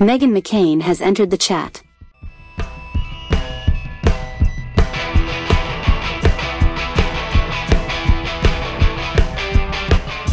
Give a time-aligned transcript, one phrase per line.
[0.00, 1.82] Meghan McCain has entered the chat.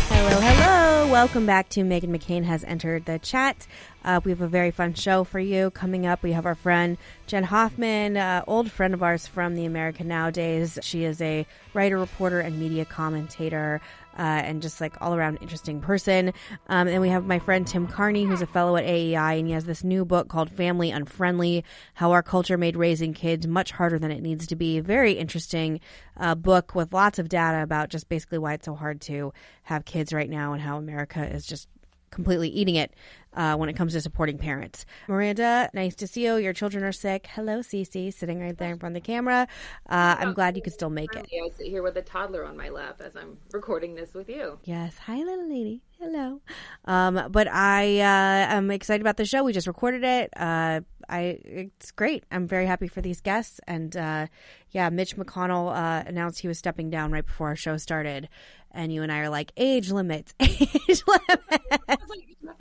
[0.07, 1.11] Hello, hello.
[1.11, 3.67] Welcome back to Meghan McCain has entered the chat.
[4.05, 6.23] Uh, we have a very fun show for you coming up.
[6.23, 10.79] We have our friend Jenn Hoffman, uh, old friend of ours from the American Nowadays.
[10.81, 13.81] She is a writer, reporter, and media commentator.
[14.17, 16.33] Uh, and just like all around interesting person.
[16.67, 19.53] Um, and we have my friend Tim Carney, who's a fellow at AEI, and he
[19.53, 23.99] has this new book called Family Unfriendly How Our Culture Made Raising Kids Much Harder
[23.99, 24.79] Than It Needs to Be.
[24.79, 25.79] Very interesting
[26.17, 29.33] uh, book with lots of data about just basically why it's so hard to
[29.63, 31.67] have kids right now and how America is just
[32.09, 32.93] completely eating it
[33.37, 34.85] uh, when it comes to supporting parents.
[35.07, 36.35] Miranda, nice to see you.
[36.35, 37.27] Your children are sick.
[37.31, 39.47] Hello, Cece, sitting right there in front of the camera.
[39.87, 41.25] Uh, I'm glad you could still make it.
[41.31, 44.59] I sit here with a toddler on my lap as I'm recording this with you.
[44.63, 44.97] Yes.
[45.05, 45.83] Hi, little lady.
[45.99, 46.41] Hello.
[46.85, 49.43] Um, but I uh, am excited about the show.
[49.43, 50.31] We just recorded it.
[50.35, 52.25] Uh, I it's great.
[52.31, 53.59] I'm very happy for these guests.
[53.67, 54.27] And uh,
[54.71, 58.29] yeah, Mitch McConnell uh, announced he was stepping down right before our show started.
[58.71, 61.43] And you and I are like, age limits, age limits.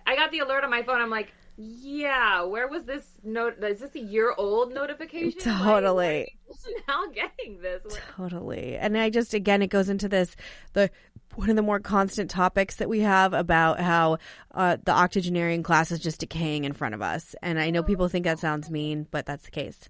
[0.06, 1.00] I got the alert on my phone.
[1.00, 3.62] I'm like, yeah, where was this note?
[3.64, 5.40] Is this a year old notification?
[5.40, 6.36] Totally.
[6.48, 7.82] Like, now getting this.
[8.14, 8.76] Totally.
[8.76, 10.36] And I just, again, it goes into this,
[10.74, 10.90] the,
[11.34, 14.18] one of the more constant topics that we have about how
[14.54, 17.34] uh, the octogenarian class is just decaying in front of us.
[17.42, 19.88] And I know people think that sounds mean, but that's the case.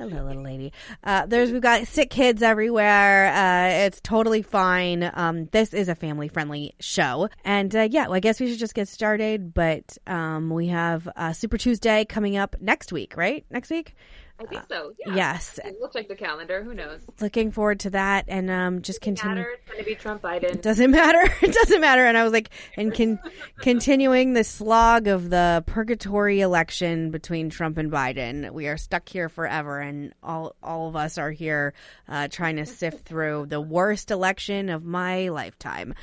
[0.00, 0.72] Hello, little lady.
[1.04, 3.26] Uh, there's we've got sick kids everywhere.
[3.34, 5.10] Uh, it's totally fine.
[5.12, 8.58] Um, this is a family friendly show, and uh, yeah, well, I guess we should
[8.58, 9.52] just get started.
[9.52, 13.44] But um, we have uh, Super Tuesday coming up next week, right?
[13.50, 13.94] Next week.
[14.40, 14.92] I think so.
[14.98, 15.14] Yeah.
[15.14, 15.58] Yes.
[15.78, 16.62] We'll check the calendar.
[16.62, 17.00] Who knows?
[17.20, 19.42] Looking forward to that, and um, just continue.
[19.42, 20.62] It's going to be Trump Biden.
[20.62, 21.20] Doesn't matter.
[21.42, 22.06] It doesn't matter.
[22.06, 23.20] And I was like, and con-
[23.58, 28.50] continuing the slog of the purgatory election between Trump and Biden.
[28.50, 31.74] We are stuck here forever, and all all of us are here
[32.08, 35.94] uh, trying to sift through the worst election of my lifetime.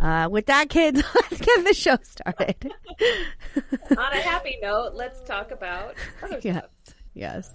[0.00, 2.72] Uh, with that, kids, let's get the show started.
[3.90, 6.56] On a happy note, let's talk about other yes.
[6.56, 6.70] stuff.
[7.14, 7.50] Yes.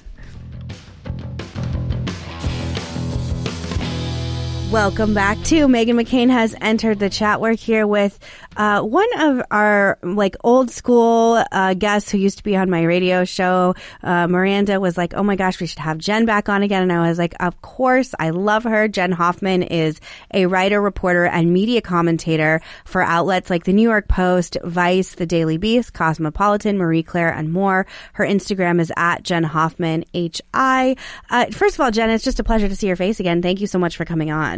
[4.71, 7.39] Welcome back to Meghan McCain has entered the chat.
[7.39, 8.19] We're here with
[8.57, 12.83] uh, one of our like old school uh, guests who used to be on my
[12.83, 13.75] radio show.
[14.03, 16.91] Uh, Miranda was like, "Oh my gosh, we should have Jenn back on again," and
[16.91, 20.01] I was like, "Of course, I love her." Jenn Hoffman is
[20.33, 25.25] a writer, reporter, and media commentator for outlets like the New York Post, Vice, The
[25.25, 27.87] Daily Beast, Cosmopolitan, Marie Claire, and more.
[28.13, 30.97] Her Instagram is at Jenn Hoffman H I.
[31.29, 33.41] Uh, first of all, Jenn, it's just a pleasure to see your face again.
[33.41, 34.56] Thank you so much for coming on.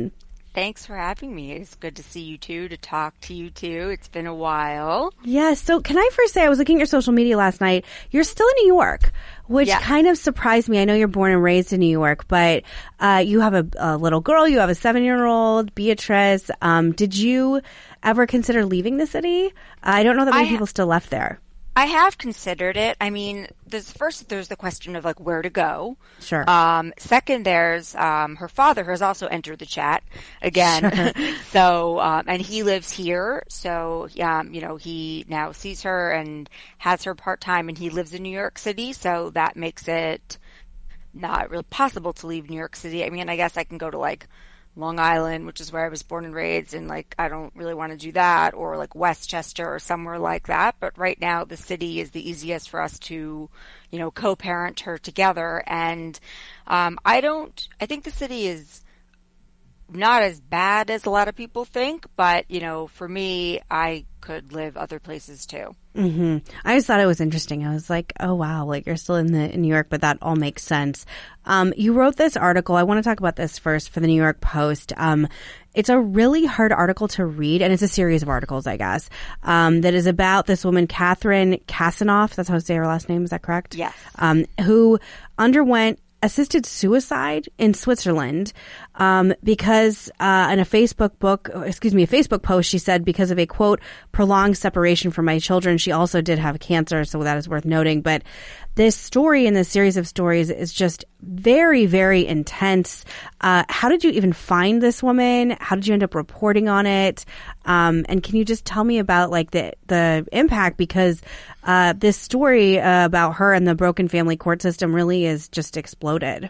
[0.53, 1.51] Thanks for having me.
[1.53, 3.89] It's good to see you too, to talk to you too.
[3.93, 5.13] It's been a while.
[5.23, 5.61] Yes.
[5.61, 7.85] So can I first say, I was looking at your social media last night.
[8.09, 9.11] You're still in New York,
[9.47, 9.79] which Yeah.
[9.79, 10.79] kind of surprised me.
[10.81, 12.63] I know you're born and raised in New York, but
[12.99, 14.47] uh, you have a, a little girl.
[14.47, 16.49] You have a seven year old, Beatrice.
[16.61, 17.61] Um, did you
[18.01, 19.53] ever consider leaving the city?
[19.83, 21.39] I don't know that many I people still left there.
[21.79, 22.97] I have considered it.
[22.99, 25.95] I mean, there's first there's the question of like where to go.
[26.19, 26.43] Sure.
[26.49, 30.03] Um, second, there's um, her father has also entered the chat
[30.41, 31.13] again.
[31.51, 33.43] so, um, and he lives here.
[33.47, 37.89] So, um, you know, he now sees her and has her part time, and he
[37.89, 38.91] lives in New York City.
[38.91, 40.37] So that makes it
[41.13, 43.05] not really possible to leave New York City.
[43.05, 44.27] I mean, I guess I can go to like
[44.75, 47.73] Long Island, which is where I was born and raised, and like I don't really
[47.73, 50.75] want to do that, or like Westchester or somewhere like that.
[50.79, 53.49] But right now, the city is the easiest for us to,
[53.91, 55.63] you know, co-parent her together.
[55.67, 56.19] And
[56.67, 57.67] um, I don't.
[57.81, 58.83] I think the city is
[59.91, 64.05] not as bad as a lot of people think, but you know, for me, I
[64.21, 65.75] could live other places too.
[65.95, 67.65] hmm I just thought it was interesting.
[67.65, 70.17] I was like, oh wow, like you're still in the in New York, but that
[70.21, 71.05] all makes sense.
[71.45, 72.75] Um, you wrote this article.
[72.75, 74.93] I want to talk about this first for the New York Post.
[74.97, 75.27] Um,
[75.73, 79.09] it's a really hard article to read, and it's a series of articles, I guess,
[79.43, 82.35] um, that is about this woman, Catherine Kassenoff.
[82.35, 83.23] That's how I say her last name.
[83.23, 83.75] Is that correct?
[83.75, 83.93] Yes.
[84.15, 84.99] Um, who
[85.37, 88.51] underwent assisted suicide in Switzerland
[88.95, 93.31] um, because uh, in a Facebook book, excuse me, a Facebook post, she said because
[93.31, 93.79] of a quote
[94.11, 95.77] prolonged separation from my children.
[95.77, 98.01] She also did have cancer, so that is worth noting.
[98.01, 98.23] But
[98.79, 103.03] this story in this series of stories is just very, very intense.
[103.41, 105.57] Uh, how did you even find this woman?
[105.59, 107.25] How did you end up reporting on it?
[107.65, 111.21] Um, and can you just tell me about like the the impact because
[111.65, 115.75] uh, this story uh, about her and the broken family court system really is just
[115.75, 116.49] exploded.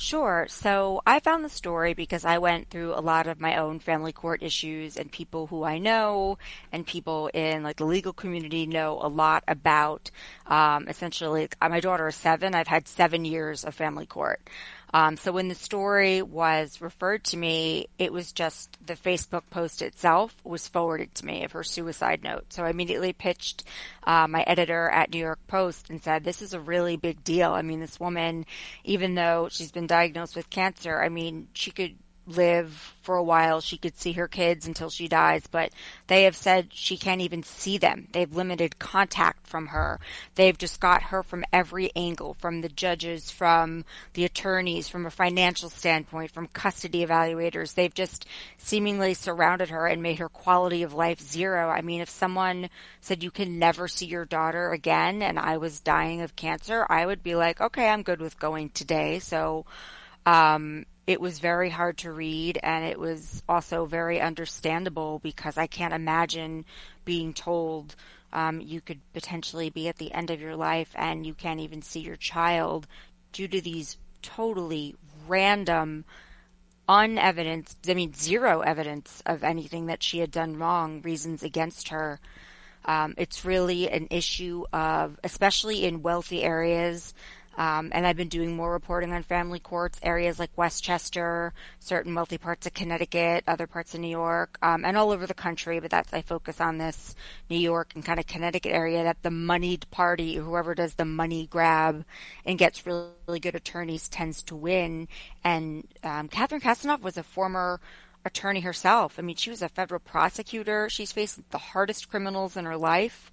[0.00, 0.46] Sure.
[0.48, 4.12] So I found the story because I went through a lot of my own family
[4.12, 6.38] court issues and people who I know
[6.72, 10.10] and people in like the legal community know a lot about,
[10.46, 12.54] um, essentially my daughter is seven.
[12.54, 14.40] I've had seven years of family court.
[14.92, 19.82] Um, so when the story was referred to me, it was just the Facebook post
[19.82, 22.52] itself was forwarded to me of her suicide note.
[22.52, 23.64] So I immediately pitched
[24.04, 27.52] uh, my editor at New York Post and said, "This is a really big deal.
[27.52, 28.46] I mean, this woman,
[28.84, 31.96] even though she's been diagnosed with cancer, I mean, she could."
[32.30, 33.60] Live for a while.
[33.60, 35.72] She could see her kids until she dies, but
[36.06, 38.08] they have said she can't even see them.
[38.12, 39.98] They've limited contact from her.
[40.34, 43.84] They've just got her from every angle, from the judges, from
[44.14, 47.74] the attorneys, from a financial standpoint, from custody evaluators.
[47.74, 48.26] They've just
[48.58, 51.68] seemingly surrounded her and made her quality of life zero.
[51.68, 55.80] I mean, if someone said you can never see your daughter again and I was
[55.80, 59.18] dying of cancer, I would be like, okay, I'm good with going today.
[59.18, 59.64] So,
[60.26, 65.66] um, it was very hard to read and it was also very understandable because I
[65.66, 66.64] can't imagine
[67.04, 67.96] being told
[68.32, 71.82] um, you could potentially be at the end of your life and you can't even
[71.82, 72.86] see your child
[73.32, 74.94] due to these totally
[75.26, 76.04] random
[76.88, 82.20] unevidence I mean zero evidence of anything that she had done wrong reasons against her.
[82.84, 87.14] Um, it's really an issue of especially in wealthy areas
[87.60, 92.38] um, and I've been doing more reporting on family courts, areas like Westchester, certain wealthy
[92.38, 95.78] parts of Connecticut, other parts of New York, um, and all over the country.
[95.78, 97.14] But that's I focus on this
[97.50, 101.48] New York and kind of Connecticut area that the moneyed party, whoever does the money
[101.48, 102.06] grab
[102.46, 105.06] and gets really, really good attorneys, tends to win.
[105.44, 107.78] And um, Catherine Kassenoff was a former
[108.24, 109.18] attorney herself.
[109.18, 110.88] I mean, she was a federal prosecutor.
[110.88, 113.30] She's faced the hardest criminals in her life.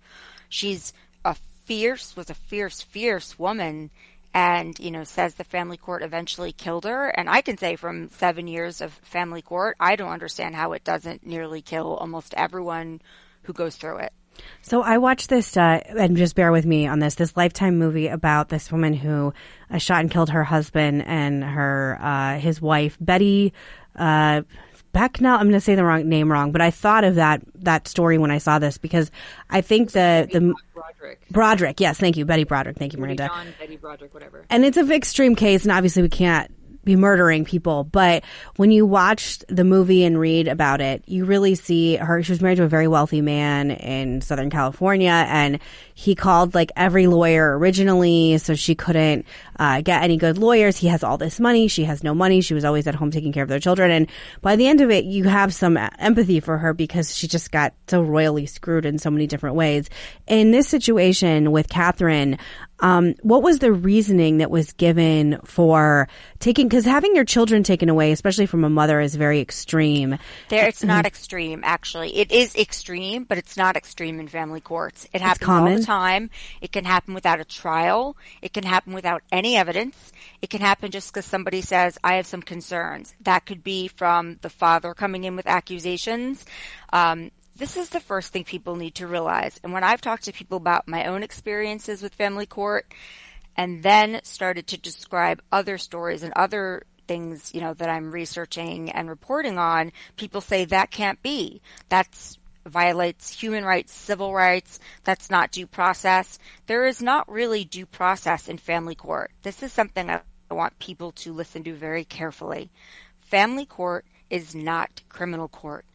[0.50, 0.92] She's
[1.24, 3.90] a fierce, was a fierce, fierce woman
[4.34, 7.08] and, you know, says the family court eventually killed her.
[7.10, 10.84] And I can say from seven years of family court, I don't understand how it
[10.84, 13.02] doesn't nearly kill almost everyone
[13.44, 14.14] who goes through it.
[14.62, 18.08] So I watched this, uh, and just bear with me on this, this Lifetime movie
[18.08, 19.34] about this woman who
[19.72, 23.54] uh, shot and killed her husband and her, uh, his wife, Betty,
[23.96, 24.44] uh,
[24.98, 25.36] Becknell.
[25.36, 28.18] I'm going to say the wrong name wrong, but I thought of that that story
[28.18, 29.12] when I saw this because
[29.50, 31.30] I think the the Broderick.
[31.30, 31.80] Broderick.
[31.80, 32.78] Yes, thank you, Betty Broderick.
[32.78, 33.28] Thank you, Miranda.
[33.28, 34.46] John, Betty Broderick, whatever.
[34.50, 36.52] And it's a extreme case, and obviously we can't
[36.88, 37.84] be murdering people.
[37.84, 38.24] But
[38.56, 42.24] when you watch the movie and read about it, you really see her.
[42.24, 45.60] She was married to a very wealthy man in Southern California, and
[45.94, 49.26] he called like every lawyer originally, so she couldn't
[49.60, 50.78] uh, get any good lawyers.
[50.78, 51.68] He has all this money.
[51.68, 52.42] She has no money.
[52.42, 53.92] She was always at home taking care of their children.
[53.92, 54.10] And
[54.42, 57.74] by the end of it, you have some empathy for her because she just got
[57.88, 59.90] so royally screwed in so many different ways.
[60.26, 62.38] In this situation with Catherine,
[62.80, 66.08] um, what was the reasoning that was given for
[66.40, 66.68] taking?
[66.68, 70.18] Because having your children taken away, especially from a mother, is very extreme.
[70.50, 71.62] There, it's not extreme.
[71.64, 75.08] Actually, it is extreme, but it's not extreme in family courts.
[75.14, 76.30] It happens all the time.
[76.62, 78.16] It can happen without a trial.
[78.42, 80.12] It can happen without any evidence.
[80.42, 84.38] It can happen just because somebody says, "I have some concerns." That could be from
[84.42, 86.46] the father coming in with accusations.
[86.94, 89.60] Um, this is the first thing people need to realize.
[89.64, 92.94] And when I've talked to people about my own experiences with family court
[93.56, 98.92] and then started to describe other stories and other things, you know, that I'm researching
[98.92, 101.62] and reporting on, people say that can't be.
[101.90, 104.80] That's violates human rights, civil rights.
[105.04, 106.38] That's not due process.
[106.68, 109.32] There is not really due process in family court.
[109.44, 112.70] This is something I want people to listen to very carefully.
[113.22, 115.86] Family court is not criminal court.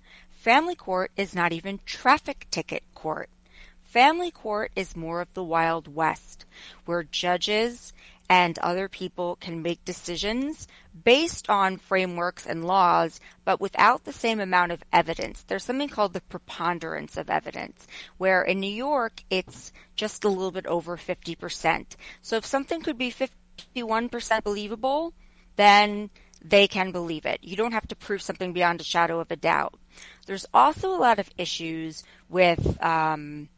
[0.43, 3.31] Family court is not even traffic ticket court.
[3.85, 6.47] Family court is more of the Wild West,
[6.85, 7.93] where judges
[8.29, 10.67] and other people can make decisions
[11.05, 15.45] based on frameworks and laws, but without the same amount of evidence.
[15.45, 17.87] There's something called the preponderance of evidence,
[18.19, 21.95] where in New York, it's just a little bit over 50%.
[22.21, 23.15] So if something could be
[23.77, 25.15] 51% believable,
[25.55, 26.11] then
[26.45, 27.41] they can believe it.
[27.43, 29.75] You don't have to prove something beyond a shadow of a doubt.
[30.27, 33.49] There's also a lot of issues with um,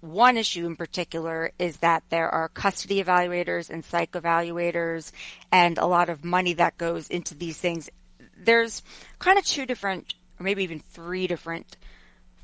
[0.00, 5.12] one issue in particular is that there are custody evaluators and psych evaluators
[5.50, 7.88] and a lot of money that goes into these things.
[8.36, 8.82] There's
[9.18, 11.76] kind of two different, or maybe even three different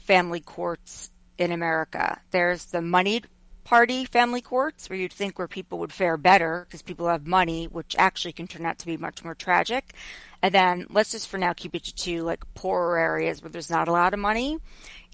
[0.04, 2.20] family courts in America.
[2.30, 3.26] There's the moneyed
[3.68, 7.66] party family courts where you'd think where people would fare better because people have money,
[7.66, 9.92] which actually can turn out to be much more tragic.
[10.40, 13.68] And then let's just for now keep it to two like poorer areas where there's
[13.68, 14.56] not a lot of money.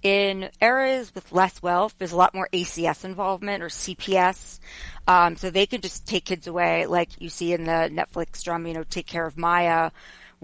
[0.05, 4.61] In areas with less wealth, there's a lot more ACS involvement or CPS.
[5.09, 8.69] Um, so they can just take kids away, like you see in the Netflix drama,
[8.69, 9.91] you know, Take Care of Maya,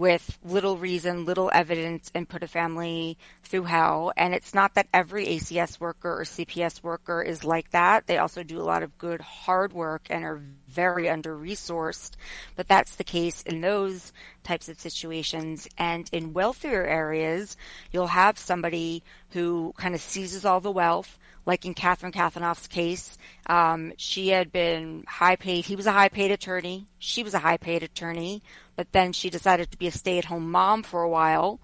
[0.01, 4.11] with little reason, little evidence, and put a family through hell.
[4.17, 8.07] And it's not that every ACS worker or CPS worker is like that.
[8.07, 12.13] They also do a lot of good hard work and are very under resourced.
[12.55, 15.67] But that's the case in those types of situations.
[15.77, 17.55] And in wealthier areas,
[17.91, 23.17] you'll have somebody who kind of seizes all the wealth like in Catherine Kassenoff's case,
[23.47, 25.65] um, she had been high paid.
[25.65, 26.87] He was a high paid attorney.
[26.99, 28.43] She was a high paid attorney
[28.81, 31.59] but then she decided to be a stay at home mom for a while.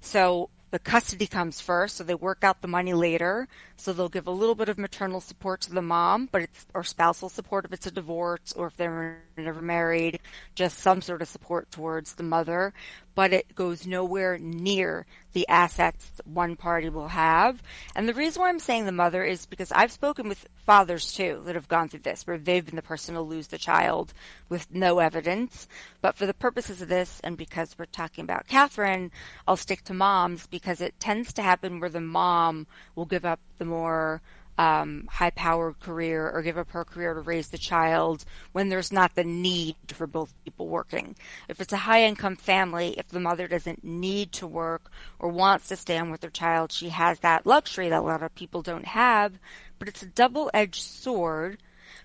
[0.00, 3.46] So the custody comes first, so they work out the money later.
[3.76, 6.82] So they'll give a little bit of maternal support to the mom, but it's or
[6.82, 10.18] spousal support if it's a divorce or if they're never married,
[10.56, 12.74] just some sort of support towards the mother
[13.16, 17.62] but it goes nowhere near the assets one party will have.
[17.94, 21.42] And the reason why I'm saying the mother is because I've spoken with fathers too
[21.46, 24.12] that have gone through this, where they've been the person to lose the child
[24.50, 25.66] with no evidence.
[26.02, 29.10] But for the purposes of this, and because we're talking about Catherine,
[29.48, 33.40] I'll stick to moms because it tends to happen where the mom will give up
[33.56, 34.20] the more
[34.58, 38.92] um, high powered career or give up her career to raise the child when there's
[38.92, 41.14] not the need for both people working.
[41.48, 45.68] If it's a high income family, if the mother doesn't need to work or wants
[45.68, 48.62] to stay on with her child, she has that luxury that a lot of people
[48.62, 49.38] don't have.
[49.78, 51.58] But it's a double edged sword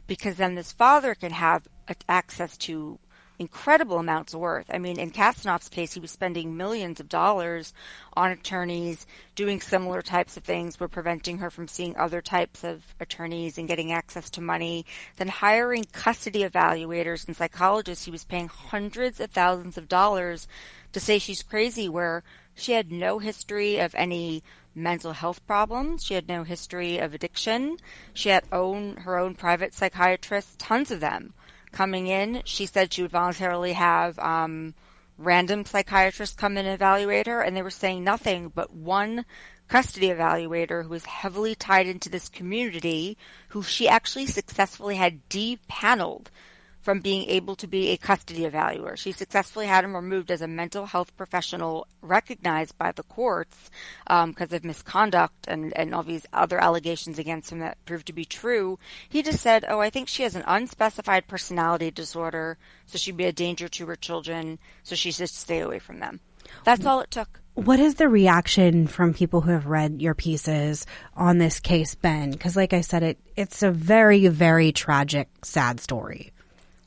[0.08, 1.68] because then this father can have
[2.10, 3.00] access to
[3.42, 4.68] incredible amounts worth.
[4.72, 7.74] I mean, in Kassenoff's case, he was spending millions of dollars
[8.14, 10.80] on attorneys doing similar types of things.
[10.80, 14.86] We're preventing her from seeing other types of attorneys and getting access to money.
[15.18, 18.06] Then hiring custody evaluators and psychologists.
[18.06, 20.48] He was paying hundreds of thousands of dollars
[20.94, 24.44] to say she's crazy where she had no history of any
[24.76, 26.06] mental health problems.
[26.06, 27.78] She had no history of addiction.
[28.14, 31.34] She had own her own private psychiatrists, tons of them
[31.72, 32.42] coming in.
[32.46, 34.74] She said she would voluntarily have um,
[35.18, 39.26] random psychiatrists come in and evaluate her, and they were saying nothing but one
[39.68, 43.18] custody evaluator who was heavily tied into this community,
[43.50, 46.30] who she actually successfully had depaneled
[46.82, 48.98] from being able to be a custody evaluator.
[48.98, 53.70] She successfully had him removed as a mental health professional recognized by the courts
[54.06, 58.14] because um, of misconduct and, and all these other allegations against him that proved to
[58.14, 58.80] be true.
[59.08, 62.58] He just said, Oh, I think she has an unspecified personality disorder,
[62.88, 66.20] so she'd be a danger to her children, so she should stay away from them.
[66.64, 67.40] That's all it took.
[67.54, 70.86] What is the reaction from people who have read your pieces
[71.16, 72.32] on this case, Ben?
[72.32, 76.32] Because, like I said, it it's a very, very tragic, sad story.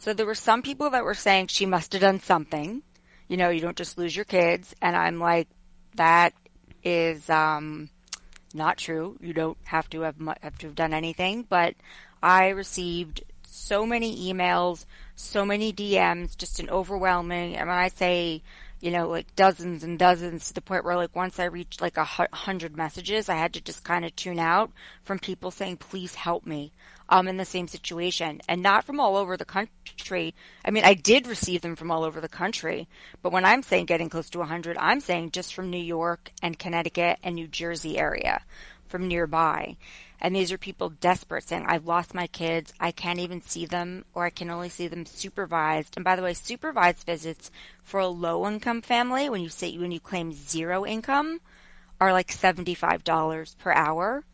[0.04, 2.82] So there were some people that were saying she must have done something.
[3.26, 4.75] You know, you don't just lose your kids.
[4.82, 5.49] And I'm like,
[5.94, 6.34] that
[6.82, 7.88] is um,
[8.52, 9.16] not true.
[9.23, 11.46] You don't have to have, mu- have to have done anything.
[11.49, 11.75] But
[12.23, 14.84] I received so many emails,
[15.16, 17.56] so many DMs, just an overwhelming.
[17.56, 18.42] And when I say,
[18.82, 21.96] you know, like dozens and dozens to the point where like once I reached like
[21.96, 24.70] a hundred messages, I had to just kind of tune out
[25.02, 26.73] from people saying, please help me
[27.08, 30.34] um, in the same situation and not from all over the country.
[30.64, 32.88] I mean, I did receive them from all over the country,
[33.23, 36.58] but when I'm saying getting close to 100, I'm saying just from New York and
[36.58, 38.42] Connecticut and New Jersey area
[38.87, 39.76] from nearby.
[40.20, 42.73] And these are people desperate saying, I've lost my kids.
[42.80, 45.94] I can't even see them or I can only see them supervised.
[45.96, 47.50] And by the way, supervised visits
[47.82, 51.40] for a low income family, when you say, when you claim zero income,
[52.00, 54.25] are like $75 per hour.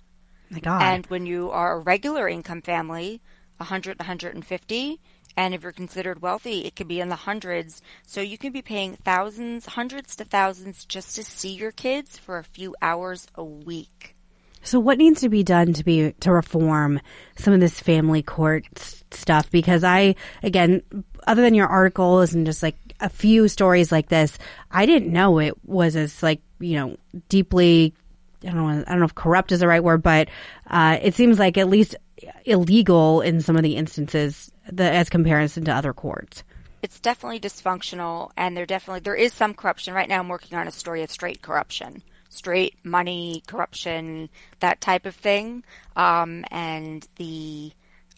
[0.50, 0.82] My God.
[0.82, 3.20] And when you are a regular income family,
[3.58, 5.00] 100 150
[5.36, 7.82] and if you're considered wealthy, it could be in the hundreds.
[8.06, 12.38] So you can be paying thousands, hundreds to thousands just to see your kids for
[12.38, 14.16] a few hours a week.
[14.62, 17.00] So what needs to be done to be to reform
[17.36, 18.66] some of this family court
[19.10, 19.50] stuff?
[19.50, 20.82] Because I, again,
[21.26, 24.36] other than your articles and just like a few stories like this,
[24.70, 26.96] I didn't know it was as like you know
[27.30, 27.94] deeply
[28.42, 30.28] I don't know, I don't know if corrupt is the right word, but
[30.66, 31.96] uh, it seems like at least
[32.44, 36.42] illegal in some of the instances the, as comparison to other courts.
[36.82, 39.92] It's definitely dysfunctional, and there definitely there is some corruption.
[39.92, 44.30] Right now, I'm working on a story of straight corruption, straight money corruption,
[44.60, 45.64] that type of thing.
[45.94, 47.72] Um, and the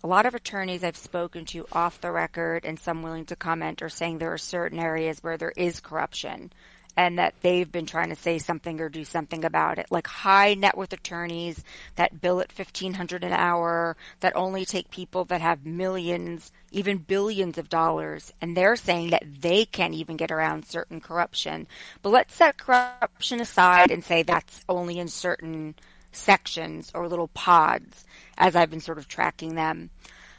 [0.05, 3.83] a lot of attorneys I've spoken to off the record, and some willing to comment,
[3.83, 6.53] are saying there are certain areas where there is corruption
[6.97, 9.87] and that they've been trying to say something or do something about it.
[9.91, 11.63] Like high net worth attorneys
[11.97, 16.99] that bill at fifteen hundred an hour, that only take people that have millions, even
[16.99, 21.67] billions of dollars, and they're saying that they can't even get around certain corruption.
[22.03, 25.75] But let's set corruption aside and say that's only in certain
[26.13, 28.05] sections or little pods
[28.37, 29.89] as I've been sort of tracking them.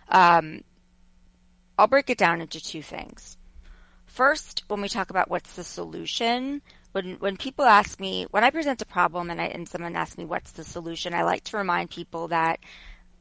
[0.10, 0.64] Um,
[1.80, 3.38] I'll break it down into two things.
[4.14, 8.52] First, when we talk about what's the solution, when when people ask me when I
[8.52, 11.58] present a problem and I, and someone asks me what's the solution, I like to
[11.58, 12.60] remind people that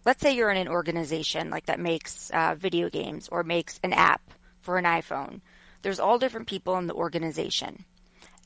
[0.05, 3.95] let's say you're in an organization like that makes uh, video games or makes an
[3.95, 4.21] app
[4.61, 5.41] for an iPhone.
[5.81, 7.87] There's all different people in the organization,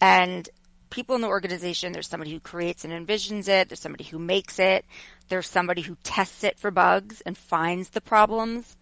[0.00, 0.48] and
[0.88, 1.92] people in the organization.
[1.92, 3.68] There's somebody who creates and envisions it.
[3.68, 4.84] There's somebody who makes it.
[5.28, 8.76] There's somebody who tests it for bugs and finds the problems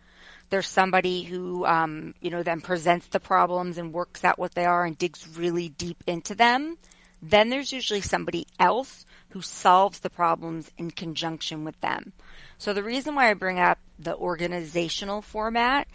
[0.50, 4.64] there's somebody who, um, you know, then presents the problems and works out what they
[4.64, 6.76] are and digs really deep into them.
[7.22, 12.12] Then there's usually somebody else who solves the problems in conjunction with them.
[12.58, 15.88] So the reason why I bring up the organizational format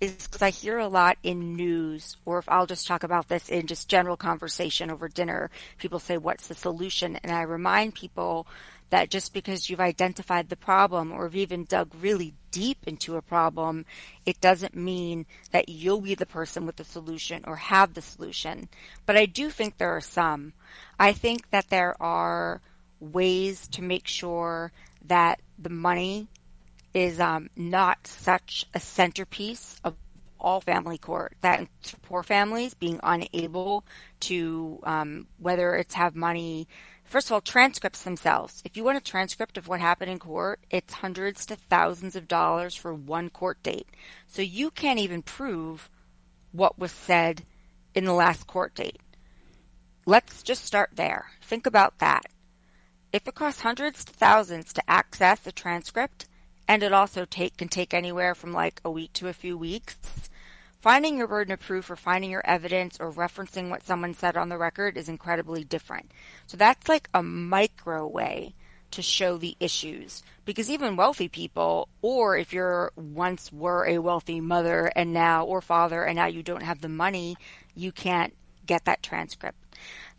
[0.00, 3.48] is because I hear a lot in news, or if I'll just talk about this
[3.48, 7.16] in just general conversation over dinner, people say, What's the solution?
[7.16, 8.46] And I remind people
[8.90, 13.22] that just because you've identified the problem or have even dug really deep into a
[13.22, 13.84] problem,
[14.24, 18.68] it doesn't mean that you'll be the person with the solution or have the solution.
[19.06, 20.52] But I do think there are some.
[20.98, 22.60] I think that there are
[23.00, 24.72] ways to make sure
[25.04, 26.28] that the money
[26.94, 29.94] is um, not such a centerpiece of
[30.40, 31.66] all family court that
[32.02, 33.84] poor families being unable
[34.20, 36.68] to um, whether it's have money
[37.08, 38.60] First of all, transcripts themselves.
[38.66, 42.28] If you want a transcript of what happened in court, it's hundreds to thousands of
[42.28, 43.88] dollars for one court date.
[44.26, 45.88] So you can't even prove
[46.52, 47.44] what was said
[47.94, 49.00] in the last court date.
[50.04, 51.30] Let's just start there.
[51.40, 52.26] Think about that.
[53.10, 56.28] If it costs hundreds to thousands to access a transcript,
[56.68, 59.96] and it also take can take anywhere from like a week to a few weeks,
[60.80, 64.48] Finding your burden of proof or finding your evidence or referencing what someone said on
[64.48, 66.12] the record is incredibly different.
[66.46, 68.54] So that's like a micro way
[68.90, 74.40] to show the issues because even wealthy people or if you're once were a wealthy
[74.40, 77.36] mother and now or father and now you don't have the money
[77.74, 79.58] you can't get that transcript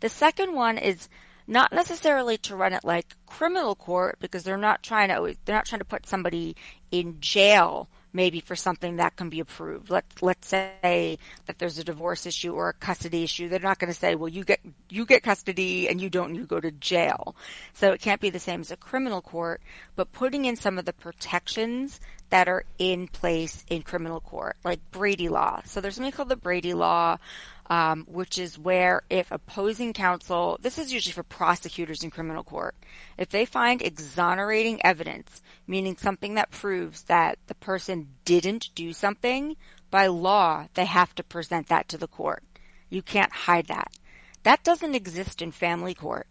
[0.00, 1.08] the second one is
[1.48, 5.66] not necessarily to run it like criminal court because they're not trying to they're not
[5.66, 6.54] trying to put somebody
[6.92, 9.90] in jail maybe for something that can be approved.
[9.90, 13.48] Let let's say that there's a divorce issue or a custody issue.
[13.48, 16.46] They're not going to say, "Well, you get you get custody and you don't you
[16.46, 17.36] go to jail."
[17.72, 19.60] So it can't be the same as a criminal court,
[19.96, 24.80] but putting in some of the protections that are in place in criminal court, like
[24.92, 25.60] Brady law.
[25.64, 27.18] So there's something called the Brady law
[27.70, 32.74] um, which is where if opposing counsel, this is usually for prosecutors in criminal court,
[33.16, 39.56] if they find exonerating evidence, meaning something that proves that the person didn't do something,
[39.88, 42.42] by law, they have to present that to the court.
[42.88, 43.92] You can't hide that.
[44.42, 46.26] That doesn't exist in family court.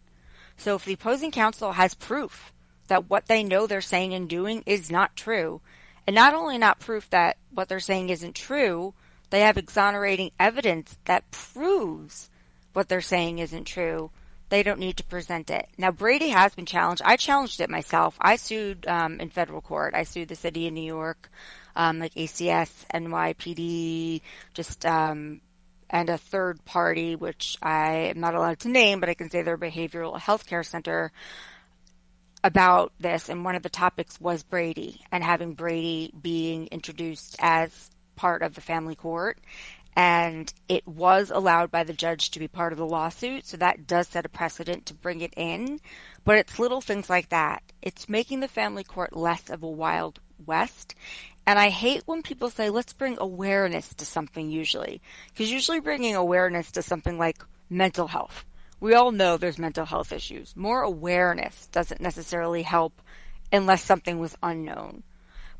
[0.58, 2.52] So if the opposing counsel has proof
[2.88, 5.62] that what they know they're saying and doing is not true,
[6.06, 8.94] and not only not proof that what they're saying isn't true,
[9.30, 12.30] they have exonerating evidence that proves
[12.74, 14.12] what they're saying isn't true.
[14.50, 15.68] They don't need to present it.
[15.78, 17.04] Now, Brady has been challenged.
[17.06, 18.18] I challenged it myself.
[18.20, 19.94] I sued um, in federal court.
[19.94, 21.30] I sued the city of New York,
[21.76, 24.22] um, like ACS, NYPD,
[24.56, 25.42] just um,
[25.90, 29.44] and a third party, which I am not allowed to name, but I can say
[29.44, 31.12] their behavioral health care center
[32.44, 33.30] about this.
[33.30, 38.54] And one of the topics was Brady and having Brady being introduced as part of
[38.54, 39.40] the family court
[39.96, 43.88] and it was allowed by the judge to be part of the lawsuit, so that
[43.88, 45.80] does set a precedent to bring it in.
[46.24, 47.64] But it's little things like that.
[47.82, 50.96] It's making the family court less of a wild west.
[51.46, 55.02] And I hate when people say, let's bring awareness to something usually.
[55.34, 58.46] Because usually bringing awareness to something like mental health.
[58.80, 60.56] We all know there's mental health issues.
[60.56, 63.02] More awareness doesn't necessarily help
[63.52, 65.04] unless something was unknown.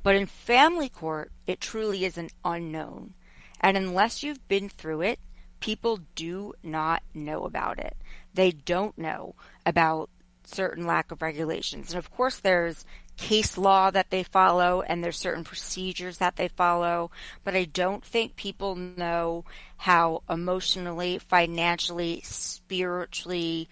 [0.04, 3.14] But in family court, it truly is an unknown.
[3.62, 5.20] And unless you've been through it,
[5.60, 7.98] people do not know about it.
[8.34, 9.36] They don't know
[9.66, 10.10] about
[10.46, 11.90] certain lack of regulations.
[11.92, 12.86] And of course, there's
[13.18, 17.12] case law that they follow and there's certain procedures that they follow,
[17.44, 19.44] but I don't think people know
[19.76, 23.68] how emotionally, financially, spiritually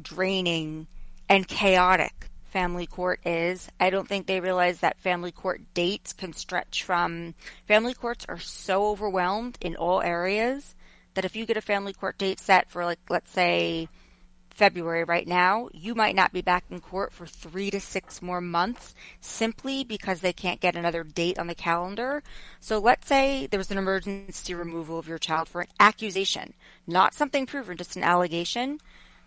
[0.00, 0.86] draining
[1.28, 3.68] and chaotic family court is.
[3.80, 7.34] I don't think they realize that family court dates can stretch from
[7.66, 10.76] family courts are so overwhelmed in all areas
[11.14, 13.88] that if you get a family court date set for like let's say
[14.50, 18.40] February right now, you might not be back in court for three to six more
[18.40, 22.22] months simply because they can't get another date on the calendar.
[22.60, 26.54] So let's say there was an emergency removal of your child for an accusation,
[26.86, 28.78] not something proven, just an allegation.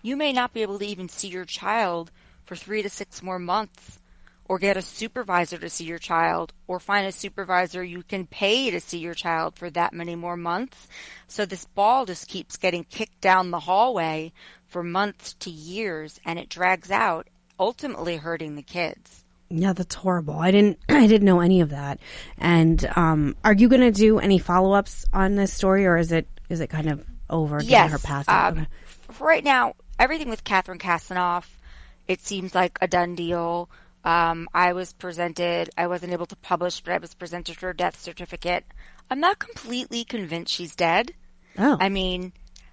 [0.01, 2.09] You may not be able to even see your child
[2.47, 3.99] for three to six more months,
[4.45, 8.71] or get a supervisor to see your child, or find a supervisor you can pay
[8.71, 10.87] to see your child for that many more months.
[11.27, 14.31] So this ball just keeps getting kicked down the hallway
[14.65, 17.27] for months to years, and it drags out,
[17.59, 19.25] ultimately hurting the kids.
[19.49, 20.39] Yeah, that's horrible.
[20.39, 21.99] I didn't I didn't know any of that.
[22.37, 26.27] And um are you going to do any follow-ups on this story or is it
[26.49, 28.67] is it kind of over yes, her past um, it?
[29.09, 31.45] f- right now, everything with Catherine Kassenoff,
[32.07, 33.69] it seems like a done deal.
[34.03, 37.99] Um, I was presented, I wasn't able to publish, but I was presented her death
[37.99, 38.65] certificate.
[39.09, 41.11] I'm not completely convinced she's dead.
[41.57, 42.31] Oh, I mean,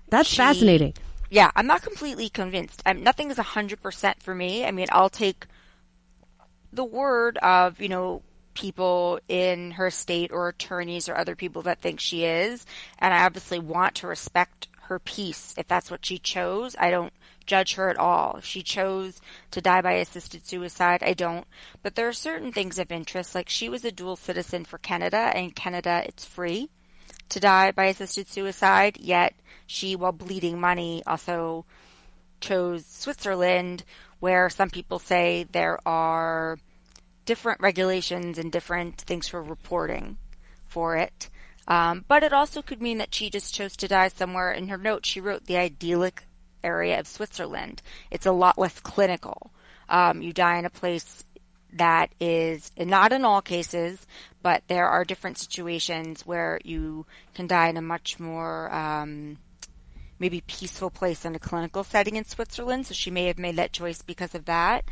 [0.09, 0.95] that's she- fascinating.
[1.31, 2.83] yeah, I'm not completely convinced.
[2.87, 4.65] I'm, nothing is 100% for me.
[4.65, 5.47] I mean, I'll take
[6.73, 8.23] the word of, you know,
[8.55, 12.65] people in her state or attorneys or other people that think she is.
[12.99, 16.77] And I obviously want to respect her peace if that's what she chose.
[16.79, 17.13] I don't
[17.47, 18.37] judge her at all.
[18.37, 21.47] If she chose to die by assisted suicide, I don't.
[21.83, 23.35] But there are certain things of interest.
[23.35, 26.71] Like she was a dual citizen for Canada, and Canada it's free
[27.31, 29.35] to die by assisted suicide, yet
[29.67, 31.65] she, while bleeding money, also
[32.41, 33.85] chose Switzerland,
[34.21, 36.59] where some people say there are
[37.25, 40.19] different regulations and different things for reporting
[40.67, 41.31] for it.
[41.67, 44.53] Um, but it also could mean that she just chose to die somewhere.
[44.53, 46.27] In her note, she wrote the idyllic
[46.65, 47.83] area of Switzerland.
[48.11, 49.53] It's a lot less clinical.
[49.89, 51.25] Um, you die in a place
[51.75, 54.07] that is not in all cases,
[54.43, 59.39] but there are different situations where you can die in a much more um,
[60.19, 62.87] maybe peaceful place in a clinical setting in Switzerland.
[62.87, 64.85] So she may have made that choice because of that.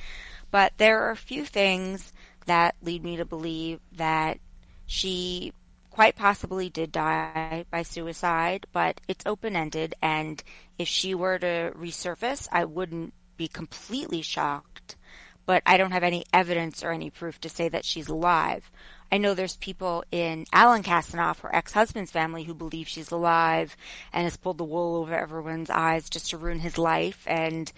[0.51, 2.13] But there are a few things
[2.47, 4.39] that lead me to believe that
[4.87, 5.53] she
[5.91, 9.95] quite possibly did die by suicide, but it's open ended.
[10.03, 10.43] And
[10.79, 14.97] if she were to resurface, I wouldn't be completely shocked.
[15.45, 18.71] But I don't have any evidence or any proof to say that she's alive.
[19.11, 23.77] I know there's people in Allan Kassenoff, her ex-husband's family, who believe she's alive
[24.13, 27.25] and has pulled the wool over everyone's eyes just to ruin his life.
[27.27, 27.71] And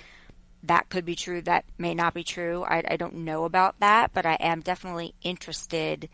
[0.62, 1.40] that could be true.
[1.42, 2.64] That may not be true.
[2.64, 6.08] I, I don't know about that, but I am definitely interested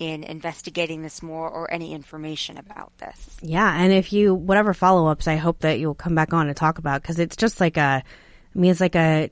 [0.00, 3.36] in investigating this more or any information about this.
[3.42, 6.78] Yeah, and if you whatever follow-ups, I hope that you'll come back on and talk
[6.78, 9.30] about cuz it's just like a I mean it's like a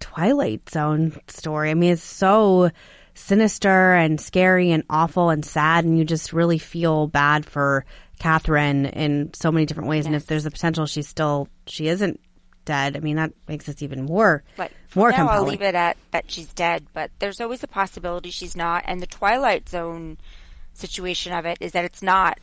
[0.00, 1.70] Twilight Zone story.
[1.70, 2.70] I mean it's so
[3.14, 7.84] sinister and scary and awful and sad and you just really feel bad for
[8.18, 12.20] Catherine in so many different ways and if there's a potential she's still she isn't
[12.64, 15.38] dead, I mean that makes it even more But more now compelling.
[15.38, 18.84] I'll leave it at that she's dead, but there's always a possibility she's not.
[18.86, 20.18] And the Twilight Zone
[20.72, 22.38] situation of it is that it's not.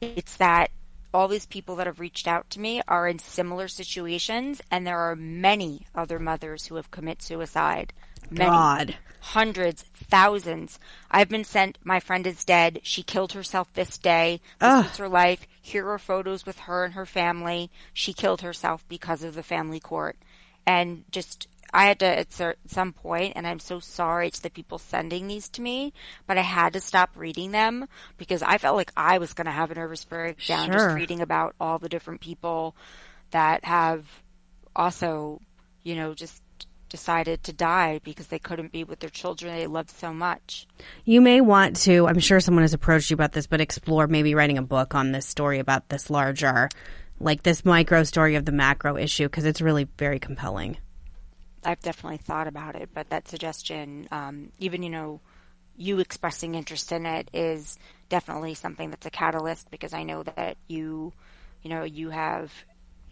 [0.00, 0.70] It's that
[1.12, 4.98] all these people that have reached out to me are in similar situations, and there
[4.98, 7.92] are many other mothers who have commit suicide.
[8.38, 8.50] Many.
[8.50, 8.96] God.
[9.20, 10.78] Hundreds, thousands.
[11.10, 12.80] I've been sent, my friend is dead.
[12.82, 14.40] She killed herself this day.
[14.60, 15.46] This was her life.
[15.62, 17.70] Here are photos with her and her family.
[17.94, 20.16] She killed herself because of the family court.
[20.66, 22.32] And just, I had to at
[22.66, 25.94] some point, and I'm so sorry to the people sending these to me,
[26.26, 29.50] but I had to stop reading them because I felt like I was going to
[29.52, 30.72] have a nervous breakdown Sure.
[30.74, 32.76] just reading about all the different people
[33.30, 34.04] that have
[34.76, 35.40] also,
[35.82, 36.42] you know, just
[36.94, 40.64] decided to die because they couldn't be with their children they loved so much.
[41.04, 44.36] You may want to, I'm sure someone has approached you about this, but explore maybe
[44.36, 46.68] writing a book on this story about this larger,
[47.18, 50.76] like this micro story of the macro issue, because it's really very compelling.
[51.64, 55.20] I've definitely thought about it, but that suggestion, um, even you know,
[55.76, 57.76] you expressing interest in it is
[58.08, 61.12] definitely something that's a catalyst because I know that you,
[61.60, 62.52] you know, you have,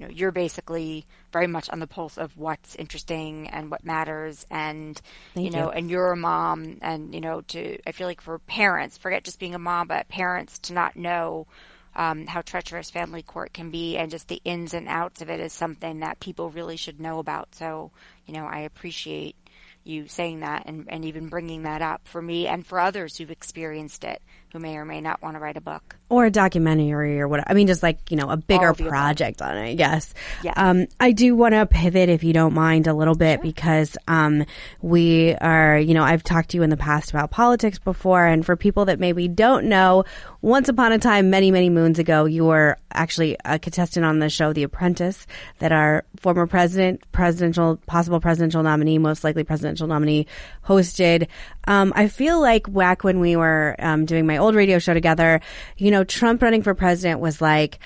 [0.02, 4.44] you know, you're basically very much on the pulse of what's interesting and what matters,
[4.50, 5.00] and
[5.36, 5.70] you know, you.
[5.70, 9.38] and you're a mom, and you know, to I feel like for parents, forget just
[9.38, 11.46] being a mom, but parents to not know
[11.94, 15.38] um, how treacherous family court can be and just the ins and outs of it
[15.38, 17.54] is something that people really should know about.
[17.54, 17.92] So,
[18.26, 19.36] you know, I appreciate
[19.84, 23.30] you saying that and, and even bringing that up for me and for others who've
[23.30, 25.96] experienced it who may or may not want to write a book.
[26.10, 28.86] Or a documentary or what I mean, just like, you know, a bigger above.
[28.86, 30.12] project on it, yes.
[30.42, 30.52] Yes.
[30.58, 34.44] Um, I do want to pivot if you don't mind a little bit because, um,
[34.82, 38.26] we are, you know, I've talked to you in the past about politics before.
[38.26, 40.04] And for people that maybe don't know,
[40.42, 44.28] once upon a time, many, many moons ago, you were actually a contestant on the
[44.28, 45.26] show The Apprentice
[45.60, 50.26] that our former president, presidential, possible presidential nominee, most likely presidential nominee
[50.62, 51.28] hosted.
[51.66, 55.40] Um, I feel like back when we were, um, doing my old radio show together,
[55.76, 57.78] you know, Trump running for president was like,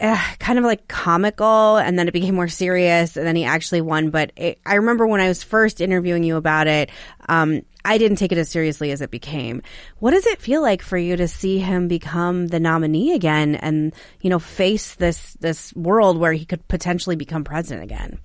[0.00, 3.80] uh, kind of like comical and then it became more serious and then he actually
[3.80, 4.10] won.
[4.10, 6.90] But it, I remember when I was first interviewing you about it,
[7.28, 9.62] um, I didn't take it as seriously as it became.
[9.98, 13.94] What does it feel like for you to see him become the nominee again and,
[14.20, 18.18] you know, face this, this world where he could potentially become president again?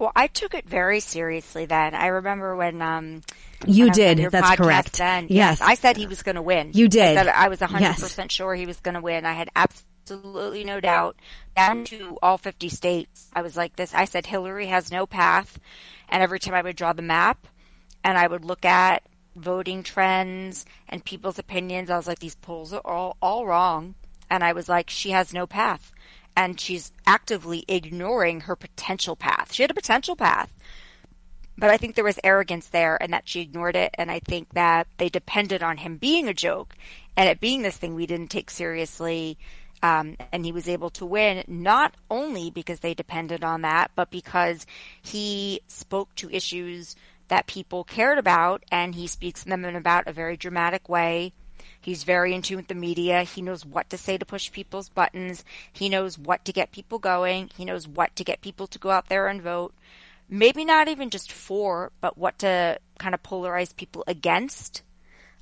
[0.00, 1.94] Well, I took it very seriously then.
[1.94, 3.20] I remember when, um,
[3.66, 4.30] you when did.
[4.30, 4.96] That's correct.
[4.96, 5.60] Then, yes.
[5.60, 5.60] yes.
[5.60, 6.70] I said he was going to win.
[6.72, 7.18] You did.
[7.18, 8.32] I, I was 100% yes.
[8.32, 9.26] sure he was going to win.
[9.26, 11.16] I had absolutely no doubt.
[11.54, 13.92] Down to all 50 states, I was like this.
[13.92, 15.60] I said Hillary has no path.
[16.08, 17.46] And every time I would draw the map
[18.02, 19.02] and I would look at
[19.36, 23.96] voting trends and people's opinions, I was like, these polls are all, all wrong.
[24.30, 25.92] And I was like, she has no path
[26.36, 29.52] and she's actively ignoring her potential path.
[29.52, 30.52] She had a potential path.
[31.58, 33.94] But I think there was arrogance there and that she ignored it.
[33.98, 36.74] And I think that they depended on him being a joke
[37.16, 39.36] and it being this thing we didn't take seriously.
[39.82, 44.10] Um, and he was able to win not only because they depended on that, but
[44.10, 44.66] because
[45.02, 46.96] he spoke to issues
[47.28, 51.32] that people cared about and he speaks them in about a very dramatic way
[51.80, 53.22] He's very in tune with the media.
[53.22, 55.44] He knows what to say to push people's buttons.
[55.72, 57.50] He knows what to get people going.
[57.56, 59.72] He knows what to get people to go out there and vote.
[60.28, 64.82] Maybe not even just for, but what to kind of polarize people against,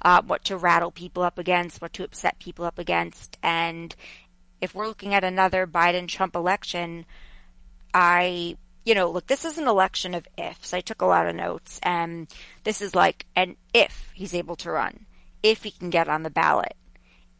[0.00, 3.36] uh, what to rattle people up against, what to upset people up against.
[3.42, 3.94] And
[4.60, 7.04] if we're looking at another Biden Trump election,
[7.92, 10.72] I you know, look, this is an election of ifs.
[10.72, 12.26] I took a lot of notes, and
[12.64, 15.04] this is like an if he's able to run
[15.42, 16.74] if he can get on the ballot.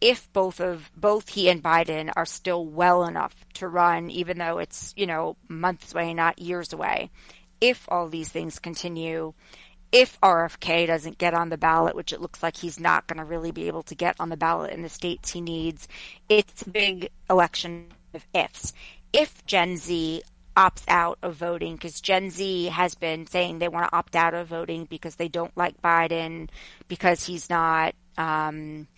[0.00, 4.58] If both of both he and Biden are still well enough to run, even though
[4.58, 7.10] it's you know months away, not years away.
[7.60, 9.34] If all these things continue,
[9.90, 13.24] if RFK doesn't get on the ballot, which it looks like he's not going to
[13.24, 15.88] really be able to get on the ballot in the states he needs,
[16.28, 18.72] it's a big election of ifs.
[19.12, 20.22] If Gen Z
[20.58, 24.34] opts out of voting because Gen Z has been saying they want to opt out
[24.34, 26.48] of voting because they don't like Biden
[26.88, 28.88] because he's not um,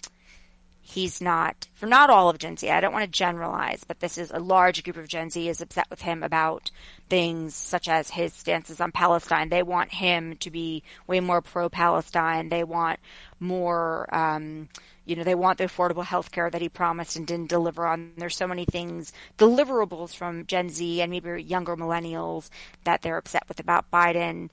[0.80, 2.70] he's not for not all of Gen Z.
[2.70, 5.60] I don't want to generalize, but this is a large group of Gen Z is
[5.60, 6.70] upset with him about
[7.10, 9.50] things such as his stances on Palestine.
[9.50, 12.48] They want him to be way more pro Palestine.
[12.48, 13.00] They want
[13.38, 14.70] more um,
[15.10, 18.12] you know, they want the affordable health care that he promised and didn't deliver on.
[18.16, 22.48] There's so many things, deliverables from Gen Z and maybe younger millennials
[22.84, 24.50] that they're upset with about Biden.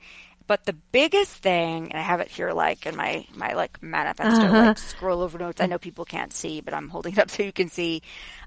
[0.48, 4.46] But the biggest thing, and I have it here like in my, my like manifesto,
[4.46, 4.66] uh-huh.
[4.68, 5.62] like scroll over notes.
[5.62, 8.02] I know people can't see, but I'm holding it up so you can see.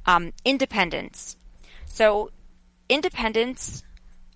[0.07, 1.37] Um, independence.
[1.87, 2.33] So
[2.89, 3.85] independence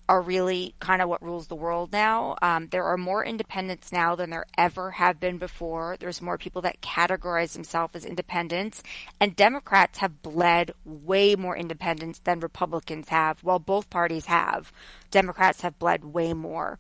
[0.09, 2.37] are really kind of what rules the world now.
[2.43, 5.97] Um, there are more independents now than there ever have been before.
[5.99, 8.83] There's more people that categorize themselves as independents,
[9.19, 13.43] and Democrats have bled way more independents than Republicans have.
[13.43, 14.73] While both parties have,
[15.11, 16.79] Democrats have bled way more.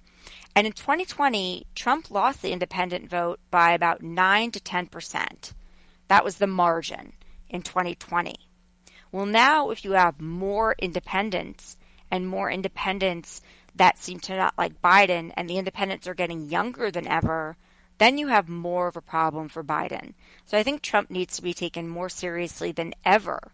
[0.54, 5.54] And in 2020, Trump lost the independent vote by about 9 to 10 percent.
[6.08, 7.14] That was the margin
[7.48, 8.34] in 2020.
[9.10, 11.76] Well, now if you have more independents,
[12.14, 13.40] and more independents
[13.74, 17.56] that seem to not like Biden and the independents are getting younger than ever,
[17.98, 20.14] then you have more of a problem for Biden.
[20.44, 23.50] So I think Trump needs to be taken more seriously than ever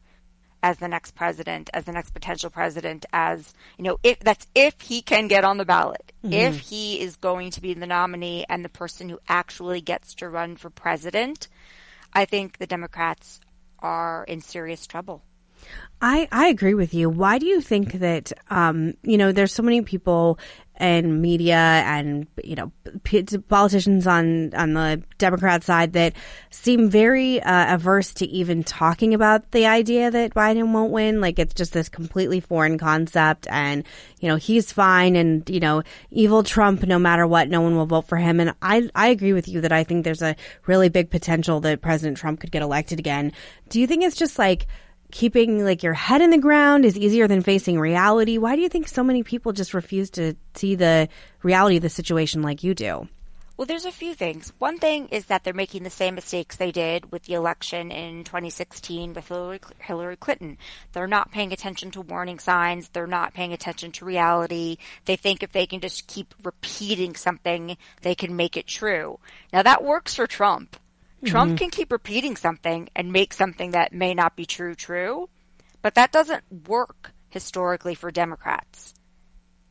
[0.62, 4.78] as the next president, as the next potential president, as, you know, if that's if
[4.82, 6.34] he can get on the ballot, mm-hmm.
[6.34, 10.28] if he is going to be the nominee and the person who actually gets to
[10.28, 11.48] run for president,
[12.12, 13.40] I think the Democrats
[13.78, 15.22] are in serious trouble.
[16.02, 17.10] I, I agree with you.
[17.10, 20.38] Why do you think that, um, you know, there's so many people
[20.76, 22.72] and media and, you know,
[23.50, 26.14] politicians on, on the Democrat side that
[26.48, 31.20] seem very uh, averse to even talking about the idea that Biden won't win.
[31.20, 33.84] Like it's just this completely foreign concept and,
[34.20, 37.84] you know, he's fine and, you know, evil Trump, no matter what, no one will
[37.84, 38.40] vote for him.
[38.40, 41.82] And I, I agree with you that I think there's a really big potential that
[41.82, 43.32] President Trump could get elected again.
[43.68, 44.66] Do you think it's just like,
[45.12, 48.38] keeping like your head in the ground is easier than facing reality.
[48.38, 51.08] Why do you think so many people just refuse to see the
[51.42, 53.08] reality of the situation like you do?
[53.56, 54.54] Well, there's a few things.
[54.58, 58.24] One thing is that they're making the same mistakes they did with the election in
[58.24, 59.30] 2016 with
[59.80, 60.56] Hillary Clinton.
[60.92, 62.88] They're not paying attention to warning signs.
[62.88, 64.78] They're not paying attention to reality.
[65.04, 69.18] They think if they can just keep repeating something, they can make it true.
[69.52, 70.78] Now that works for Trump.
[71.24, 71.56] Trump mm-hmm.
[71.56, 75.28] can keep repeating something and make something that may not be true true,
[75.82, 78.94] but that doesn't work historically for Democrats.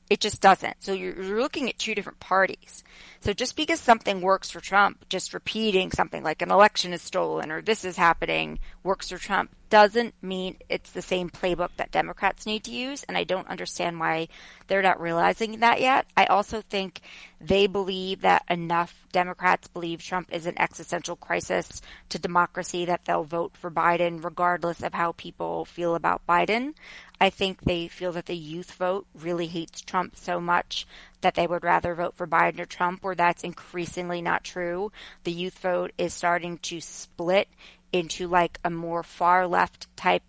[0.10, 0.82] It just doesn't.
[0.84, 2.84] So you're, looking at two different parties.
[3.22, 7.52] So just because something works for Trump, just repeating something like an election is stolen
[7.52, 12.48] or this is happening works for Trump doesn't mean it's the same playbook that Democrats
[12.48, 13.04] need to use.
[13.04, 14.30] And I don't understand why
[14.68, 16.08] they're not realizing that yet.
[16.18, 17.02] I also think
[17.40, 23.24] they believe that enough Democrats believe Trump is an existential crisis to democracy that they'll
[23.24, 26.74] vote for Biden regardless of how people feel about Biden.
[27.22, 30.88] I think they feel that the youth vote really hates Trump so much
[31.22, 34.92] that they would rather vote for Biden or Trump, where that's increasingly not true.
[35.26, 37.50] The youth vote is starting to split
[37.92, 40.24] into like a more far left type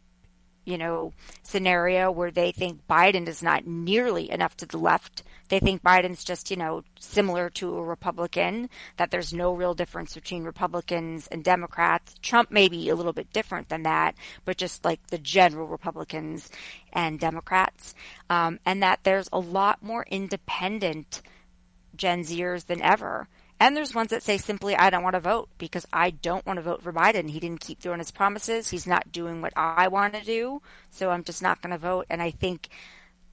[0.64, 5.22] you know, scenario where they think Biden is not nearly enough to the left.
[5.50, 10.14] They think Biden's just, you know, similar to a Republican, that there's no real difference
[10.14, 12.14] between Republicans and Democrats.
[12.22, 16.50] Trump may be a little bit different than that, but just like the general Republicans
[16.92, 17.94] and Democrats.
[18.30, 21.20] Um, and that there's a lot more independent
[21.96, 23.28] Gen Zers than ever.
[23.58, 26.58] And there's ones that say simply, I don't want to vote because I don't want
[26.58, 27.28] to vote for Biden.
[27.28, 28.70] He didn't keep doing his promises.
[28.70, 30.62] He's not doing what I want to do.
[30.90, 32.06] So I'm just not going to vote.
[32.08, 32.68] And I think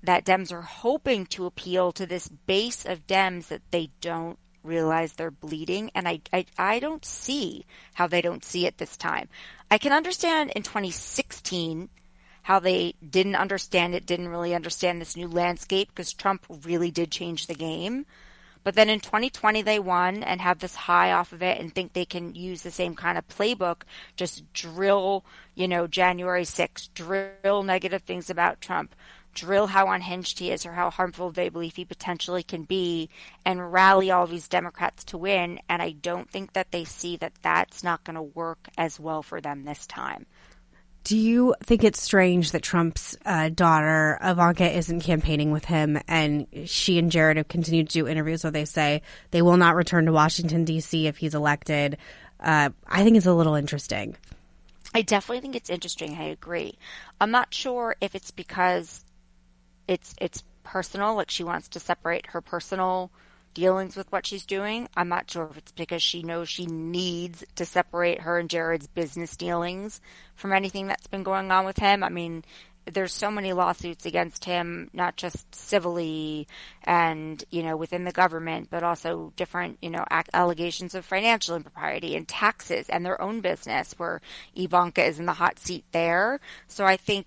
[0.03, 5.13] that Dems are hoping to appeal to this base of Dems that they don't realize
[5.13, 5.89] they're bleeding.
[5.95, 9.29] And I, I, I don't see how they don't see it this time.
[9.71, 11.89] I can understand in 2016
[12.43, 17.11] how they didn't understand it, didn't really understand this new landscape because Trump really did
[17.11, 18.05] change the game.
[18.63, 21.93] But then in 2020, they won and have this high off of it and think
[21.93, 23.83] they can use the same kind of playbook,
[24.17, 25.23] just drill,
[25.55, 28.93] you know, January 6th, drill negative things about Trump,
[29.37, 33.09] drill how unhinged he is or how harmful they believe he potentially can be,
[33.45, 35.59] and rally all these Democrats to win.
[35.69, 39.21] And I don't think that they see that that's not going to work as well
[39.21, 40.25] for them this time.
[41.03, 46.47] Do you think it's strange that Trump's uh, daughter Ivanka isn't campaigning with him, and
[46.65, 50.05] she and Jared have continued to do interviews where they say they will not return
[50.07, 51.07] to Washington D.C.
[51.07, 51.97] if he's elected?
[52.41, 54.17] Uh, I think it's a little interesting.
[54.93, 56.17] I definitely think it's interesting.
[56.17, 56.77] I agree.
[57.21, 59.05] I'm not sure if it's because
[59.87, 63.11] it's it's personal, like she wants to separate her personal
[63.53, 64.87] dealings with what she's doing.
[64.95, 68.87] I'm not sure if it's because she knows she needs to separate her and Jared's
[68.87, 69.99] business dealings
[70.35, 72.03] from anything that's been going on with him.
[72.03, 72.43] I mean,
[72.85, 76.47] there's so many lawsuits against him, not just civilly
[76.83, 82.15] and, you know, within the government, but also different, you know, allegations of financial impropriety
[82.15, 84.21] and taxes and their own business where
[84.55, 86.39] Ivanka is in the hot seat there.
[86.67, 87.25] So I think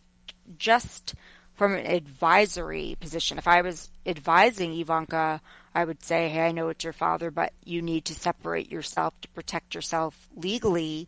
[0.56, 1.14] just
[1.60, 5.42] from an advisory position, if I was advising Ivanka
[5.74, 9.20] I would say, hey, I know it's your father, but you need to separate yourself
[9.20, 11.06] to protect yourself legally.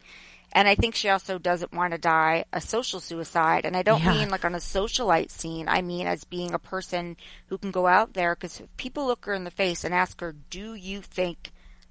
[0.52, 3.64] And I think she also doesn't want to die a social suicide.
[3.64, 4.12] And I don't yeah.
[4.12, 5.68] mean like on a socialite scene.
[5.68, 9.24] I mean as being a person who can go out there because if people look
[9.24, 11.50] her in the face and ask her, do you think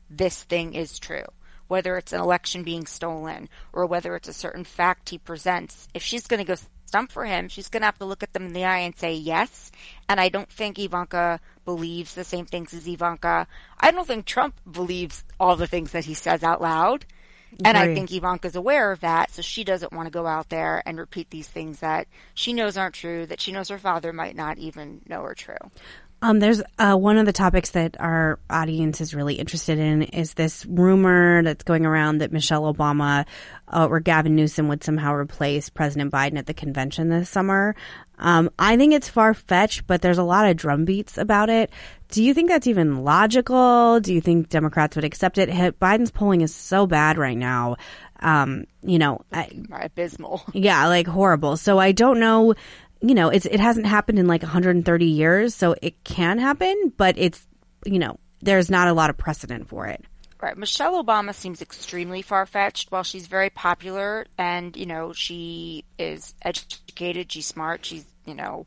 [0.10, 1.26] this thing is true?
[1.68, 6.04] Whether it's an election being stolen or whether it's a certain fact he presents, if
[6.04, 6.56] she's going to go
[6.92, 8.94] stump for him, she's going to have to look at them in the eye and
[8.98, 9.72] say yes.
[10.10, 13.48] And I don't think Ivanka believes the same things as Ivanka.
[13.80, 17.06] I don't think Trump believes all the things that he says out loud.
[17.64, 20.82] And I think Ivanka's aware of that, so she doesn't want to go out there
[20.86, 24.36] and repeat these things that she knows aren't true, that she knows her father might
[24.36, 25.56] not even know are true.
[26.24, 30.36] Um, there's uh, one of the topics that our audience is really interested in is
[30.36, 33.26] this rumor that's going around that Michelle Obama
[33.68, 37.76] uh, or Gavin Newsom would somehow replace President Biden at the convention this summer.
[38.20, 41.72] Um, I think it's far fetched, but there's a lot of drumbeats about it.
[42.10, 44.00] Do you think that's even logical?
[44.00, 45.50] Do you think Democrats would accept it?
[45.80, 47.78] Biden's polling is so bad right now.
[48.20, 50.44] Um, you know, I, abysmal.
[50.54, 51.58] Yeah, like horrible.
[51.58, 52.54] So I don't know
[53.02, 57.18] you know, it's it hasn't happened in like 130 years, so it can happen, but
[57.18, 57.46] it's
[57.86, 60.04] you know, there's not a lot of precedent for it.
[60.42, 60.58] Right.
[60.58, 62.92] Michelle Obama seems extremely far fetched.
[62.92, 68.66] While she's very popular and, you know, she is educated, she's smart, she's, you know,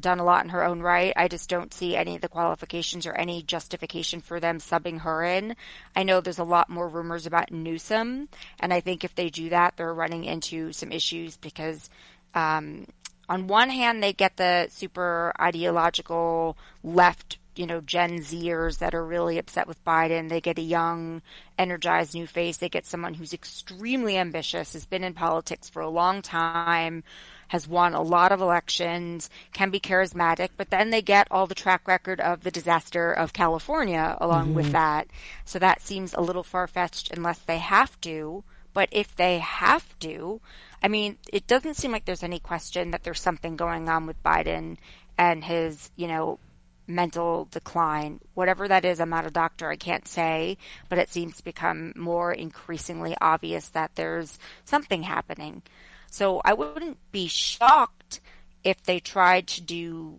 [0.00, 1.12] done a lot in her own right.
[1.14, 5.22] I just don't see any of the qualifications or any justification for them subbing her
[5.22, 5.56] in.
[5.94, 9.50] I know there's a lot more rumors about Newsom, and I think if they do
[9.50, 11.90] that, they're running into some issues because
[12.34, 12.86] um,
[13.28, 19.04] on one hand, they get the super ideological left, you know, Gen Zers that are
[19.04, 20.28] really upset with Biden.
[20.28, 21.22] They get a young,
[21.58, 22.56] energized new face.
[22.56, 27.04] They get someone who's extremely ambitious, has been in politics for a long time,
[27.48, 31.54] has won a lot of elections, can be charismatic, but then they get all the
[31.54, 34.54] track record of the disaster of California along mm-hmm.
[34.54, 35.06] with that.
[35.44, 38.42] So that seems a little far fetched unless they have to.
[38.74, 40.40] But if they have to,
[40.82, 44.22] I mean, it doesn't seem like there's any question that there's something going on with
[44.22, 44.78] Biden
[45.18, 46.38] and his, you know,
[46.86, 48.20] mental decline.
[48.34, 50.58] Whatever that is, I'm not a doctor, I can't say,
[50.88, 55.62] but it seems to become more increasingly obvious that there's something happening.
[56.10, 58.20] So I wouldn't be shocked
[58.64, 60.18] if they tried to do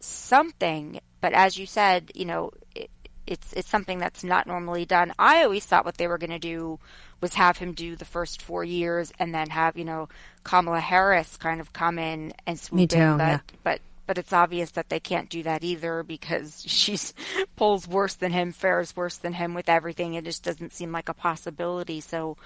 [0.00, 1.00] something.
[1.20, 2.90] But as you said, you know, it,
[3.28, 5.12] it's it's something that's not normally done.
[5.18, 6.78] I always thought what they were going to do
[7.20, 10.08] was have him do the first four years and then have you know
[10.44, 13.18] Kamala Harris kind of come in and swoop Me too, in.
[13.18, 13.40] But yeah.
[13.62, 17.12] but but it's obvious that they can't do that either because she's
[17.56, 20.14] polls worse than him, fares worse than him with everything.
[20.14, 22.00] It just doesn't seem like a possibility.
[22.00, 22.38] So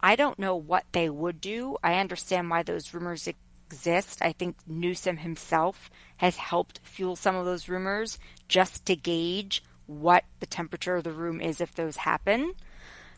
[0.00, 1.76] I don't know what they would do.
[1.82, 3.28] I understand why those rumors
[3.70, 4.22] exist.
[4.22, 8.18] I think Newsom himself has helped fuel some of those rumors
[8.48, 12.52] just to gauge what the temperature of the room is if those happen.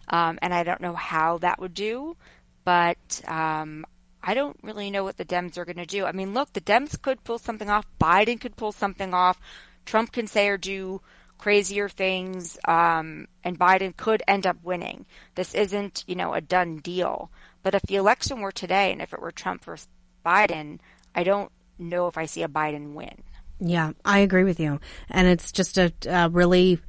[0.09, 2.17] Um, and I don't know how that would do,
[2.65, 3.85] but um,
[4.23, 6.05] I don't really know what the Dems are going to do.
[6.05, 7.87] I mean, look, the Dems could pull something off.
[8.01, 9.39] Biden could pull something off.
[9.85, 11.01] Trump can say or do
[11.39, 15.07] crazier things, um, and Biden could end up winning.
[15.35, 17.31] This isn't, you know, a done deal.
[17.63, 19.89] But if the election were today, and if it were Trump versus
[20.25, 20.79] Biden,
[21.15, 23.23] I don't know if I see a Biden win.
[23.65, 24.81] Yeah, I agree with you.
[25.09, 26.81] And it's just a, a really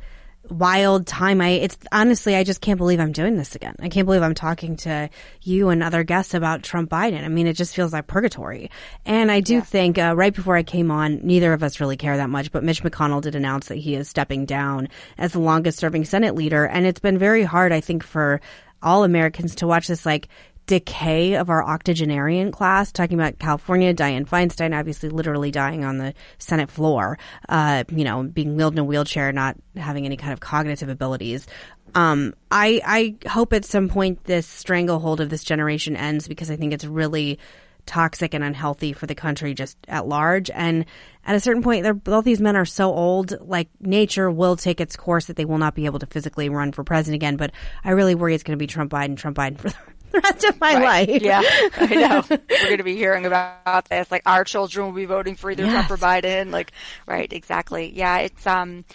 [0.49, 1.39] wild time.
[1.39, 3.75] I, it's honestly, I just can't believe I'm doing this again.
[3.79, 5.09] I can't believe I'm talking to
[5.43, 7.23] you and other guests about Trump Biden.
[7.23, 8.71] I mean, it just feels like purgatory.
[9.05, 12.17] And I do think, uh, right before I came on, neither of us really care
[12.17, 15.77] that much, but Mitch McConnell did announce that he is stepping down as the longest
[15.77, 16.65] serving Senate leader.
[16.65, 18.41] And it's been very hard, I think, for
[18.81, 20.27] all Americans to watch this, like,
[20.65, 26.13] decay of our octogenarian class, talking about California, Dianne Feinstein obviously literally dying on the
[26.37, 27.17] Senate floor,
[27.49, 31.47] uh, you know, being wheeled in a wheelchair, not having any kind of cognitive abilities.
[31.95, 36.55] Um, I, I hope at some point this stranglehold of this generation ends because I
[36.55, 37.39] think it's really
[37.85, 40.49] toxic and unhealthy for the country just at large.
[40.49, 40.85] And
[41.25, 44.95] at a certain point, both these men are so old, like nature will take its
[44.95, 47.35] course that they will not be able to physically run for president again.
[47.35, 47.51] But
[47.83, 49.75] I really worry it's going to be Trump Biden, Trump Biden for the
[50.13, 51.09] rest of my Right.
[51.09, 51.21] life.
[51.21, 51.41] Yeah,
[51.77, 52.23] I know.
[52.29, 54.11] We're going to be hearing about this.
[54.11, 56.51] Like our children will be voting for either Trump or Biden.
[56.51, 56.71] Like,
[57.07, 57.91] right, exactly.
[57.95, 58.85] Yeah, it's um,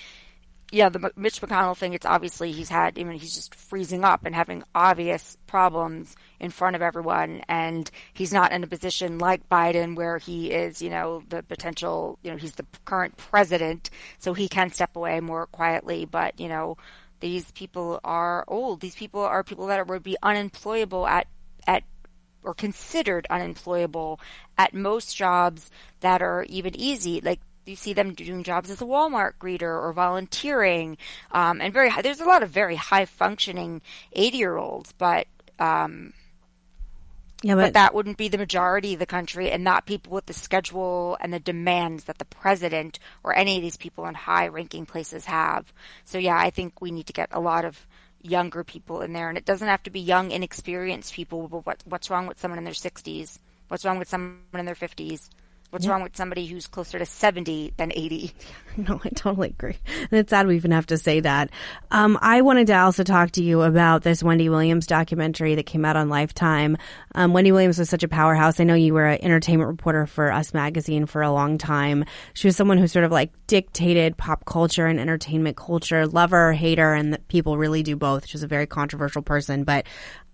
[0.70, 1.94] yeah, the Mitch McConnell thing.
[1.94, 2.98] It's obviously he's had.
[2.98, 7.90] I mean, he's just freezing up and having obvious problems in front of everyone, and
[8.12, 12.18] he's not in a position like Biden where he is, you know, the potential.
[12.22, 13.88] You know, he's the current president,
[14.18, 16.04] so he can step away more quietly.
[16.04, 16.76] But you know,
[17.20, 18.80] these people are old.
[18.80, 21.26] These people are people that would be unemployable at
[21.66, 21.84] at
[22.42, 24.20] or considered unemployable
[24.56, 27.20] at most jobs that are even easy.
[27.20, 30.96] Like you see them doing jobs as a Walmart greeter or volunteering,
[31.32, 35.26] um, and very high, there's a lot of very high functioning 80 year olds, but
[35.58, 36.12] um,
[37.42, 40.26] Yeah, but but, that wouldn't be the majority of the country and not people with
[40.26, 44.48] the schedule and the demands that the president or any of these people in high
[44.48, 45.72] ranking places have.
[46.04, 47.86] So yeah, I think we need to get a lot of
[48.20, 51.82] younger people in there and it doesn't have to be young inexperienced people but what
[51.86, 53.38] what's wrong with someone in their 60s?
[53.68, 55.28] What's wrong with someone in their 50s?
[55.70, 58.32] What's wrong with somebody who's closer to 70 than 80?
[58.78, 59.76] no, I totally agree.
[60.10, 61.50] And it's sad we even have to say that.
[61.90, 65.84] Um, I wanted to also talk to you about this Wendy Williams documentary that came
[65.84, 66.78] out on Lifetime.
[67.14, 68.58] Um, Wendy Williams was such a powerhouse.
[68.58, 72.06] I know you were an entertainment reporter for Us Magazine for a long time.
[72.32, 76.94] She was someone who sort of like dictated pop culture and entertainment culture, lover, hater,
[76.94, 78.26] and people really do both.
[78.26, 79.84] She's a very controversial person, but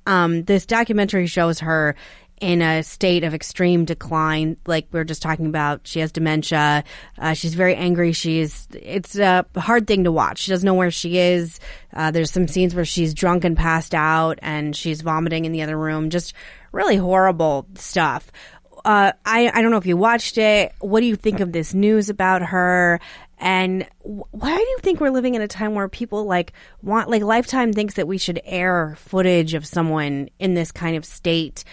[0.07, 1.95] um, this documentary shows her
[2.41, 4.57] in a state of extreme decline.
[4.67, 6.85] Like we are just talking about, she has dementia.
[7.19, 8.13] Uh, she's very angry.
[8.13, 10.41] She's, it's a hard thing to watch.
[10.41, 11.61] She doesn't know where she is.
[11.93, 15.63] Uh, there's some scenes where she's drunk and passed out and she's vomiting in the
[15.63, 16.11] other room.
[16.11, 16.35] Just
[16.73, 18.31] really horrible stuff.
[18.85, 20.73] Uh, I, I don't know if you watched it.
[20.81, 23.01] What do you think of this news about her?
[23.39, 27.23] And why do you think we're living in a time where people like want, like
[27.23, 31.65] Lifetime thinks that we should air footage of someone in this kind of state?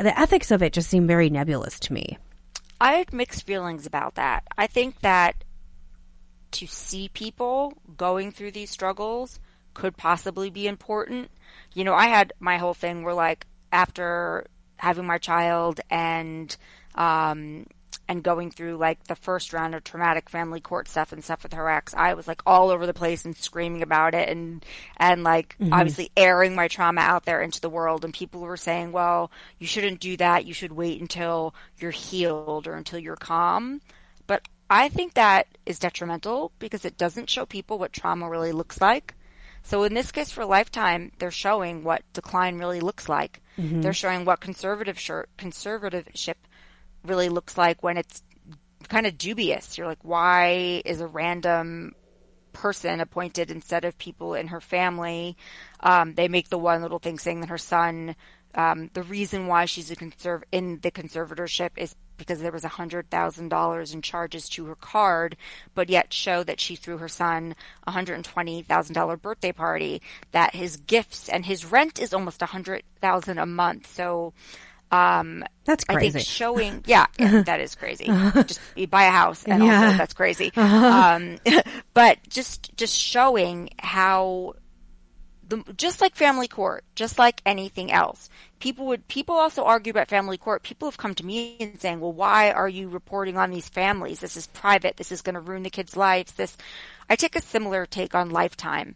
[0.00, 2.16] The ethics of it just seem very nebulous to me.
[2.80, 4.44] I had mixed feelings about that.
[4.56, 5.44] I think that
[6.52, 9.38] to see people going through these struggles
[9.74, 11.30] could possibly be important.
[11.74, 14.46] You know, I had my whole thing where like after
[14.78, 16.56] having my child and
[16.94, 17.66] um
[18.10, 21.52] and going through like the first round of traumatic family court stuff and stuff with
[21.52, 25.22] her ex, I was like all over the place and screaming about it and and
[25.22, 25.72] like mm-hmm.
[25.72, 29.30] obviously airing my trauma out there into the world and people were saying, "Well,
[29.60, 30.44] you shouldn't do that.
[30.44, 33.80] You should wait until you're healed or until you're calm."
[34.26, 38.80] But I think that is detrimental because it doesn't show people what trauma really looks
[38.80, 39.14] like.
[39.62, 43.40] So in this case for Lifetime, they're showing what decline really looks like.
[43.56, 43.82] Mm-hmm.
[43.82, 46.34] They're showing what conservative shir- conservativeship
[47.04, 48.22] really looks like when it's
[48.88, 49.78] kind of dubious.
[49.78, 51.94] You're like, why is a random
[52.52, 55.36] person appointed instead of people in her family?
[55.80, 58.16] Um, they make the one little thing saying that her son
[58.54, 63.94] um, the reason why she's a conserv- in the conservatorship is because there was $100,000
[63.94, 65.36] in charges to her card,
[65.74, 67.54] but yet show that she threw her son
[67.86, 73.86] a $120,000 birthday party, that his gifts and his rent is almost 100000 a month.
[73.94, 74.34] So,
[74.90, 76.08] um, that's crazy.
[76.08, 78.06] I think showing, yeah, yeah that is crazy.
[78.06, 79.84] just you buy a house and yeah.
[79.84, 80.52] also that's crazy.
[80.60, 81.38] Um,
[81.94, 84.54] but just, just showing how
[85.50, 88.30] the, just like family court, just like anything else,
[88.60, 90.62] people would people also argue about family court.
[90.62, 94.20] People have come to me and saying, "Well, why are you reporting on these families?
[94.20, 94.96] This is private.
[94.96, 96.56] This is going to ruin the kids' lives." This,
[97.08, 98.94] I take a similar take on Lifetime.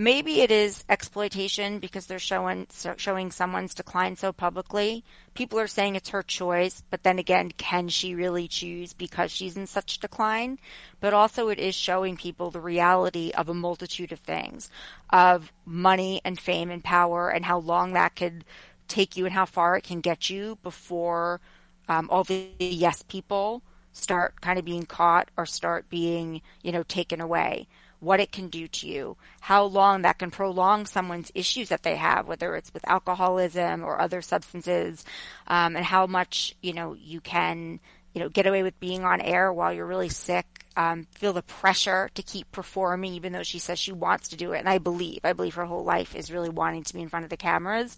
[0.00, 2.68] Maybe it is exploitation because they're showing
[2.98, 5.02] showing someone's decline so publicly.
[5.34, 9.56] People are saying it's her choice, but then again, can she really choose because she's
[9.56, 10.60] in such decline?
[11.00, 14.70] But also it is showing people the reality of a multitude of things,
[15.10, 18.44] of money and fame and power and how long that could
[18.86, 21.40] take you and how far it can get you before
[21.88, 26.84] um, all the yes people start kind of being caught or start being, you know,
[26.84, 27.66] taken away
[28.00, 31.96] what it can do to you, how long that can prolong someone's issues that they
[31.96, 35.04] have, whether it's with alcoholism or other substances,
[35.46, 37.80] um, and how much, you know, you can,
[38.14, 40.46] you know, get away with being on air while you're really sick,
[40.76, 44.52] um, feel the pressure to keep performing, even though she says she wants to do
[44.52, 44.60] it.
[44.60, 47.24] And I believe, I believe her whole life is really wanting to be in front
[47.24, 47.96] of the cameras.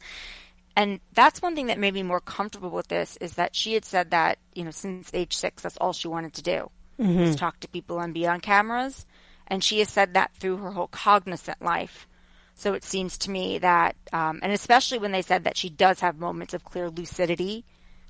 [0.76, 3.84] And that's one thing that made me more comfortable with this is that she had
[3.84, 6.70] said that, you know, since age six, that's all she wanted to do
[7.00, 7.20] mm-hmm.
[7.20, 9.06] was talk to people and be on cameras.
[9.50, 12.06] And she has said that through her whole cognizant life.
[12.54, 16.00] So it seems to me that, um, and especially when they said that she does
[16.00, 17.64] have moments of clear lucidity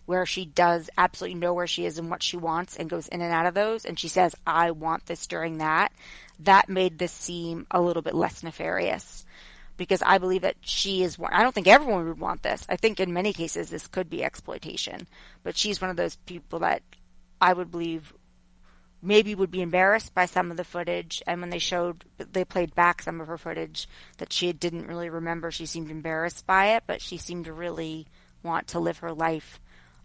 [0.07, 3.21] where she does absolutely know where she is and what she wants and goes in
[3.21, 3.85] and out of those.
[3.85, 5.93] And she says, I want this during that.
[6.41, 9.25] That made this seem a little bit less nefarious
[9.77, 11.33] because I believe that she is one.
[11.33, 12.67] I don't think everyone would want this.
[12.69, 15.07] I think in many cases this could be exploitation,
[15.43, 16.83] but she's one of those people that
[17.41, 18.13] I would believe
[19.03, 21.23] maybe would be embarrassed by some of the footage.
[21.27, 23.89] And when they showed, they played back some of her footage
[24.19, 25.51] that she didn't really remember.
[25.51, 28.07] She seemed embarrassed by it, but she seemed to really
[28.43, 29.61] want to live her life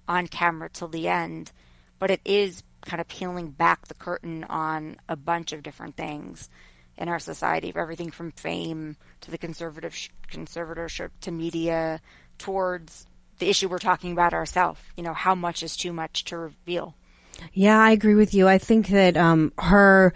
[0.08, 1.52] on camera till the end.
[2.00, 6.50] But it is kind of peeling back the curtain on a bunch of different things
[6.98, 9.98] in our society, everything from fame to the conservative
[10.32, 12.00] conservatorship to media
[12.38, 13.06] towards
[13.40, 14.80] the issue we're talking about ourselves.
[14.96, 16.96] You know, how much is too much to reveal?
[17.54, 18.48] Yeah, I agree with you.
[18.48, 20.14] I think that um, her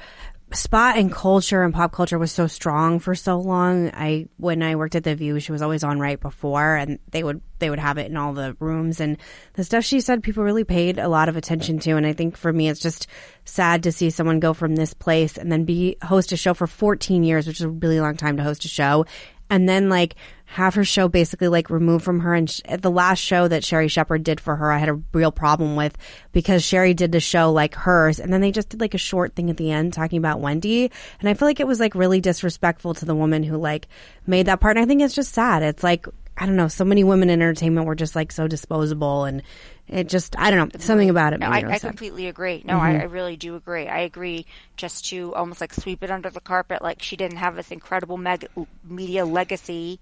[0.51, 3.91] spot in culture and pop culture was so strong for so long.
[3.93, 7.23] I when I worked at the View, she was always on right before, and they
[7.23, 8.99] would they would have it in all the rooms.
[8.99, 9.17] And
[9.53, 11.91] the stuff she said, people really paid a lot of attention to.
[11.91, 13.07] And I think for me, it's just
[13.45, 16.67] sad to see someone go from this place and then be host a show for
[16.67, 19.05] 14 years, which is a really long time to host a show,
[19.49, 22.33] and then like have her show basically like removed from her.
[22.33, 25.31] And sh- the last show that Sherri Shepherd did for her, I had a real
[25.31, 25.95] problem with
[26.31, 29.35] because Sherri did the show like hers, and then they just did like a short
[29.35, 32.21] thing at the end talking about Wendy, and I feel like it was like really
[32.21, 33.87] disrespectful to the woman who like
[34.25, 34.77] made that part.
[34.77, 35.63] And I think it's just sad.
[35.63, 36.07] It's like
[36.39, 39.43] I don't know, so many women in entertainment were just like so disposable and
[39.89, 41.41] it just I don't know something about it.
[41.41, 42.61] No, I, I completely agree.
[42.63, 42.83] No, mm-hmm.
[42.83, 43.87] I, I, really do agree.
[43.87, 44.45] I agree.
[44.77, 48.15] Just to almost like sweep it under the carpet, like she didn't have this incredible
[48.15, 48.47] meg-
[48.87, 49.99] media legacy,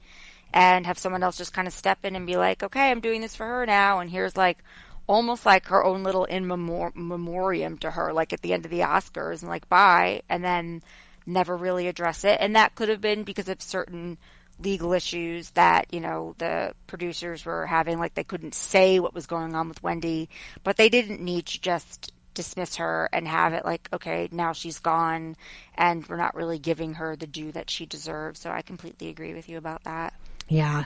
[0.53, 3.21] and have someone else just kind of step in and be like, okay, I'm doing
[3.21, 4.59] this for her now, and here's like
[5.07, 8.71] almost like her own little in memor- memoriam to her, like at the end of
[8.71, 10.83] the Oscars, and like bye, and then
[11.25, 12.37] never really address it.
[12.41, 14.17] And that could have been because of certain
[14.59, 19.27] legal issues that you know the producers were having like they couldn't say what was
[19.27, 20.29] going on with Wendy
[20.63, 24.79] but they didn't need to just dismiss her and have it like okay now she's
[24.79, 25.35] gone
[25.75, 28.39] and we're not really giving her the due that she deserves.
[28.39, 30.13] So I completely agree with you about that.
[30.47, 30.85] Yeah.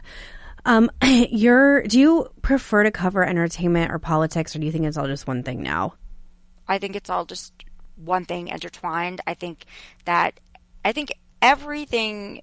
[0.65, 4.97] Um you're do you prefer to cover entertainment or politics or do you think it's
[4.97, 5.95] all just one thing now?
[6.67, 7.53] I think it's all just
[7.95, 9.19] one thing intertwined.
[9.27, 9.65] I think
[10.05, 10.39] that
[10.85, 11.11] I think
[11.41, 12.41] everything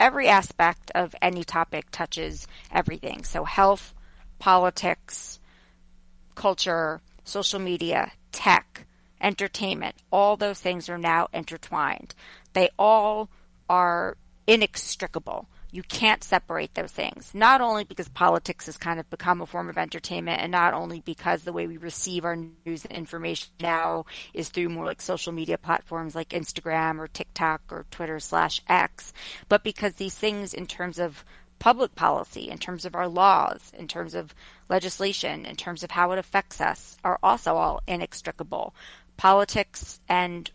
[0.00, 3.22] every aspect of any topic touches everything.
[3.22, 3.94] So health,
[4.38, 5.38] politics,
[6.34, 8.86] culture, social media, tech,
[9.20, 12.14] entertainment, all those things are now intertwined.
[12.54, 13.28] They all
[13.68, 15.46] are inextricable.
[15.72, 17.30] You can't separate those things.
[17.34, 21.00] Not only because politics has kind of become a form of entertainment, and not only
[21.00, 25.32] because the way we receive our news and information now is through more like social
[25.32, 29.12] media platforms like Instagram or TikTok or Twitter slash X,
[29.48, 31.24] but because these things, in terms of
[31.60, 34.34] public policy, in terms of our laws, in terms of
[34.68, 38.74] legislation, in terms of how it affects us, are also all inextricable.
[39.16, 40.50] Politics and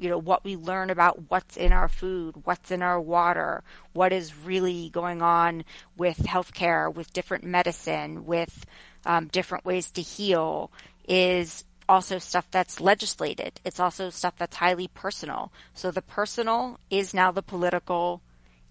[0.00, 4.12] you know, what we learn about what's in our food, what's in our water, what
[4.12, 5.64] is really going on
[5.96, 8.64] with healthcare, with different medicine, with
[9.04, 10.70] um, different ways to heal
[11.06, 13.60] is also stuff that's legislated.
[13.64, 15.52] It's also stuff that's highly personal.
[15.74, 18.22] So the personal is now the political,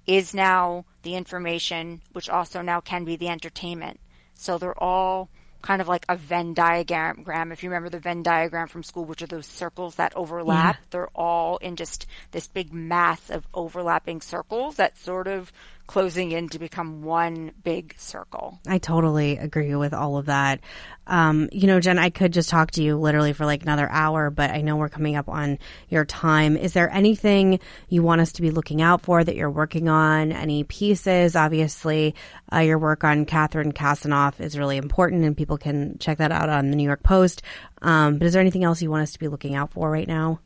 [0.08, 4.00] is now the information, which also now can be the entertainment.
[4.34, 5.30] So they're all
[5.62, 7.52] kind of like a Venn diagram.
[7.52, 10.86] If you remember the Venn diagram from school, which are those circles that overlap, yeah.
[10.90, 15.52] they're all in just this big mass of overlapping circles that sort of
[15.90, 18.60] closing in to become one big circle.
[18.68, 20.60] I totally agree with all of that.
[21.08, 24.30] Um, you know, Jenn, I could just talk to you literally for like another hour,
[24.30, 25.58] but I know we're coming up on
[25.90, 26.58] your time.
[26.58, 30.32] Is there anything you want us to be looking out for that you're working on?
[30.32, 31.36] Any pieces?
[31.36, 32.14] Obviously,
[32.54, 36.50] uh, your work on Catherine Kassenoff is really important, and people can check that out
[36.50, 37.42] on the New York Post.
[37.82, 40.08] Um, but is there anything else you want us to be looking out for right
[40.08, 40.40] now?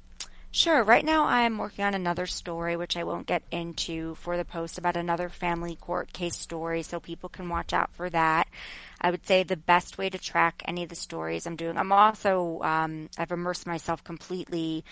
[0.56, 0.84] Sure.
[0.84, 4.78] Right now, I'm working on another story, which I won't get into for the post
[4.78, 8.48] about another family court case story, so people can watch out for that.
[9.02, 11.76] I would say the best way to track any of the stories I'm doing.
[11.76, 14.86] I'm also um, I've immersed myself completely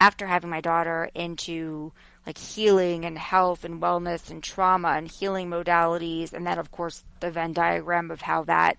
[0.00, 1.90] after having my daughter into
[2.28, 7.02] like healing and health and wellness and trauma and healing modalities and then of course
[7.20, 8.76] the Venn diagram of how that,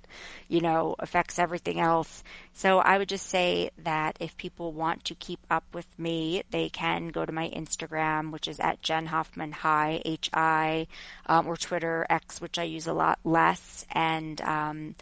[0.48, 2.24] you know, affects everything else.
[2.54, 6.70] So I would just say that if people want to keep up with me, they
[6.70, 10.86] can go to my Instagram, which is at Jenn Hoffman Hi H I,
[11.26, 14.96] um, or Twitter X, which I use a lot less, and um,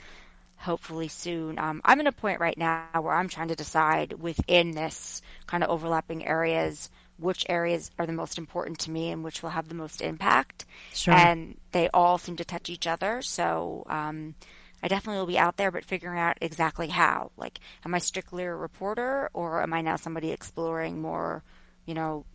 [0.55, 1.59] hopefully soon.
[1.59, 5.65] Um, I'm at a point right now where I'm trying to decide within this kind
[5.65, 9.70] of overlapping areas which areas are the most important to me and which will have
[9.70, 10.65] the most impact.
[10.93, 11.13] Sure.
[11.13, 13.22] And they all seem to touch each other.
[13.22, 14.36] So um,
[14.84, 17.32] I definitely will be out there, but figuring out exactly how.
[17.38, 21.43] Like, am I strictly a reporter or am I now somebody exploring more,
[21.86, 22.26] you know,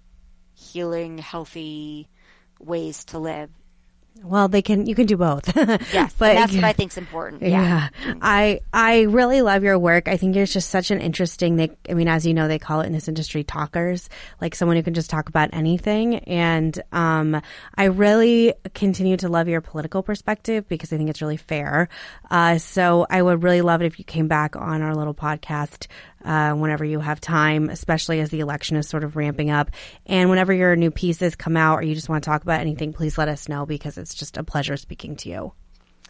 [0.55, 2.09] healing, healthy
[2.59, 3.51] ways to live?
[4.25, 4.87] Well, they can.
[4.87, 5.55] You can do both.
[5.57, 7.43] yes, but that's what I think is important.
[7.43, 7.89] Yeah.
[8.05, 8.15] yeah.
[8.21, 10.07] I I really love your work.
[10.07, 11.57] I think it's just such an interesting.
[11.57, 14.09] They, I mean, as you know, they call it in this industry talkers,
[14.41, 16.17] like someone who can just talk about anything.
[16.21, 17.41] And um,
[17.75, 21.89] I really continue to love your political perspective because I think it's really fair.
[22.31, 25.89] Uh, so I would really love it if you came back on our little podcast
[26.25, 29.71] uh, whenever you have time, especially as the election is sort of ramping up.
[30.07, 32.93] And whenever your new pieces come out or you just want to talk about anything,
[32.93, 35.53] please let us know because it's just a pleasure speaking to you.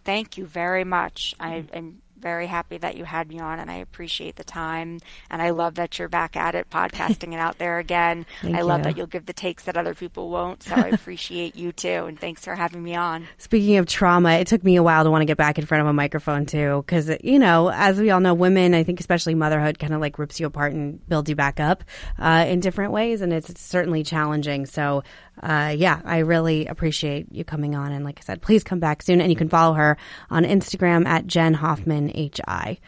[0.05, 1.35] Thank you very much.
[1.39, 5.01] I am very happy that you had me on and I appreciate the time.
[5.29, 8.25] And I love that you're back at it, podcasting it out there again.
[8.43, 8.65] I you.
[8.65, 10.63] love that you'll give the takes that other people won't.
[10.63, 12.07] So I appreciate you too.
[12.07, 13.27] And thanks for having me on.
[13.39, 15.83] Speaking of trauma, it took me a while to want to get back in front
[15.83, 16.85] of a microphone too.
[16.87, 20.19] Cause, you know, as we all know, women, I think especially motherhood kind of like
[20.19, 21.85] rips you apart and builds you back up
[22.19, 23.21] uh, in different ways.
[23.21, 24.67] And it's certainly challenging.
[24.67, 25.03] So
[25.41, 27.93] uh, yeah, I really appreciate you coming on.
[27.93, 29.21] And like I said, please come back soon.
[29.21, 29.97] And you can follow her
[30.31, 32.79] on Instagram at Jenn Hoffman HI.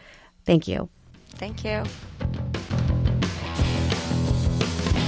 [0.45, 0.89] Thank you.
[1.37, 1.83] Thank you.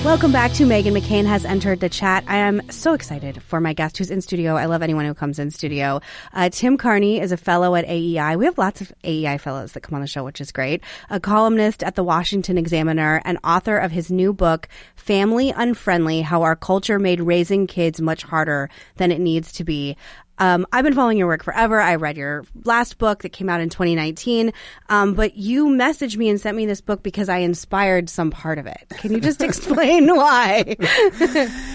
[0.05, 2.23] Welcome back to Meghan McCain has entered the chat.
[2.27, 4.55] I am so excited for my guest who's in studio.
[4.55, 5.99] I love anyone who comes in studio.
[6.33, 8.37] Uh, Tim Carney is a fellow at AEI.
[8.37, 10.81] We have lots of AEI fellows that come on the show, which is great.
[11.09, 16.43] A columnist at the Washington Examiner and author of his new book, Family Unfriendly, How
[16.43, 19.97] Our Culture Made Raising Kids Much Harder Than It Needs to Be.
[20.39, 21.79] Um, I've been following your work forever.
[21.79, 24.53] I read your last book that came out in 2019,
[24.89, 28.59] um, but you messaged me and sent me this book because I inspired some part
[28.59, 28.85] of it.
[28.97, 30.75] Can you just explain why?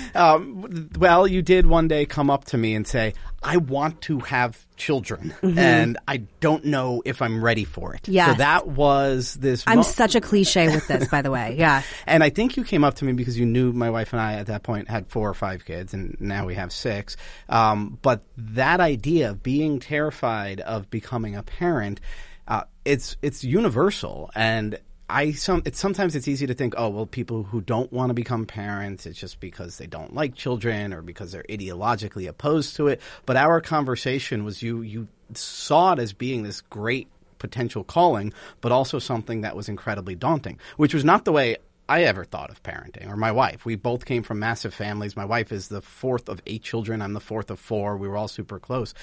[0.15, 4.21] um, well, you did one day come up to me and say, I want to
[4.21, 5.59] have children mm-hmm.
[5.59, 8.09] and I don't know if I'm ready for it.
[8.09, 8.33] Yeah.
[8.33, 9.65] So that was this.
[9.67, 11.57] I'm such a cliche with this, by the way.
[11.63, 11.83] Yeah.
[12.07, 14.35] and I think you came up to me because you knew my wife and I
[14.35, 17.17] at that point had four or five kids and now we have six.
[17.49, 22.01] Um, but that idea of being terrified of becoming a parent,
[22.49, 24.79] uh, it's, it's universal and
[25.13, 28.15] I some it's sometimes it's easy to think, oh well, people who don't want to
[28.15, 32.89] become parents, it's just because they don't like children or because they're ideologically opposed to
[32.89, 33.01] it.
[33.27, 37.09] But our conversation was you you saw it as being this great
[37.39, 41.57] potential calling, but also something that was incredibly daunting, which was not the way
[41.89, 43.67] I ever thought of parenting, or my wife.
[43.67, 45.17] We both came from massive families.
[45.17, 47.03] My wife is the fourth of eight children.
[47.03, 47.97] I'm the fourth of four.
[47.97, 48.95] We were all super close.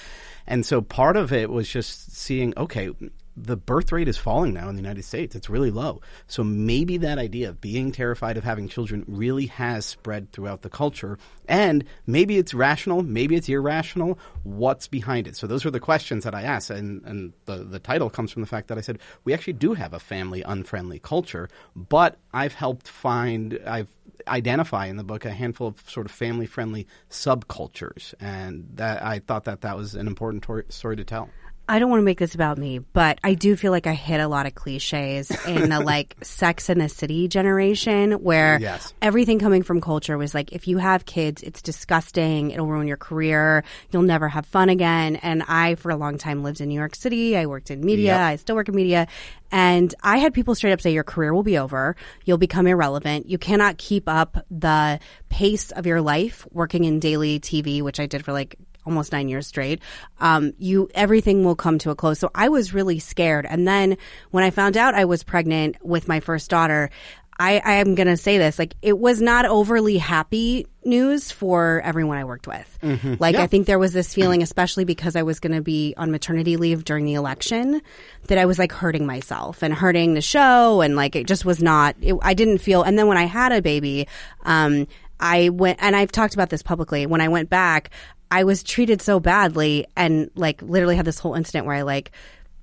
[0.46, 2.90] And so part of it was just seeing, okay,
[3.36, 5.34] the birth rate is falling now in the United States.
[5.34, 6.00] It's really low.
[6.26, 10.68] So maybe that idea of being terrified of having children really has spread throughout the
[10.68, 11.18] culture.
[11.48, 14.18] And maybe it's rational, maybe it's irrational.
[14.42, 15.36] What's behind it?
[15.36, 16.70] So those are the questions that I asked.
[16.70, 19.74] And, and the, the title comes from the fact that I said, we actually do
[19.74, 23.88] have a family unfriendly culture, but I've helped find, I've
[24.28, 29.20] identify in the book a handful of sort of family friendly subcultures, and that I
[29.20, 31.30] thought that that was an important tor- story to tell.
[31.70, 34.20] I don't want to make this about me, but I do feel like I hit
[34.20, 38.92] a lot of cliches in the like Sex and the City generation where Yes.
[39.00, 42.50] everything coming from culture was like, if you have kids, it's disgusting.
[42.50, 43.62] It'll ruin your career.
[43.92, 45.14] You'll never have fun again.
[45.16, 47.36] And I, for a long time, lived in New York City.
[47.36, 48.14] I worked in media.
[48.14, 48.20] Yep.
[48.20, 49.06] I still work in media.
[49.52, 51.94] And I had people straight up say, your career will be over.
[52.24, 53.28] You'll become irrelevant.
[53.28, 54.98] You cannot keep up the
[55.28, 58.56] pace of your life working in daily TV, which I did for like
[58.86, 59.80] almost nine years straight,
[60.20, 62.18] um, you everything will come to a close.
[62.18, 63.46] So I was really scared.
[63.46, 63.96] And then
[64.30, 66.90] when I found out I was pregnant with my first daughter,
[67.38, 71.80] I, I am going to say this like it was not overly happy news for
[71.82, 72.78] everyone I worked with.
[73.18, 76.10] Like I think there was this feeling, especially because I was going to be on
[76.10, 77.80] maternity leave during the election,
[78.26, 81.62] that I was like hurting myself and hurting the show, and like it just was
[81.62, 81.96] not.
[82.02, 82.82] It, I didn't feel.
[82.82, 84.06] And then when I had a baby,
[84.44, 84.86] um,
[85.18, 87.06] I went and I've talked about this publicly.
[87.06, 87.90] When I went back,
[88.30, 92.12] I was treated so badly and like literally had this whole incident where I like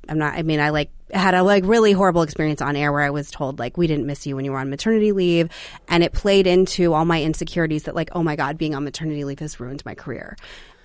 [0.09, 3.01] I'm not I mean I like had a like really horrible experience on air where
[3.01, 5.49] I was told like we didn't miss you when you were on maternity leave
[5.88, 9.24] and it played into all my insecurities that like oh my god being on maternity
[9.24, 10.38] leave has ruined my career.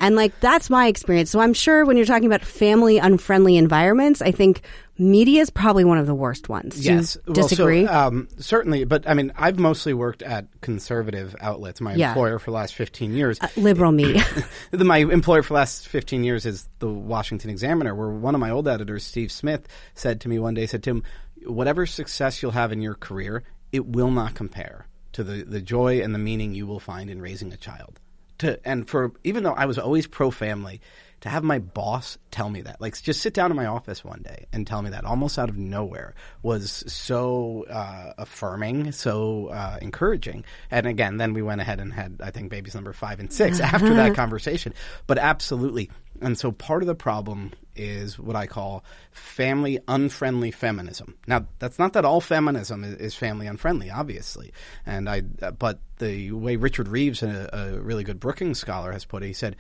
[0.03, 1.31] And like that's my experience.
[1.31, 4.63] So I'm sure when you're talking about family unfriendly environments, I think
[4.99, 6.75] media is probably one of the worst ones.
[6.79, 7.87] Do Yes, Well, so, disagree?
[7.87, 11.81] um, certainly, but I mean, I've mostly worked at conservative outlets.
[11.81, 12.09] My Yeah.
[12.09, 13.39] employer for the last fifteen years.
[13.57, 14.23] Liberal media.
[14.73, 18.41] The- my employer for the last 15 years is the Washington Examiner, where one of
[18.41, 21.03] my old editors, Steve Smith, said to me one day, said, Tim,
[21.47, 26.01] whatever success you'll have in your career, it will not compare to the, the joy
[26.03, 28.01] and the meaning you will find in raising a child.
[28.43, 30.81] To, and for, even though I was always pro family,
[31.21, 34.23] to have my boss tell me that, like just sit down in my office one
[34.23, 39.79] day and tell me that almost out of nowhere was so uh, affirming, so uh,
[39.81, 40.45] encouraging.
[40.73, 43.61] And again, then we went ahead and had, I think, babies number five and six
[43.61, 44.75] after that conversation.
[45.07, 45.91] But absolutely.
[46.21, 51.17] And so part of the problem is what I call family unfriendly feminism.
[51.27, 54.53] Now, that's not that all feminism is, family unfriendly, obviously.
[54.87, 59.23] And I, but the way Richard Reeves, a, a really good Brookings scholar, has put
[59.23, 59.57] it, he said,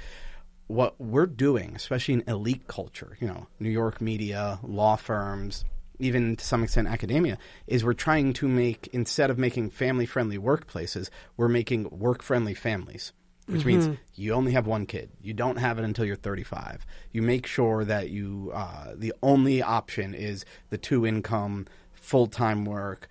[0.66, 5.64] what we're doing, especially in elite culture, you know, New York media, law firms,
[5.98, 10.38] even to some extent academia, is we're trying to make, instead of making family friendly
[10.38, 13.12] workplaces, we're making work friendly families.
[13.52, 15.10] Which means you only have one kid.
[15.20, 16.86] You don't have it until you're 35.
[17.12, 22.64] You make sure that you, uh, the only option is the two income, full time
[22.64, 23.08] work,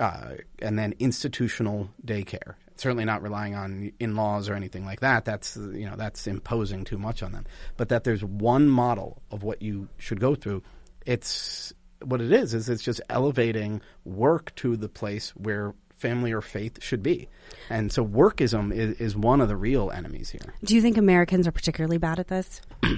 [0.00, 2.54] uh, and then institutional daycare.
[2.76, 5.24] Certainly not relying on in-laws or anything like that.
[5.24, 7.44] That's you know that's imposing too much on them.
[7.76, 10.62] But that there's one model of what you should go through.
[11.04, 11.72] It's
[12.04, 12.54] what it is.
[12.54, 17.28] Is it's just elevating work to the place where family or faith should be.
[17.68, 20.54] And so workism is, is one of the real enemies here.
[20.64, 22.60] Do you think Americans are particularly bad at this?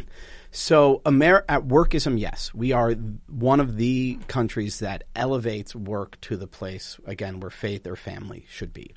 [0.53, 2.95] So, Amer- at workism, yes, we are
[3.29, 8.47] one of the countries that elevates work to the place again where faith or family
[8.51, 8.93] should be.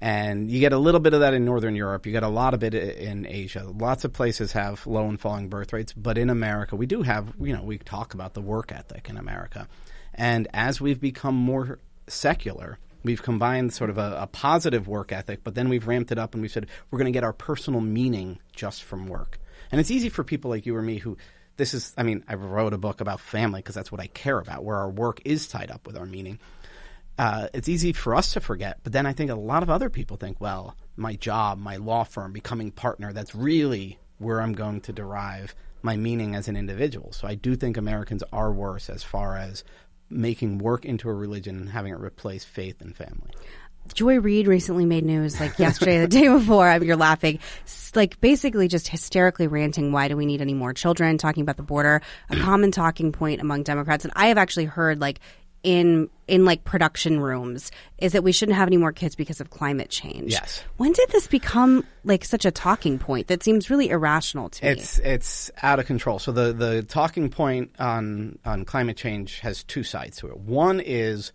[0.00, 2.06] And you get a little bit of that in Northern Europe.
[2.06, 3.66] You get a lot of it in Asia.
[3.76, 7.32] Lots of places have low and falling birth rates, but in America, we do have,
[7.40, 9.66] you know, we talk about the work ethic in America.
[10.14, 12.78] And as we've become more secular,
[13.08, 16.34] we've combined sort of a, a positive work ethic, but then we've ramped it up
[16.34, 19.40] and we said we're going to get our personal meaning just from work.
[19.72, 21.16] And it's easy for people like you or me who
[21.56, 24.38] this is, I mean, I wrote a book about family because that's what I care
[24.38, 26.38] about, where our work is tied up with our meaning.
[27.16, 29.88] Uh, it's easy for us to forget, but then I think a lot of other
[29.88, 34.82] people think, well, my job, my law firm, becoming partner, that's really where I'm going
[34.82, 37.12] to derive my meaning as an individual.
[37.12, 39.64] So I do think Americans are worse as far as
[40.10, 43.30] making work into a religion and having it replace faith and family.
[43.94, 46.68] Joy Reid recently made news, like yesterday, the day before.
[46.68, 47.38] I mean, you're laughing,
[47.94, 49.92] like basically just hysterically ranting.
[49.92, 51.18] Why do we need any more children?
[51.18, 55.00] Talking about the border, a common talking point among Democrats, and I have actually heard
[55.00, 55.20] like
[55.62, 59.50] in in like production rooms is that we shouldn't have any more kids because of
[59.50, 60.32] climate change.
[60.32, 60.62] Yes.
[60.76, 64.70] When did this become like such a talking point that seems really irrational to me?
[64.72, 66.18] It's it's out of control.
[66.18, 70.38] So the the talking point on on climate change has two sides to it.
[70.38, 71.32] One is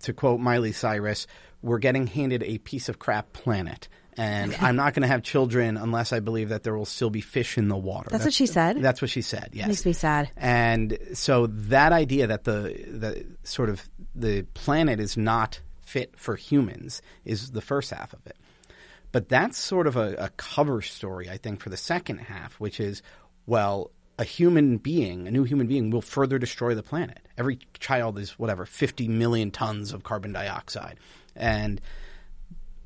[0.00, 1.26] to quote Miley Cyrus,
[1.62, 3.88] we're getting handed a piece of crap planet.
[4.16, 7.20] And I'm not going to have children unless I believe that there will still be
[7.20, 8.08] fish in the water.
[8.10, 8.80] That's what she said?
[8.80, 9.50] That's what she said.
[9.52, 10.30] Yes, Makes me sad.
[10.36, 16.36] And so that idea that the the sort of the planet is not fit for
[16.36, 18.36] humans is the first half of it.
[19.12, 22.80] But that's sort of a, a cover story, I think, for the second half, which
[22.80, 23.00] is,
[23.46, 27.20] well, a human being, a new human being, will further destroy the planet.
[27.38, 30.98] Every child is whatever, 50 million tons of carbon dioxide.
[31.36, 31.80] And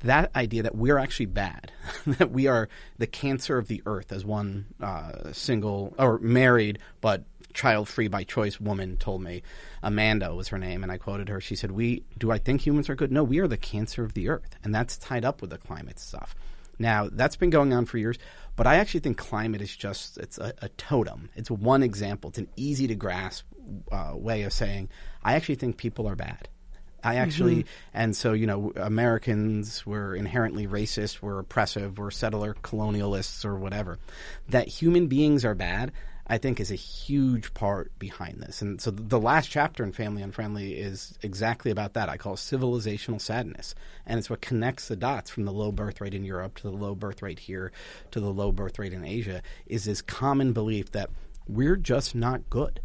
[0.01, 1.71] that idea that we're actually bad,
[2.07, 7.23] that we are the cancer of the earth, as one uh, single or married but
[7.53, 9.41] child free by choice woman told me.
[9.81, 11.41] Amanda was her name, and I quoted her.
[11.41, 13.11] She said, "We do I think humans are good?
[13.11, 15.99] No, we are the cancer of the earth, and that's tied up with the climate
[15.99, 16.35] stuff."
[16.77, 18.17] Now that's been going on for years,
[18.55, 21.29] but I actually think climate is just it's a, a totem.
[21.35, 22.29] It's one example.
[22.29, 23.45] It's an easy to grasp
[23.91, 24.89] uh, way of saying
[25.23, 26.47] I actually think people are bad.
[27.03, 27.69] I actually, mm-hmm.
[27.93, 33.99] and so you know, Americans were inherently racist, we're oppressive, we're settler colonialists, or whatever.
[34.49, 35.91] That human beings are bad,
[36.27, 38.61] I think, is a huge part behind this.
[38.61, 42.09] And so the last chapter in Family Unfriendly is exactly about that.
[42.09, 43.75] I call it civilizational sadness,
[44.05, 46.75] and it's what connects the dots from the low birth rate in Europe to the
[46.75, 47.71] low birth rate here
[48.11, 49.41] to the low birth rate in Asia.
[49.65, 51.09] Is this common belief that
[51.49, 52.79] we're just not good.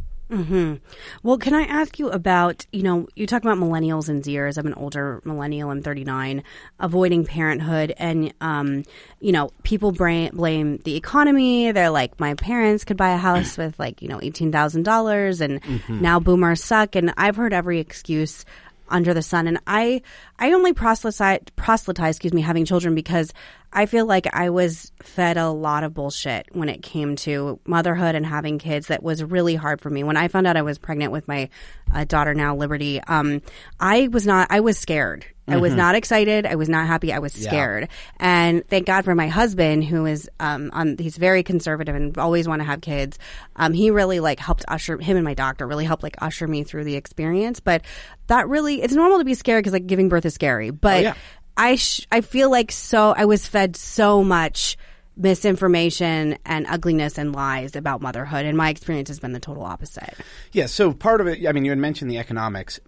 [1.22, 4.58] Well, can I ask you about, you know, you talk about millennials and Zers.
[4.58, 5.70] I'm an older millennial.
[5.70, 6.42] I'm 39,
[6.80, 7.94] avoiding parenthood.
[7.98, 8.84] And, um,
[9.20, 11.72] you know, people bra- blame the economy.
[11.72, 16.20] They're like, my parents could buy a house with like, you know, $18,000 and now
[16.20, 16.96] boomers suck.
[16.96, 18.44] And I've heard every excuse
[18.88, 19.46] under the sun.
[19.46, 20.02] And I,
[20.38, 23.32] I only proselytize, proselytize, excuse me, having children because
[23.72, 28.14] I feel like I was fed a lot of bullshit when it came to motherhood
[28.14, 28.86] and having kids.
[28.86, 30.04] That was really hard for me.
[30.04, 31.48] When I found out I was pregnant with my
[31.92, 33.42] uh, daughter now, Liberty, um,
[33.80, 35.26] I was not, I was scared.
[35.46, 36.46] I was not excited.
[36.46, 37.12] I was not happy.
[37.12, 37.88] I was scared.
[38.18, 42.48] And thank God for my husband, who is, um, on, he's very conservative and always
[42.48, 43.18] want to have kids.
[43.54, 46.64] Um, he really like helped usher him and my doctor really helped like usher me
[46.64, 47.60] through the experience.
[47.60, 47.82] But
[48.26, 50.70] that really, it's normal to be scared because like giving birth is scary.
[50.70, 51.14] But yeah.
[51.56, 54.76] I sh- I feel like so I was fed so much
[55.16, 60.14] misinformation and ugliness and lies about motherhood, and my experience has been the total opposite.
[60.52, 62.80] Yeah, so part of it, I mean, you had mentioned the economics.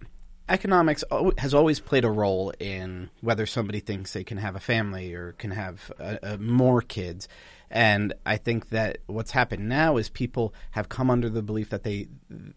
[0.49, 1.03] Economics
[1.39, 5.33] has always played a role in whether somebody thinks they can have a family or
[5.33, 7.29] can have uh uh more kids.
[7.71, 11.83] And I think that what's happened now is people have come under the belief that
[11.83, 12.09] they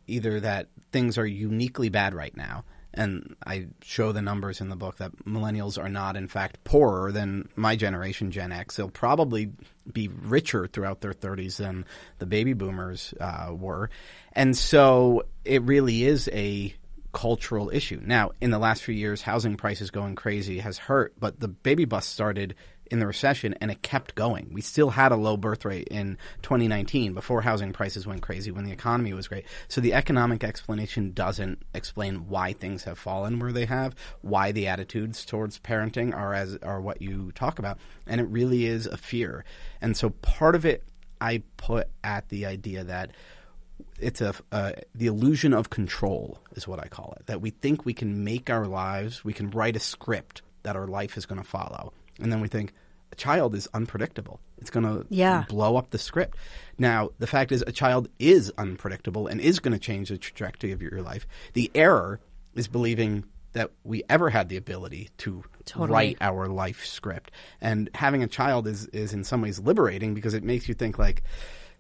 [0.07, 2.63] either that things are uniquely bad right now.
[2.93, 7.11] And I show the numbers in the book that millennials are not, in fact, poorer
[7.11, 8.75] than my generation, Gen X.
[8.75, 9.51] They'll probably
[9.91, 11.85] be richer throughout their 30s than
[12.17, 13.91] the baby boomers uh, were.
[14.33, 16.73] And so it really is a
[17.11, 18.01] cultural issue.
[18.03, 21.85] Now, in the last few years, housing prices going crazy has hurt, but the baby
[21.85, 22.55] bust started
[22.89, 24.49] in the recession and it kept going.
[24.51, 28.65] We still had a low birth rate in 2019 before housing prices went crazy when
[28.65, 29.45] the economy was great.
[29.67, 34.67] So the economic explanation doesn't explain why things have fallen where they have, why the
[34.67, 37.77] attitudes towards parenting are as are what you talk about,
[38.07, 39.45] and it really is a fear.
[39.81, 40.83] And so part of it
[41.21, 43.11] I put at the idea that
[43.97, 47.25] it's a uh, the illusion of control is what I call it.
[47.27, 50.87] That we think we can make our lives, we can write a script that our
[50.87, 52.73] life is going to follow, and then we think
[53.11, 54.39] a child is unpredictable.
[54.59, 55.45] It's going to Yeah.
[55.49, 56.37] blow up the script.
[56.77, 60.71] Now, the fact is, a child is unpredictable and is going to change the trajectory
[60.71, 61.25] of your life.
[61.53, 62.19] The error
[62.55, 65.89] is believing that we ever had the ability to Totally.
[65.91, 67.31] write our life script.
[67.61, 70.99] And having a child is, is in some ways liberating because it makes you think
[70.99, 71.23] like,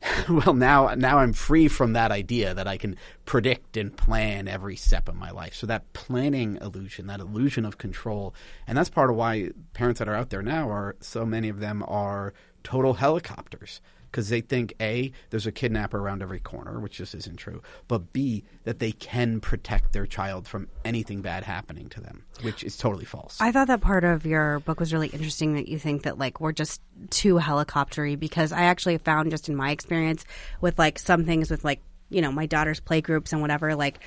[0.29, 2.95] well, now now I'm free from that idea that I can
[3.25, 5.53] predict and plan every step of my life.
[5.53, 8.33] So that planning illusion, that illusion of control,
[8.65, 11.59] and that's part of why parents that are out there now are so many of
[11.59, 12.33] them are
[12.63, 13.81] total helicopters
[14.11, 18.13] because they think a there's a kidnapper around every corner, which just isn't true, but
[18.13, 22.77] b that they can protect their child from anything bad happening to them, which is
[22.77, 23.37] totally false.
[23.39, 26.39] I thought that part of your book was really interesting that you think that like
[26.39, 30.25] we're just too helicoptery because I actually found just in my experience
[30.61, 33.99] with like some things with like you know my daughter's playgroups and whatever like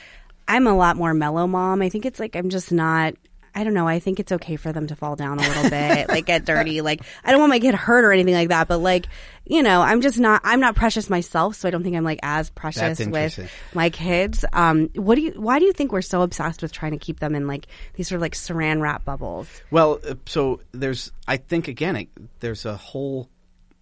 [0.48, 1.82] I'm a lot more mellow mom.
[1.82, 3.14] I think it's like I'm just not
[3.54, 3.86] I don't know.
[3.86, 6.80] I think it's okay for them to fall down a little bit, like get dirty.
[6.80, 9.08] Like I don't want my kid hurt or anything like that, but like
[9.44, 10.40] you know, I'm just not.
[10.44, 14.44] I'm not precious myself, so I don't think I'm like as precious with my kids.
[14.52, 15.32] Um, what do you?
[15.32, 18.08] Why do you think we're so obsessed with trying to keep them in like these
[18.08, 19.48] sort of like saran wrap bubbles?
[19.70, 22.08] Well, uh, so there's, I think again, it,
[22.40, 23.28] there's a whole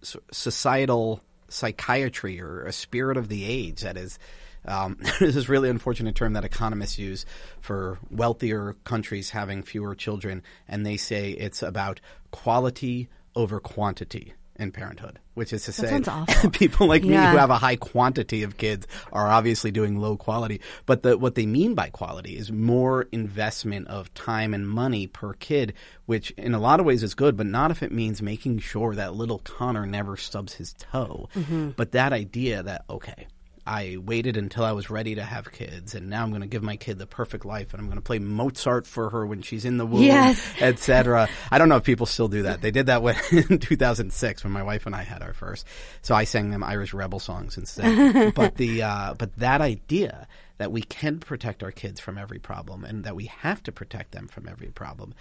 [0.01, 4.17] societal psychiatry or a spirit of the age that is.
[4.65, 7.25] Um, there's this really unfortunate term that economists use
[7.59, 11.99] for wealthier countries having fewer children, and they say it's about
[12.31, 15.87] quality over quantity in parenthood, which is to say,
[16.51, 20.61] people like me who have a high quantity of kids are obviously doing low quality.
[20.85, 25.33] But the, what they mean by quality is more investment of time and money per
[25.33, 25.73] kid,
[26.05, 28.93] which in a lot of ways is good, but not if it means making sure
[28.93, 31.27] that little Connor never stubs his toe.
[31.75, 33.27] But that idea that, okay,
[33.65, 36.63] I waited until I was ready to have kids, and now I'm going to give
[36.63, 39.65] my kid the perfect life, and I'm going to play Mozart for her when she's
[39.65, 40.43] in the womb, Yes.
[40.61, 41.29] etc.
[41.51, 42.61] I don't know if people still do that.
[42.61, 45.67] They did that when, in 2006 when my wife and I had our first.
[46.01, 48.33] So I sang them Irish rebel songs instead.
[48.35, 52.83] but the uh, but that idea that we can protect our kids from every problem,
[52.83, 55.13] and that we have to protect them from every problem.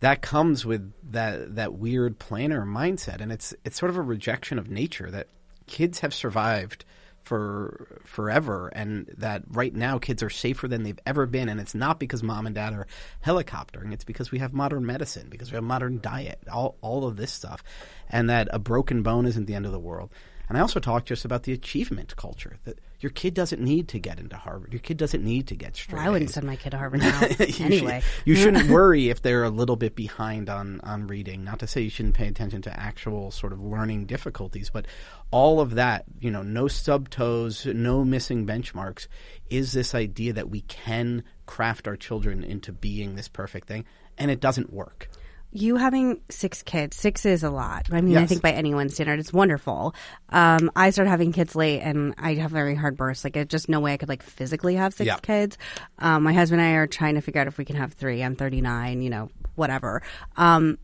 [0.00, 4.58] That comes with that that weird planner mindset, and it's it's sort of a rejection
[4.58, 5.26] of nature that
[5.66, 6.84] kids have survived
[7.28, 11.74] for forever and that right now kids are safer than they've ever been and it's
[11.74, 12.86] not because mom and dad are
[13.24, 17.16] helicoptering it's because we have modern medicine because we have modern diet all all of
[17.16, 17.62] this stuff
[18.08, 20.10] and that a broken bone isn't the end of the world
[20.48, 23.98] and I also talked just about the achievement culture that your kid doesn't need to
[23.98, 24.72] get into Harvard.
[24.72, 25.98] Your kid doesn't need to get straight.
[25.98, 27.20] Well, I wouldn't send my kid to Harvard now.
[27.38, 28.02] You should- anyway.
[28.24, 31.44] you shouldn't worry if they're a little bit behind on, on reading.
[31.44, 34.86] Not to say you shouldn't pay attention to actual sort of learning difficulties, but
[35.30, 39.08] all of that, you know, no stub toes, no missing benchmarks,
[39.50, 43.84] is this idea that we can craft our children into being this perfect thing,
[44.16, 45.08] and it doesn't work.
[45.50, 47.86] you having six kids, six is a lot.
[47.90, 49.94] I mean, I think by anyone's standard, it's wonderful.
[50.28, 53.24] Um, I started having kids late, and I have very hard births.
[53.24, 55.16] Like, it's just no way I could like physically have six Yeah.
[55.22, 55.56] kids.
[55.98, 58.22] Um, my husband and I are trying to figure out if we can have three.
[58.22, 60.02] I'm 39, you know, whatever.
[60.36, 60.76] Um,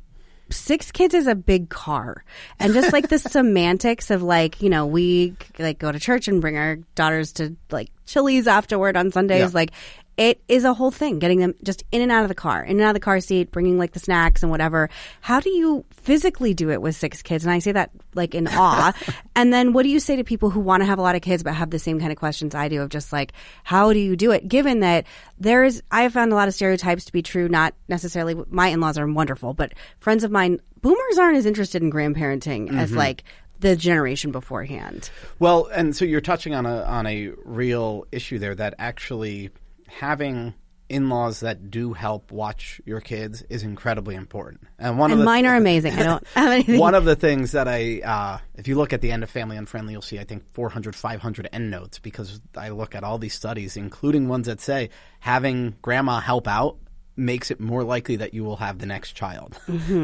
[0.55, 2.25] six kids is a big car
[2.59, 6.41] and just like the semantics of like you know we like go to church and
[6.41, 9.51] bring our daughters to like chili's afterward on sundays Yeah.
[9.53, 9.73] like
[10.17, 12.73] it is a whole thing getting them just in and out of the car in
[12.73, 14.89] and out of the car seat bringing like the snacks and whatever.
[15.21, 17.45] How do you physically do it with six kids?
[17.45, 18.93] And i say that like in awe.
[19.35, 21.23] And then what do you say to people who want to have a lot of
[21.23, 23.33] kids but have the same kind of questions i do of just like
[23.65, 24.49] how do you do it?
[24.49, 25.07] Given that
[25.39, 28.69] there is i have found a lot of stereotypes to be true not necessarily my
[28.69, 32.99] in-laws are wonderful but friends of mine boomers aren't as interested in grandparenting as mm-hmm.
[32.99, 33.25] like
[33.61, 35.11] the generation beforehand.
[35.39, 39.51] Well, and so you're touching on a on a real issue there that actually
[39.99, 40.55] having
[40.89, 44.61] in-laws that do help watch your kids is incredibly important.
[44.79, 47.53] And one of the mine are amazing i don't have anything one of the things
[47.53, 50.25] that I, uh, if you look at the end of Family Unfriendly, you'll see, I
[50.25, 54.91] think, 400, 500 endnotes because I look at all these studies, including ones that say
[55.21, 56.77] having grandma help out
[57.17, 59.59] makes it more likely that you will have the next child.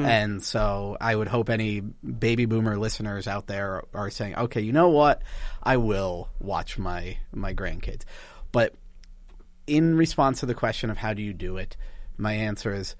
[0.06, 4.72] And so I would hope any baby boomer listeners out there are saying, okay, you
[4.72, 5.22] know what?
[5.62, 8.04] I will watch my, my grandkids.
[8.52, 8.74] But
[9.66, 11.76] in response to the question of how do you do it,
[12.16, 12.96] my answer is,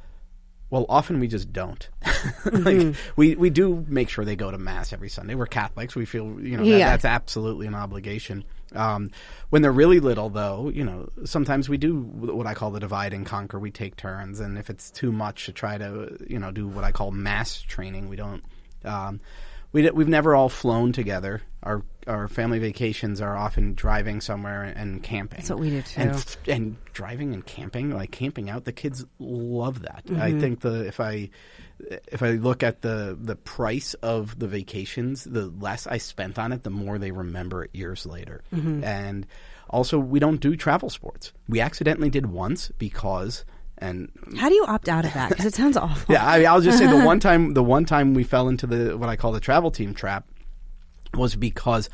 [0.70, 1.88] well, often we just don't.
[2.52, 5.34] like we we do make sure they go to mass every Sunday.
[5.34, 5.96] We're Catholics.
[5.96, 6.90] We feel you know that, Yeah.
[6.90, 8.44] that's absolutely an obligation.
[8.72, 9.10] Um,
[9.48, 13.12] when they're really little, though, you know, sometimes we do what I call the divide
[13.12, 13.58] and conquer.
[13.58, 16.84] We take turns, and if it's too much to try to you know do what
[16.84, 18.44] I call mass training, we don't.
[18.84, 19.20] Um,
[19.72, 21.42] we we've never all flown together.
[21.62, 25.38] Our our family vacations are often driving somewhere and, camping.
[25.38, 26.00] That's what we do, too.
[26.00, 30.04] And and driving and camping, like camping out, the kids love that.
[30.08, 30.40] I Mm-hmm.
[30.40, 31.30] think the if I
[31.78, 36.52] if I look at the the price of the vacations, the less I spent on
[36.52, 38.42] it, the more they remember it years later.
[38.54, 38.82] Mm-hmm.
[38.82, 39.26] And
[39.68, 41.32] also, we don't do travel sports.
[41.48, 43.44] We accidentally did once because.
[43.80, 46.60] And how do you opt out of that because it sounds awful yeah, I, I'll
[46.60, 49.32] just say the one time the one time we fell into the what I call
[49.32, 50.28] the travel team trap
[51.14, 51.88] was because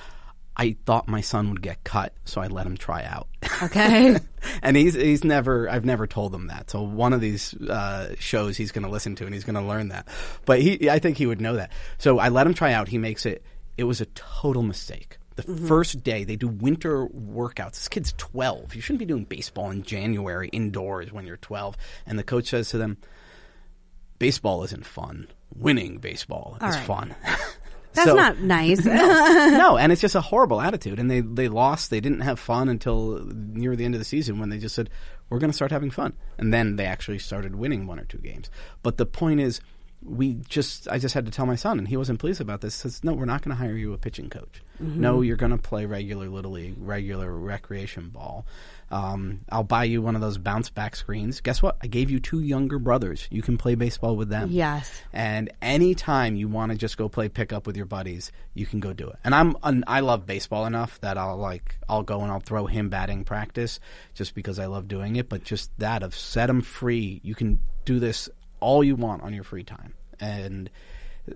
[0.56, 3.28] I thought my son would get cut, so I let him try out.
[3.62, 4.16] okay
[4.62, 6.70] and he's he's never I've never told him that.
[6.70, 9.62] So one of these uh, shows he's going to listen to and he's going to
[9.62, 10.08] learn that.
[10.44, 11.70] But he I think he would know that.
[11.98, 12.88] So I let him try out.
[12.88, 13.44] He makes it.
[13.76, 15.15] It was a total mistake.
[15.36, 15.66] The mm-hmm.
[15.66, 17.72] first day they do winter workouts.
[17.72, 18.74] This kid's 12.
[18.74, 21.76] You shouldn't be doing baseball in January indoors when you're 12.
[22.06, 22.96] And the coach says to them,
[24.18, 25.28] "Baseball isn't fun.
[25.54, 26.86] Winning baseball All is right.
[26.86, 27.14] fun."
[27.92, 30.98] that's So- not nice no, and it's just a horrible attitude.
[30.98, 31.90] And they they lost.
[31.90, 34.88] They didn't have fun until near the end of the season when they just said,
[35.28, 38.18] "We're going to start having fun," and then they actually started winning one or two
[38.18, 38.50] games.
[38.82, 39.60] But the point is,
[40.02, 42.74] we just I just had to tell my son, and he wasn't pleased about this.
[42.74, 44.62] Says, "No, we're not going to hire you a pitching coach.
[44.78, 48.46] No, you're going to play regular little league, regular recreation ball."
[48.90, 51.40] Um, I'll buy you one of those bounce back screens.
[51.40, 51.76] Guess what?
[51.82, 53.26] I gave you two younger brothers.
[53.30, 54.48] You can play baseball with them.
[54.52, 58.78] yes And anytime you want to just go play pickup with your buddies, you can
[58.78, 59.16] go do it.
[59.24, 62.66] And I'm an, I love baseball enough that I'll like I'll go and I'll throw
[62.66, 63.80] him batting practice
[64.14, 65.28] just because I love doing it.
[65.28, 68.28] But just that of set him free, you can do this
[68.66, 70.68] all you want on your free time and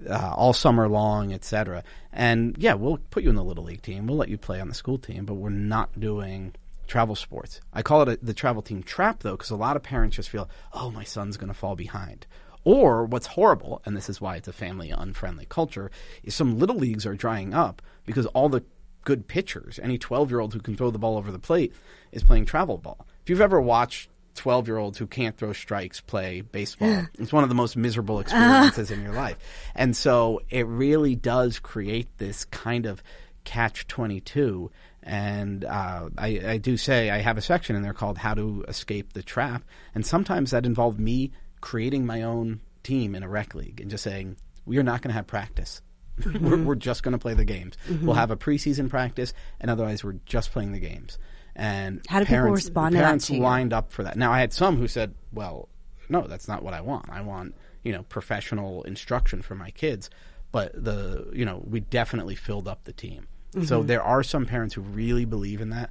[0.08, 1.84] uh, all summer long, etc.
[2.12, 4.08] And yeah, we'll put you in the little league team.
[4.08, 6.54] We'll let you play on the school team, but we're not doing
[6.88, 7.60] travel sports.
[7.72, 10.28] I call it a, the travel team trap though, because a lot of parents just
[10.28, 12.26] feel, oh, my son's going to fall behind.
[12.64, 15.92] Or what's horrible, and this is why it's a family unfriendly culture,
[16.24, 18.64] is some little leagues are drying up because all the
[19.04, 19.78] good pitchers.
[19.80, 21.72] Any 12 year old who can throw the ball over the plate
[22.10, 23.06] is playing travel ball.
[23.22, 24.10] If you've ever watched
[24.40, 28.20] 12 year olds who can't throw strikes play baseball, it's one of the most miserable
[28.20, 29.36] experiences in your life.
[29.74, 33.02] And so it really does create this kind of
[33.44, 34.70] catch 22.
[35.02, 38.64] And uh, I, I do say I have a section in there called How to
[38.66, 39.62] Escape the Trap.
[39.94, 44.04] And sometimes that involved me creating my own team in a rec league and just
[44.04, 45.82] saying, we are not going to have practice.
[46.40, 47.76] we're, we're just going to play the games.
[48.02, 51.18] We'll have a preseason practice, and otherwise, we're just playing the games.
[51.60, 53.40] And How do people parents, respond to that parents to you?
[53.40, 54.16] lined up for that.
[54.16, 55.68] Now, I had some who said, "Well,
[56.08, 57.10] no, that's not what I want.
[57.10, 57.54] I want
[57.84, 60.08] you know professional instruction for my kids."
[60.52, 63.26] But the you know we definitely filled up the team.
[63.52, 63.66] Mm-hmm.
[63.66, 65.90] So there are some parents who really believe in that.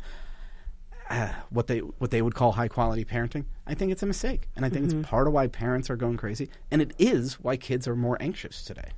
[1.10, 4.48] Uh, what they what they would call high quality parenting, I think it's a mistake,
[4.56, 5.00] and I think Mm-hmm.
[5.02, 8.18] it's part of why parents are going crazy, and it is why kids are more
[8.22, 8.90] anxious today.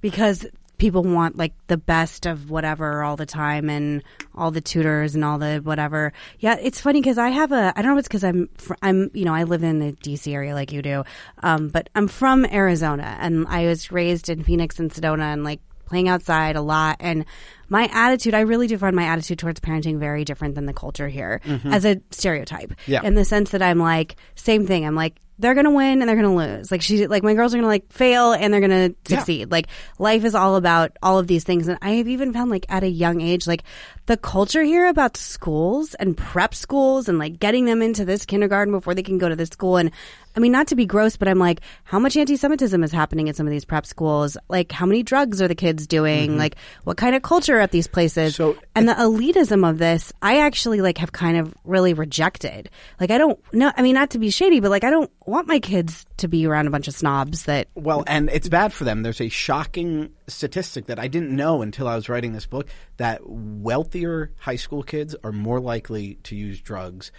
[0.00, 0.46] because
[0.80, 4.02] people want like the best of whatever all the time and
[4.34, 6.12] all the tutors and all the whatever.
[6.40, 8.74] Yeah, it's funny because I have a I don't know if it's because I'm fr-
[8.82, 11.04] I'm you know I live in the DC area like you do,
[11.44, 15.60] um, but I'm from Arizona and I was raised in Phoenix and Sedona and like
[15.86, 17.24] playing outside a lot and
[17.68, 21.08] my attitude i really do find my attitude towards parenting very different than the culture
[21.08, 23.02] here as a stereotype Yeah.
[23.02, 26.16] in the sense that i'm like same thing i'm like they're gonna win and they're
[26.16, 26.70] gonna lose.
[26.70, 29.50] Like she like my girls are gonna like fail and they're gonna succeed.
[29.50, 29.68] Like
[29.98, 31.66] life is all about all of these things.
[31.66, 33.64] And i have even found like at a young age like
[34.06, 38.72] the culture here about schools and prep schools and like getting them into this kindergarten
[38.72, 39.90] before they can go to this school and
[40.36, 43.36] I mean, not to be gross, but I'm like, how much anti-Semitism is happening at
[43.36, 44.36] some of these prep schools?
[44.48, 46.30] Like, how many drugs are the kids doing?
[46.30, 46.38] Mm-hmm.
[46.38, 48.36] Like, what kind of culture are at these places?
[48.36, 52.70] So- and the elitism of this, I actually like have kind of really rejected.
[53.00, 53.72] Like, I don't know.
[53.76, 56.46] I mean, not to be shady, but like, I don't want my kids to be
[56.46, 57.68] around a bunch of snobs that.
[57.74, 59.02] Well, and it's bad for them.
[59.02, 62.68] There's a shocking statistic that I didn't know until I was writing this book
[62.98, 67.10] that wealthier high school kids are more likely to use drugs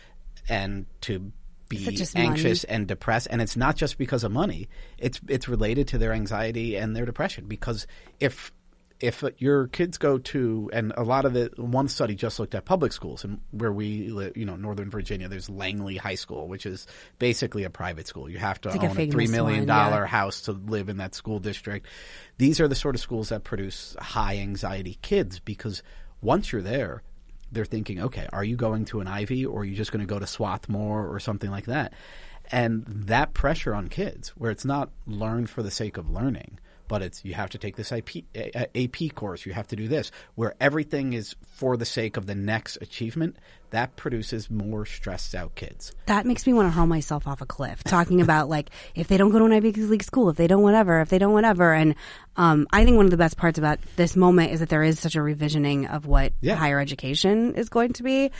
[0.47, 1.31] and to
[1.71, 4.67] be Is it just anxious and depressed and it's not just because of money.
[4.97, 7.87] It's it's related to their anxiety and their depression because
[8.19, 8.51] if
[8.99, 12.65] if your kids go to and a lot of the one study just looked at
[12.65, 16.67] public schools and where we live, you know, Northern Virginia, there's Langley High School, which
[16.67, 16.85] is
[17.17, 18.29] basically a private school.
[18.29, 20.07] You have to like a own a famous three million dollar yeah.
[20.07, 21.87] house to live in that school district.
[22.37, 25.81] These are the sort of schools that produce high anxiety kids because
[26.21, 27.01] once you're there,
[27.51, 30.11] they're thinking, okay, are you going to an Ivy or are you just going to
[30.11, 31.93] go to Swarthmore or something like that?
[32.51, 36.59] And that pressure on kids, where it's not learn for the sake of learning,
[36.91, 39.87] but it's you have to take this IP, A- AP course, you have to do
[39.87, 43.37] this, where everything is for the sake of the next achievement,
[43.69, 45.93] that produces more stressed out kids.
[46.07, 47.81] That makes me want to hurl myself off a cliff.
[47.85, 50.63] Talking about like if they don't go to an Ivy League school, if they don't
[50.63, 51.95] whatever, if they don't whatever, and
[52.35, 54.99] um, I think one of the best parts about this moment is that there is
[54.99, 56.55] such a revisioning of what Yeah.
[56.55, 58.31] higher education is going to be.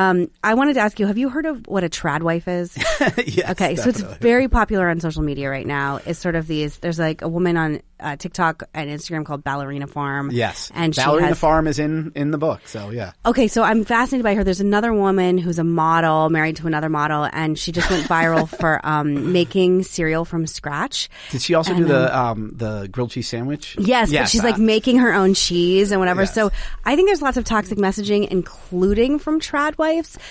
[0.00, 2.76] Um, I wanted to ask you: Have you heard of what a trad wife is?
[3.26, 4.18] yes, Okay, so it's definitely.
[4.20, 6.00] very popular on social media right now.
[6.06, 6.78] It's sort of these.
[6.78, 10.30] There's like a woman on uh, TikTok and Instagram called Ballerina Farm.
[10.32, 13.12] Yes, and she Ballerina has, Farm is in in the book, so yeah.
[13.26, 14.42] Okay, so I'm fascinated by her.
[14.42, 18.48] There's another woman who's a model, married to another model, and she just went viral
[18.60, 21.10] for um, making cereal from scratch.
[21.30, 23.76] Did she also do the um, the grilled cheese sandwich?
[23.78, 26.22] Yes, but she's like uh, making her own cheese and whatever.
[26.22, 26.34] Yes.
[26.34, 26.50] So
[26.86, 29.89] I think there's lots of toxic messaging, including from trad wives.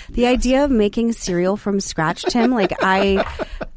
[0.09, 3.25] The idea of making cereal from scratch, Tim, like I,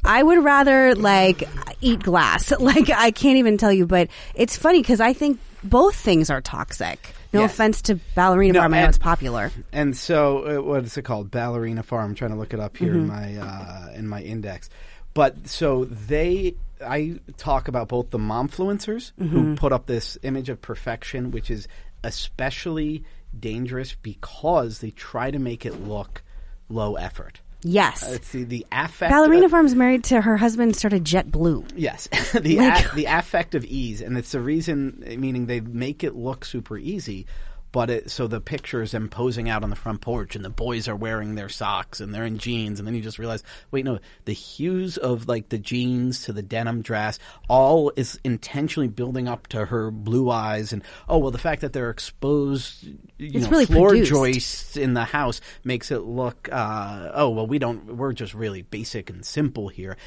[0.03, 1.43] I would rather like
[1.81, 2.51] eat glass.
[2.59, 6.41] Like I can't even tell you, but it's funny because I think both things are
[6.41, 7.13] toxic.
[7.33, 7.53] No Yes.
[7.53, 9.51] offense to Ballerina No, Farm, I know it's popular.
[9.71, 11.31] And so, uh, what is it called?
[11.31, 12.09] Ballerina Farm.
[12.11, 13.39] I'm trying to look it up here in Mm-hmm.
[13.41, 14.69] my uh, in my index.
[15.15, 19.27] But so they, I talk about both the momfluencers Mm-hmm.
[19.29, 21.67] who put up this image of perfection, which is
[22.03, 23.03] especially
[23.37, 26.23] dangerous because they try to make it look
[26.69, 27.41] low effort.
[27.65, 28.03] Yes.
[28.03, 29.11] Uh, it's the, the affect.
[29.11, 31.71] Ballerina Farm's married to her husband, started JetBlue.
[31.77, 35.01] Yes, the Like- a- the affect of ease, and it's the reason.
[35.17, 37.25] Meaning they make it look super easy,
[37.73, 40.49] but it so the picture is them posing out on the front porch, and the
[40.49, 43.83] boys are wearing their socks and they're in jeans, and then you just realize, wait,
[43.83, 47.19] no, the hues of like the jeans to the denim dress,
[47.49, 51.73] all is intentionally building up to her blue eyes, and oh well, the fact that
[51.73, 54.11] they're exposed, you It's know, really floor produced.
[54.11, 58.61] joists in the house makes it look, uh, oh well, we don't, we're just really
[58.61, 59.97] basic and simple here.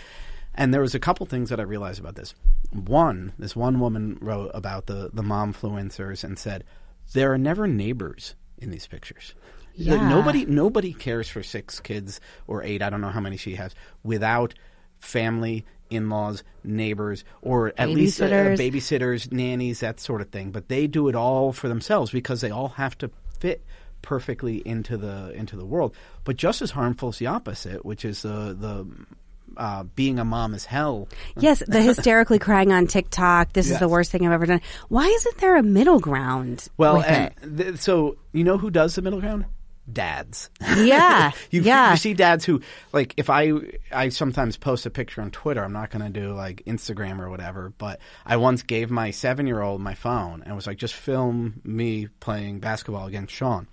[0.55, 2.33] And there was a couple things that I realized about this.
[2.73, 6.65] One, this one woman wrote about the the momfluencers and said
[7.13, 9.35] there are never neighbors in these pictures.
[9.75, 10.09] Yeah.
[10.09, 12.83] Nobody nobody cares for six kids or eight.
[12.83, 14.55] I don't know how many she has without
[14.99, 18.59] family, in-laws, neighbors, or at least uh, Babysitters.
[18.59, 20.51] babysitters, nannies, that sort of thing.
[20.51, 23.65] But they do it all for themselves because they all have to fit
[24.01, 25.95] perfectly into the into the world.
[26.25, 28.87] But just as harmful is the opposite, which is the the
[29.57, 31.09] uh, being a mom is hell.
[31.39, 33.53] Yes, the hysterically crying on TikTok.
[33.53, 34.61] This is the worst thing I've ever done.
[34.89, 36.69] Why isn't there a middle ground?
[36.77, 39.47] Well, and th- so you know who does the middle ground?
[39.91, 40.51] Dads.
[40.79, 41.93] yeah, You, yeah.
[41.93, 42.61] you see dads who
[42.93, 43.53] like if I
[43.93, 45.63] I sometimes post a picture on Twitter.
[45.63, 49.47] I'm not going to do like Instagram or whatever, but I once gave my seven
[49.47, 53.69] year old my phone and was like, just film me playing basketball against Sean.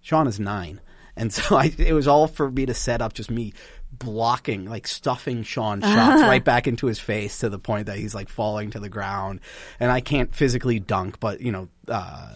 [0.00, 0.80] Sean is nine,
[1.16, 3.52] and so I, it was all for me to set up just me
[3.92, 8.14] blocking, like stuffing Sean shots right back into his face to the point that he's
[8.14, 9.40] like falling to the ground,
[9.80, 12.34] and I can't physically dunk, but you know, uh,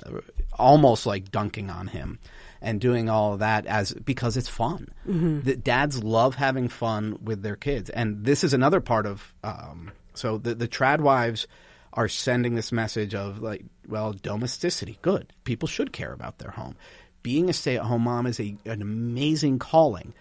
[0.58, 2.18] almost like dunking on him
[2.60, 4.88] and doing all of that as because it's fun.
[5.40, 9.34] The dads love having fun with their kids, and this is another part of.
[9.42, 11.46] Um, so the the trad wives
[11.92, 15.32] are sending this message of like, well, domesticity, good.
[15.44, 16.76] People should care about their home.
[17.22, 20.14] Being a stay at home mom is a an amazing calling,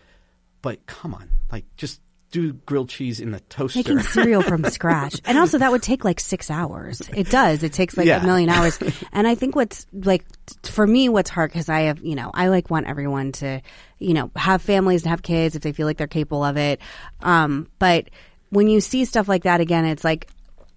[0.61, 2.01] but come on, like just
[2.31, 3.79] do grilled cheese in the toaster.
[3.79, 5.19] Making cereal from scratch.
[5.25, 7.01] And also that would take like six hours.
[7.13, 7.61] It does.
[7.61, 8.21] It takes like Yeah.
[8.23, 8.79] a million hours.
[9.11, 10.25] And I think what's like,
[10.63, 13.61] for me, what's hard, cause I have, you know, I like want everyone to,
[13.99, 16.79] you know, have families and have kids if they feel like they're capable of it.
[17.19, 18.09] Um, but
[18.49, 20.27] when you see stuff like that again, it's like,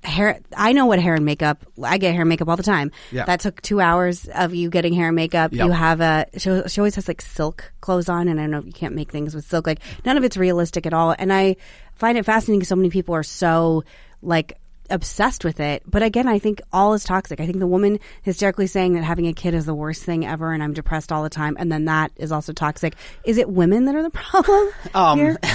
[0.05, 2.93] hair I know what hair and makeup I get hair and makeup all the time.
[3.11, 3.25] Yeah.
[3.25, 5.53] That took two hours of you getting hair and makeup.
[5.53, 5.67] Yep.
[5.67, 8.73] You have a she, she always has like silk clothes on and I know you
[8.73, 9.67] can't make things with silk.
[9.67, 11.15] Like none of it's realistic at all.
[11.19, 11.57] And I
[11.95, 13.85] find it fascinating so many people are so
[14.23, 14.59] like
[14.91, 15.83] obsessed with it.
[15.87, 17.41] But again, I think all is toxic.
[17.41, 20.53] I think the woman hysterically saying that having a kid is the worst thing ever
[20.53, 22.95] and I'm depressed all the time and then that is also toxic.
[23.25, 25.39] Is it women that are the problem um, here?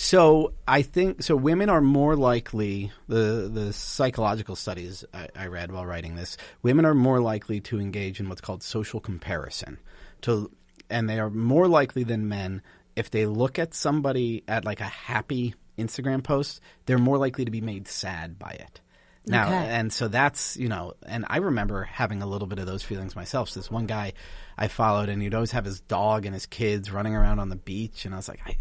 [0.00, 1.34] So I think so.
[1.34, 6.36] Women are more likely the the psychological studies I, I read while writing this.
[6.62, 9.78] Women are more likely to engage in what's called social comparison.
[10.22, 10.52] To
[10.88, 12.62] and they are more likely than men
[12.94, 17.50] if they look at somebody at like a happy Instagram posts, they're more likely to
[17.50, 18.80] be made sad by it.
[19.26, 19.56] Now, Okay.
[19.70, 23.14] and so that's, you know, and I remember having a little bit of those feelings
[23.14, 23.50] myself.
[23.50, 24.14] So this one guy
[24.56, 27.56] I followed and he'd always have his dog and his kids running around on the
[27.56, 28.06] beach.
[28.06, 28.56] And I was like, I,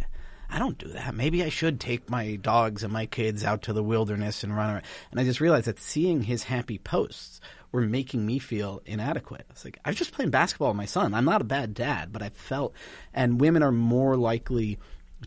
[0.49, 1.15] I don't do that.
[1.15, 4.69] Maybe I should take my dogs and my kids out to the wilderness and run
[4.69, 4.83] around.
[5.11, 7.39] And I just realized that seeing his happy posts
[7.71, 9.45] were making me feel inadequate.
[9.49, 11.13] I was like, I was just playing basketball with my son.
[11.13, 12.73] I'm not a bad dad, but I felt,
[13.13, 14.79] and women are more likely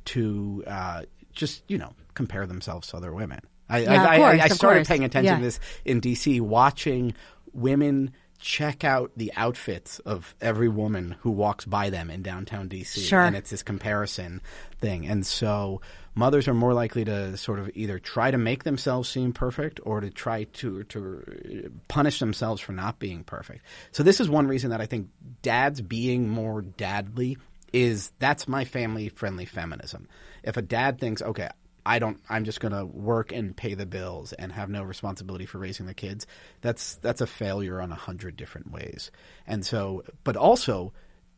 [0.07, 3.41] to, uh, just, you know, compare themselves to other women.
[3.69, 4.89] I, Yeah, I, of I, I started course.
[4.89, 5.39] paying attention Yeah.
[5.39, 7.15] to this in DC, watching
[7.53, 13.07] women check out the outfits of every woman who walks by them in downtown DC.
[13.07, 13.21] Sure.
[13.21, 14.41] And it's this comparison
[14.81, 15.07] thing.
[15.07, 15.83] And so
[16.15, 20.01] mothers are more likely to sort of either try to make themselves seem perfect or
[20.01, 23.63] to try to to punish themselves for not being perfect.
[23.93, 25.09] So this is one reason that I think
[25.43, 27.37] dads being more dadly
[27.75, 30.09] is that's my family friendly feminism.
[30.43, 31.49] If a dad thinks, okay,
[31.85, 32.21] I don't.
[32.29, 35.87] I'm just going to work and pay the bills and have no responsibility for raising
[35.87, 36.27] the kids.
[36.61, 39.11] That's that's a failure on a hundred different ways.
[39.47, 40.93] And so, but also,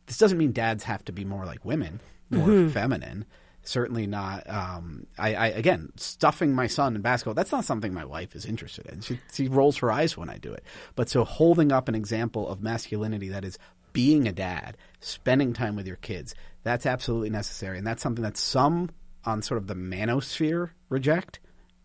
[0.05, 3.25] this doesn't mean dads have to be more like women, more feminine.
[3.65, 4.49] Certainly not.
[4.49, 7.33] Um, I, I again stuffing my son in basketball.
[7.33, 8.99] That's not something my wife is interested in.
[8.99, 10.65] She she rolls her eyes when I do it.
[10.95, 13.57] But so holding up an example of masculinity that is
[13.93, 17.77] being a dad, spending time with your kids, that's absolutely necessary.
[17.77, 18.89] And that's something that some
[19.25, 21.39] on sort of the manosphere reject.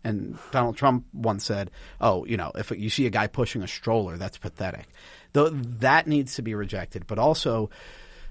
[0.04, 1.70] And Donald Trump once said,
[2.00, 4.86] "Oh, you know, if you see a guy pushing a stroller, that's pathetic."
[5.32, 7.68] Though that needs to be rejected, but also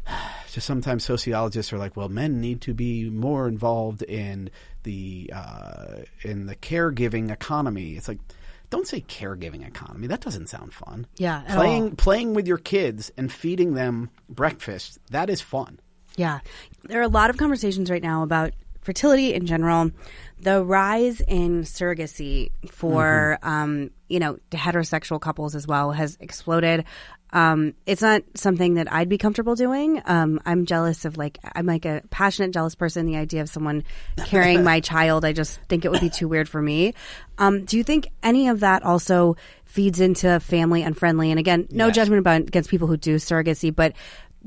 [0.51, 4.49] just sometimes sociologists are like, well, men need to be more involved in
[4.83, 7.95] the uh, in the caregiving economy.
[7.95, 8.19] It's like,
[8.69, 10.07] don't say caregiving economy.
[10.07, 11.07] That doesn't sound fun.
[11.17, 11.95] Yeah, playing all.
[11.95, 15.79] playing with your kids and feeding them breakfast that is fun.
[16.15, 16.39] Yeah.
[16.83, 19.91] There are a lot of conversations right now about fertility in general,
[20.39, 26.85] the rise in surrogacy for, um, you know, heterosexual couples as well has exploded.
[27.33, 30.01] Um, it's not something that I'd be comfortable doing.
[30.05, 33.05] Um, I'm jealous of like, I'm like a passionate, jealous person.
[33.05, 33.83] The idea of someone
[34.25, 36.93] carrying my child, I just think it would be too weird for me.
[37.37, 39.35] Um, do you think any of that also
[39.65, 41.31] feeds into family unfriendly?
[41.31, 43.93] And again, no judgment about against people who do surrogacy, but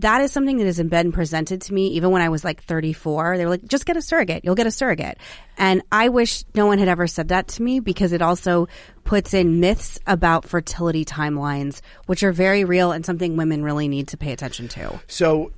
[0.00, 3.36] that is something that has been presented to me even when I was like 34.
[3.36, 4.44] They were like, just get a surrogate.
[4.44, 5.18] You'll get a surrogate.
[5.56, 8.68] And I wish no one had ever said that to me because it also
[9.04, 14.08] puts in myths about fertility timelines, which are very real and something women really need
[14.08, 15.00] to pay attention to.
[15.06, 15.52] So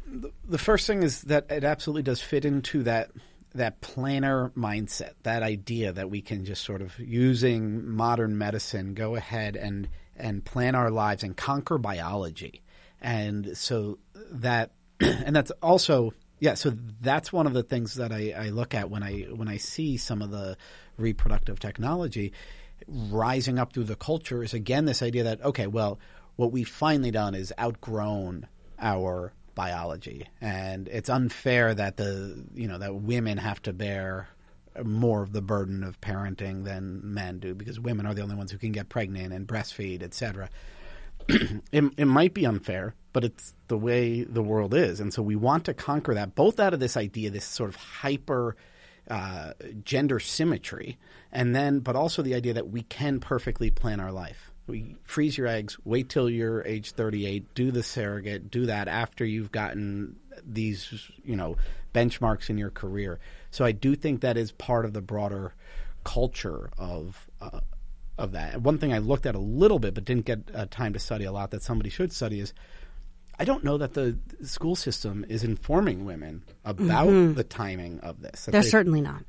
[0.48, 3.10] the first thing is that it absolutely does fit into that
[3.54, 9.14] that planner mindset, that idea that we can just sort of using modern medicine go
[9.14, 12.62] ahead and and plan our lives and conquer biology.
[13.00, 13.98] and so
[14.30, 16.54] that and that's also yeah.
[16.54, 19.58] So that's one of the things that I, I look at when I when I
[19.58, 20.56] see some of the
[20.98, 22.32] reproductive technology
[22.88, 26.00] rising up through the culture is again this idea that okay, well,
[26.36, 28.46] what we've finally done is outgrown
[28.78, 34.28] our biology, and it's unfair that the you know that women have to bear
[34.84, 38.50] more of the burden of parenting than men do because women are the only ones
[38.50, 40.48] who can get pregnant and breastfeed, etc.
[41.72, 45.36] it, it might be unfair, but it's the way the world is, and so we
[45.36, 48.56] want to conquer that both out of this idea, this sort of hyper
[49.10, 49.52] uh,
[49.84, 50.98] gender symmetry,
[51.32, 54.50] and then but also the idea that we can perfectly plan our life.
[54.66, 59.24] We freeze your eggs, wait till you're age 38, do the surrogate, do that after
[59.24, 61.56] you've gotten these, you know,
[61.92, 63.18] benchmarks in your career.
[63.50, 65.54] So I do think that is part of the broader
[66.04, 67.60] culture of uh,
[68.18, 68.60] of that.
[68.60, 71.24] One thing I looked at a little bit, but didn't get uh, time to study
[71.24, 72.52] a lot that somebody should study is.
[73.38, 78.44] I don't know that the school system is informing women about the timing of this.
[78.44, 79.24] They're they- certainly not.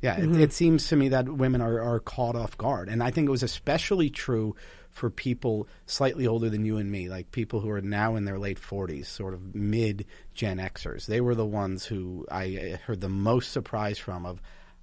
[0.00, 2.88] yeah, it, it seems to me that women are, are caught off guard.
[2.88, 4.54] And I think it was especially true
[4.90, 8.38] for people slightly older than you and me, like people who are now in their
[8.38, 11.06] late 40s, sort of mid Gen Xers.
[11.06, 14.40] They were the ones who I heard the most surprise from of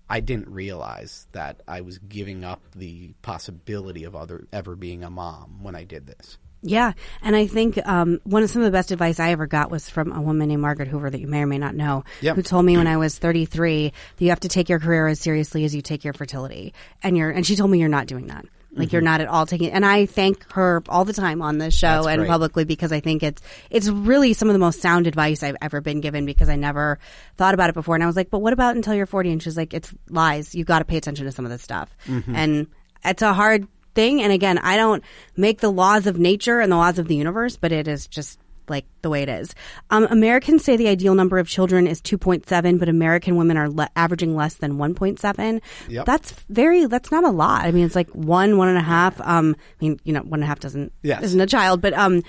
[0.10, 5.10] I didn't realize that I was giving up the possibility of other ever being a
[5.10, 6.38] mom when I did this.
[6.62, 9.70] Yeah, and I think um, one of some of the best advice I ever got
[9.70, 12.36] was from a woman named Margaret Hoover that you may or may not know, Yep.
[12.38, 15.20] who told me when I was 33 that you have to take your career as
[15.20, 16.74] seriously as you take your fertility,
[17.04, 18.46] and you're and she told me you're not doing that.
[18.76, 19.06] Like you're mm-hmm.
[19.06, 22.08] not at all taking, and I thank her all the time on this show That's
[22.08, 22.30] and great.
[22.30, 25.82] publicly because I think it's it's really some of the most sound advice I've ever
[25.82, 27.00] been given because I never
[27.38, 29.32] thought about it before, and I was like, but what about until you're 40?
[29.32, 30.54] And she's like, it's lies.
[30.54, 32.36] You got to pay attention to some of this stuff, mm-hmm.
[32.36, 32.68] and
[33.04, 34.22] it's a hard thing.
[34.22, 35.04] And again, I don't
[35.36, 38.40] make the laws of nature and the laws of the universe, but it is just
[38.70, 39.54] like the way it is.
[39.90, 43.90] Um, Americans say the ideal number of children is 2.7, but American women are le-
[43.96, 45.62] averaging less than 1.7.
[45.90, 46.06] Yep.
[46.06, 47.66] That's very, that's not a lot.
[47.66, 49.20] I mean, it's like one, one and a half.
[49.22, 51.24] Um, I mean, you know, one and a half doesn't, Yes.
[51.24, 52.24] isn't a child, but, um,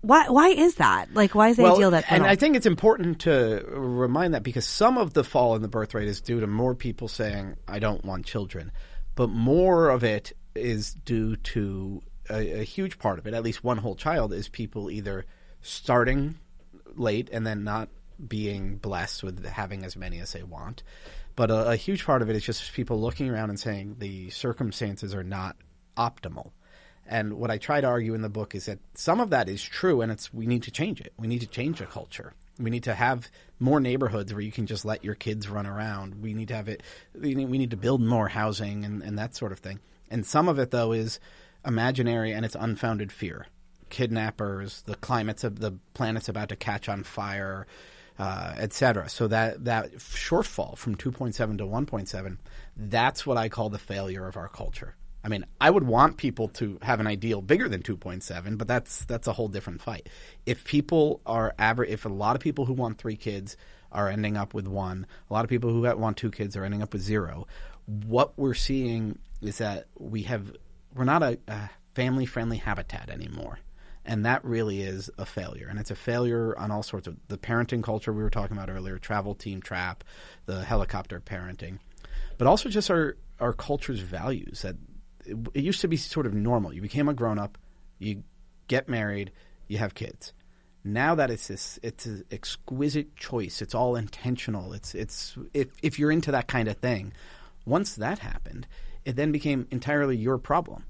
[0.00, 1.14] why, why is that?
[1.14, 2.24] Like, why is the ideal that and?
[2.26, 5.94] I think it's important to remind that because some of the fall in the birth
[5.94, 8.70] rate is due to more people saying, I don't want children.
[9.14, 13.64] But more of it is due to a, a huge part of it, at least
[13.64, 15.24] one whole child, is people either
[15.64, 16.36] starting
[16.94, 17.88] late and then not
[18.28, 20.82] being blessed with having as many as they want.
[21.36, 24.30] But a, a huge part of it is just people looking around and saying the
[24.30, 25.56] circumstances are not
[25.96, 26.52] optimal.
[27.06, 29.62] And what I try to argue in the book is that some of that is
[29.62, 31.12] true, and it's we need to change it.
[31.18, 32.32] We need to change the culture.
[32.58, 33.28] We need to have
[33.58, 36.22] more neighborhoods where you can just let your kids run around.
[36.22, 36.82] We need to have it.
[37.20, 39.80] We need, we need to build more housing and, and that sort of thing.
[40.08, 41.18] And some of it though is
[41.66, 43.46] imaginary and it's unfounded fear.
[43.94, 47.68] Kidnappers, the climate's of the planet's about to catch on fire,
[48.18, 49.08] uh, et cetera.
[49.08, 52.38] So that that shortfall from 2.7 to 1.7,
[52.76, 54.96] that's what I call the failure of our culture.
[55.22, 59.04] I mean, I would want people to have an ideal bigger than 2.7, but that's
[59.04, 60.08] that's a whole different fight.
[60.44, 63.56] If people are average, if a lot of people who want three kids
[63.92, 66.82] are ending up with one, a lot of people who want two kids are ending
[66.82, 67.46] up with zero.
[67.86, 70.52] What we're seeing is that we have
[70.96, 73.60] we're not a, a family friendly habitat anymore.
[74.06, 75.66] And that really is a failure.
[75.68, 78.68] And it's a failure on all sorts of the parenting culture we were talking about
[78.68, 80.04] earlier, travel team trap,
[80.46, 81.78] the helicopter parenting,
[82.36, 84.76] but also just our, our culture's values that
[85.24, 86.72] it, it used to be sort of normal.
[86.72, 87.56] You became a grown up,
[87.98, 88.24] you
[88.68, 89.32] get married,
[89.68, 90.32] you have kids.
[90.84, 93.62] Now that it's this, it's an exquisite choice.
[93.62, 94.74] It's all intentional.
[94.74, 97.14] It's it's if if you're into that kind of thing,
[97.64, 98.66] once that happened,
[99.06, 100.84] it then became entirely your problem.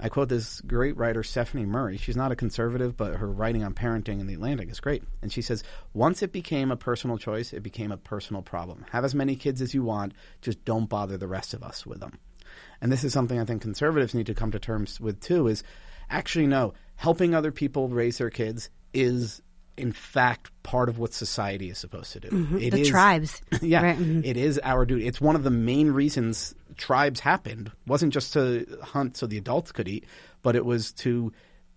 [0.00, 1.96] I quote this great writer, Stephanie Murray.
[1.96, 5.02] She's not a conservative, but her writing on parenting in the Atlantic is great.
[5.22, 8.84] And she says, once it became a personal choice, it became a personal problem.
[8.90, 11.98] Have as many kids as you want, just don't bother the rest of us with
[11.98, 12.18] them.
[12.80, 15.64] And this is something I think conservatives need to come to terms with too is
[16.08, 19.42] actually no, helping other people raise their kids is
[19.78, 22.26] in fact part of what society is supposed to do.
[22.28, 22.56] It Mm-hmm.
[22.70, 23.42] the is- tribes.
[23.62, 24.24] yeah, Right, mhm.
[24.24, 25.06] it is our duty.
[25.06, 27.72] It's one of the main reasons tribes happened.
[27.86, 30.04] wasn't just to hunt so the adults could eat,
[30.42, 31.32] but it was to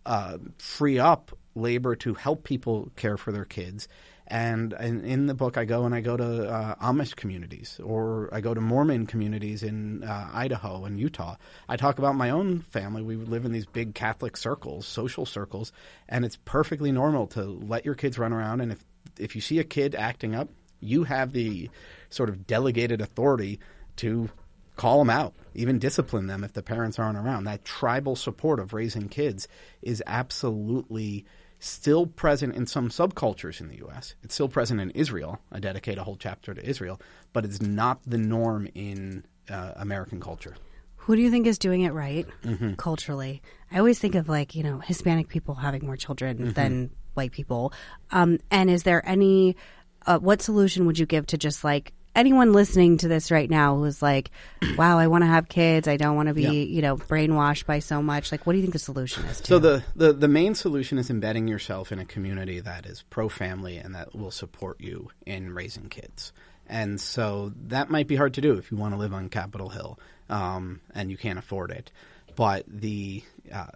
[0.05, 3.87] uh, free up labor to help people care for their kids.
[4.31, 8.29] And, and in the book, I go and I go to uh, Amish communities, or
[8.31, 11.35] I go to Mormon communities in uh, Idaho and Utah.
[11.67, 13.03] I talk about my own family.
[13.03, 15.73] We live in these big Catholic circles, social circles,
[16.07, 18.61] and it's perfectly normal to let your kids run around.
[18.61, 18.81] And if
[19.19, 20.47] if you see a kid acting up,
[20.79, 21.69] you have the
[22.09, 23.59] sort of delegated authority
[23.97, 24.29] to
[24.77, 27.43] call them out, even discipline them if the parents aren't around.
[27.43, 29.49] That tribal support of raising kids
[29.81, 31.25] is absolutely
[31.63, 34.15] still present in some subcultures in the U.S.
[34.23, 35.39] It's still present in Israel.
[35.51, 36.99] I dedicate a whole chapter to Israel,
[37.33, 40.55] but it's not the norm in uh, American culture.
[40.97, 42.73] Who do you think is doing it right Mm-hmm.
[42.73, 43.41] culturally?
[43.71, 46.51] I always think of like, you know, Hispanic people having more children Mm-hmm.
[46.53, 47.73] than white people.
[48.11, 49.55] Um, and is there any,
[50.07, 53.75] uh, what solution would you give to just like anyone listening to this right now
[53.75, 54.31] who is like,
[54.77, 55.87] wow, I want to have kids.
[55.87, 56.51] I don't want to be, Yeah.
[56.51, 58.31] you know, brainwashed by so much.
[58.31, 59.47] Like, what do you think the solution is to?
[59.47, 63.29] So the, the, the main solution is embedding yourself in a community that is pro
[63.29, 66.33] family and that will support you in raising kids.
[66.67, 69.69] And so that might be hard to do if you want to live on Capitol
[69.69, 71.91] Hill um, and you can't afford it.
[72.35, 73.23] But the
[73.53, 73.67] uh,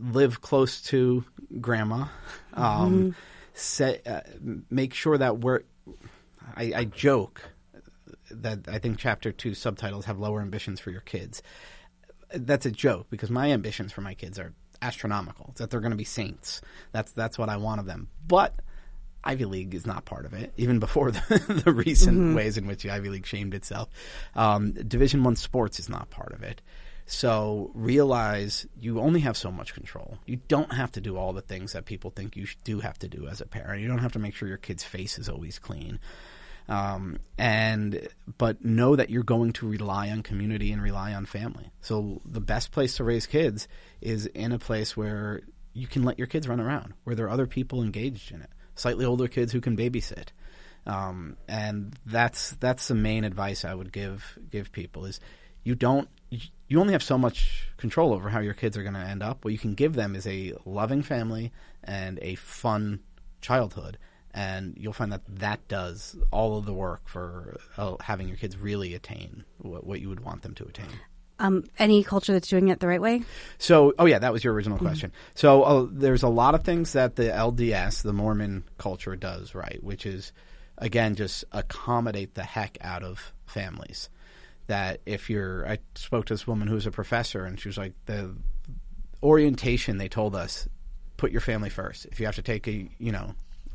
[0.00, 1.24] live close to
[1.60, 2.06] grandma,
[2.54, 3.14] um,
[3.52, 4.22] set, uh,
[4.70, 5.60] make sure that we're.
[6.56, 7.40] I, I joke
[8.30, 11.42] that I think chapter two subtitles have lower ambitions for your kids
[12.34, 14.52] that's a joke because my ambitions for my kids are
[14.82, 15.46] astronomical.
[15.50, 16.60] It's that they're going to be saints.
[16.92, 18.08] That's that's what I want of them.
[18.26, 18.54] But
[19.22, 22.82] Ivy League is not part of it, even before the, the recent ways in which
[22.82, 23.88] the Ivy League shamed itself.
[24.34, 26.60] Um, Division One sports is not part of it.
[27.06, 30.18] So realize you only have so much control.
[30.24, 33.08] You don't have to do all the things that people think you do have to
[33.08, 33.82] do as a parent.
[33.82, 36.00] You don't have to make sure your kid's face is always clean.
[36.68, 38.08] Um, and
[38.38, 41.70] but know that you're going to rely on community and rely on family.
[41.80, 43.68] So the best place to raise kids
[44.00, 45.42] is in a place where
[45.74, 48.50] you can let your kids run around, where there are other people engaged in it.
[48.76, 50.28] Slightly older kids who can babysit,
[50.86, 55.20] um, and that's that's the main advice I would give give people is
[55.64, 56.08] you don't
[56.66, 59.44] you only have so much control over how your kids are going to end up.
[59.44, 63.00] What you can give them is a loving family and a fun
[63.40, 63.98] childhood
[64.34, 68.56] and you'll find that that does all of the work for uh, having your kids
[68.56, 70.88] really attain what, what you would want them to attain.
[71.38, 73.22] um, any culture that's doing it the right way?
[73.58, 75.12] So, oh yeah, that was your original question.
[75.34, 79.82] So, uh, there's a lot of things that the LDS, the Mormon culture, does right,
[79.82, 80.32] which is
[80.78, 84.10] again just accommodate the heck out of families.
[84.66, 87.76] That if you're, I spoke to this woman who was a professor, and she was
[87.76, 88.34] like, the
[89.22, 90.66] orientation they told us,
[91.18, 92.06] put your family first.
[92.06, 93.34] If you have to take a, you know,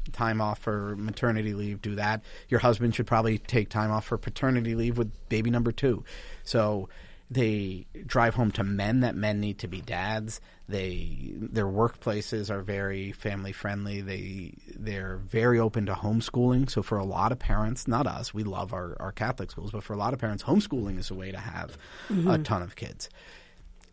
[0.09, 2.23] time off for maternity leave, do that.
[2.49, 6.03] Your husband should probably take time off for paternity leave with baby number two.
[6.43, 6.89] So
[7.31, 10.41] they drive home to men that men need to be dads.
[10.67, 14.01] They their workplaces are very family friendly.
[14.01, 16.69] They they're very open to homeschooling.
[16.69, 19.83] So for a lot of parents, not us, we love our, our Catholic schools, but
[19.83, 21.77] for a lot of parents, homeschooling is a way to have
[22.09, 22.43] a mm-hmm.
[22.43, 23.09] ton of kids.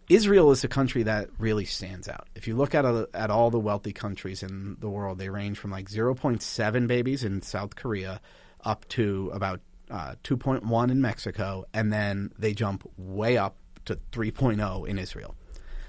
[0.08, 2.28] Israel is a country that really stands out.
[2.34, 5.58] If you look at a, at all the wealthy countries in the world, they range
[5.58, 8.20] from like 0.7 babies in South Korea
[8.64, 9.60] up to about
[9.90, 15.34] uh, 2.1 in Mexico, and then they jump way up to 3.0 in Israel.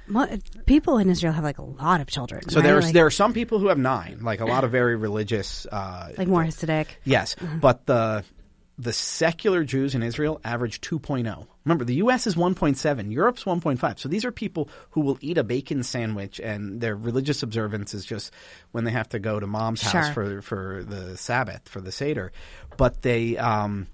[0.10, 0.27] Well,
[0.65, 2.49] people in Israel have like a lot of children.
[2.49, 2.64] So right?
[2.64, 5.65] there's like, there are some people who have nine, like a lot of very religious.
[5.65, 6.88] Uh, like more Hasidic.
[7.03, 8.23] Yes, but the
[8.78, 11.48] the secular Jews in Israel average 2.0.
[11.66, 12.28] Remember, the U.S.
[12.28, 13.99] is 1.7, Europe's 1.5.
[13.99, 18.06] So these are people who will eat a bacon sandwich, and their religious observance is
[18.06, 18.32] just
[18.72, 22.32] when they have to go to mom's house for for the Sabbath for the Seder.
[22.78, 23.88] But they um,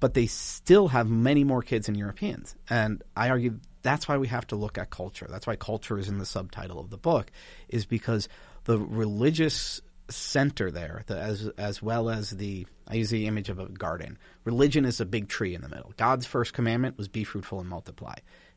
[0.00, 2.54] but they still have many more kids than Europeans.
[2.68, 5.26] And I argue that's why we have to look at culture.
[5.30, 7.30] That's why culture is in the subtitle of the book,
[7.68, 8.28] is because
[8.64, 13.58] the religious center there, the, as as well as the I use the image of
[13.58, 14.18] a garden.
[14.44, 15.92] Religion is a big tree in the middle.
[15.96, 18.14] God's first commandment was be fruitful and multiply.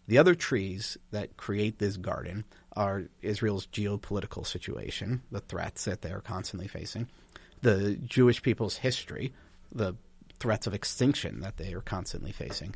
[0.08, 2.46] The other trees that create this garden
[2.76, 7.08] are Israel's geopolitical situation, the threats that they're constantly facing,
[7.62, 9.34] the Jewish people's history,
[9.72, 9.96] the
[10.40, 12.74] threats of extinction that they are constantly facing.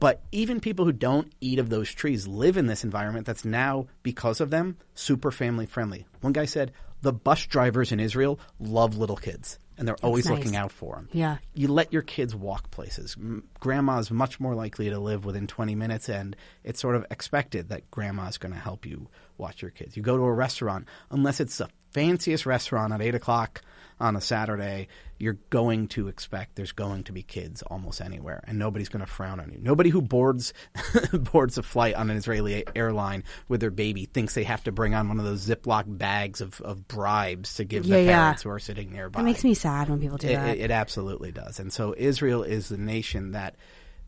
[0.00, 3.86] But even people who don't eat of those trees live in this environment that's now,
[4.02, 6.06] because of them, super family friendly.
[6.22, 6.72] One guy said
[7.02, 10.38] the bus drivers in Israel love little kids and they're always nice.
[10.38, 11.08] looking out for them.
[11.12, 11.38] Yeah.
[11.54, 13.16] You let your kids walk places.
[13.58, 17.90] Grandma's much more likely to live within 20 minutes, and it's sort of expected that
[17.90, 19.08] grandma's going to help you
[19.38, 19.96] watch your kids.
[19.96, 23.62] You go to a restaurant, unless it's the fanciest restaurant at 8 o'clock
[24.00, 24.88] on a Saturday,
[25.18, 29.10] you're going to expect there's going to be kids almost anywhere, and nobody's going to
[29.10, 29.58] frown on you.
[29.60, 30.52] Nobody who boards
[31.12, 34.94] boards a flight on an Israeli airline with their baby thinks they have to bring
[34.94, 38.18] on one of those Ziploc bags of, of bribes to give Yeah, the yeah.
[38.20, 39.20] parents who are sitting nearby.
[39.20, 40.56] It makes me sad when people do It, that.
[40.56, 41.60] it, it absolutely does.
[41.60, 43.54] And so Israel is the nation that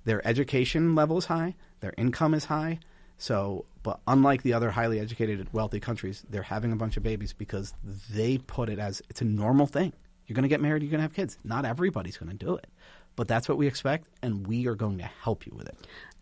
[0.05, 2.81] their education level is high, their income is high.
[3.19, 7.33] So, but unlike the other highly educated, wealthy countries, they're having a bunch of babies
[7.33, 7.75] because
[8.11, 9.93] they put it as it's a normal thing.
[10.27, 10.83] You're going to get married.
[10.83, 11.39] You're going to have kids.
[11.45, 12.67] Not everybody's going to do it,
[13.15, 15.77] but that's what we expect, and we are going to help you with it.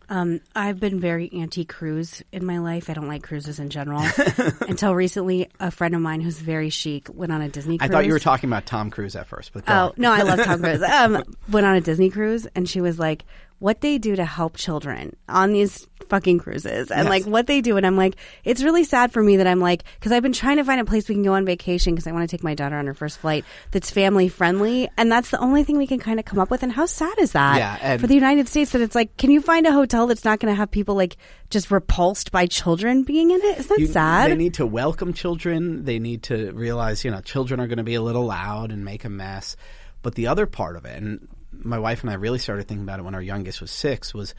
[0.09, 2.89] Um, I've been very anti cruise in my life.
[2.89, 4.05] I don't like cruises in general.
[4.67, 7.89] Until recently, a friend of mine who's very chic went on a Disney cruise.
[7.89, 10.43] I thought you were talking about Tom Cruise at first, but Oh no, I love
[10.43, 10.83] Tom Cruise.
[10.83, 13.23] Um, went on a Disney cruise, and she was like,
[13.59, 17.09] "What they do to help children on these fucking cruises, and Yes.
[17.09, 19.83] like what they do." And I'm like, it's really sad for me that I'm like,
[19.99, 22.11] because I've been trying to find a place we can go on vacation because I
[22.11, 25.39] want to take my daughter on her first flight that's family friendly, and that's the
[25.39, 26.61] only thing we can kind of come up with.
[26.63, 29.41] And how sad is that Yeah, for the United States that it's like, can you
[29.41, 31.17] find a hotel that's not going to have people like
[31.49, 33.57] just repulsed by children being in it?
[33.59, 34.29] Isn't that You- sad?
[34.31, 35.83] They need to welcome children.
[35.85, 38.85] They need to realize, you know, children are going to be a little loud and
[38.85, 39.55] make a mess.
[40.03, 42.99] But the other part of it, and my wife and I really started thinking about
[42.99, 44.33] it when our youngest was six, was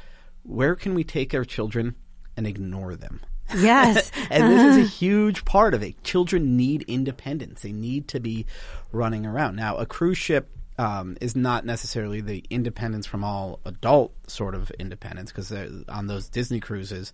[0.45, 1.97] where can we take our children
[2.37, 3.21] and ignore them?
[3.57, 4.11] yes.
[4.31, 6.03] and this is a huge part of it.
[6.03, 7.63] Children need independence.
[7.63, 8.47] They need to be
[8.93, 9.57] running around.
[9.57, 14.71] Now, a cruise ship um, is not necessarily the independence from all adult sort of
[14.73, 15.53] independence because
[15.89, 17.13] on those Disney cruises,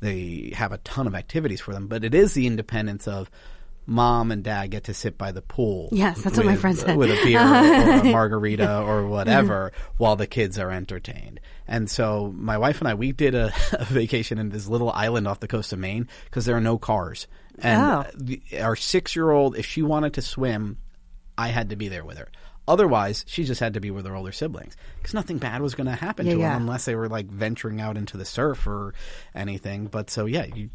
[0.00, 1.86] they have a ton of activities for them.
[1.86, 3.30] But it is the independence of
[3.90, 5.88] mom and dad get to sit by the pool.
[5.92, 6.96] Yes, that's what my friend said.
[6.96, 11.40] With a beer or a margarita or whatever while the kids are entertained.
[11.66, 15.26] And so my wife and I, we did a, a vacation in this little island
[15.26, 17.26] off the coast of Maine because there are no cars.
[17.60, 18.04] And Oh.
[18.14, 20.76] the, our six year old, if she wanted to swim,
[21.38, 22.28] I had to be there with her.
[22.68, 25.86] Otherwise, she just had to be with her older siblings because nothing bad was going
[25.86, 26.52] to happen Yeah, to yeah.
[26.52, 28.92] them unless they were like venturing out into the surf or
[29.34, 29.86] anything.
[29.86, 30.68] But so yeah, you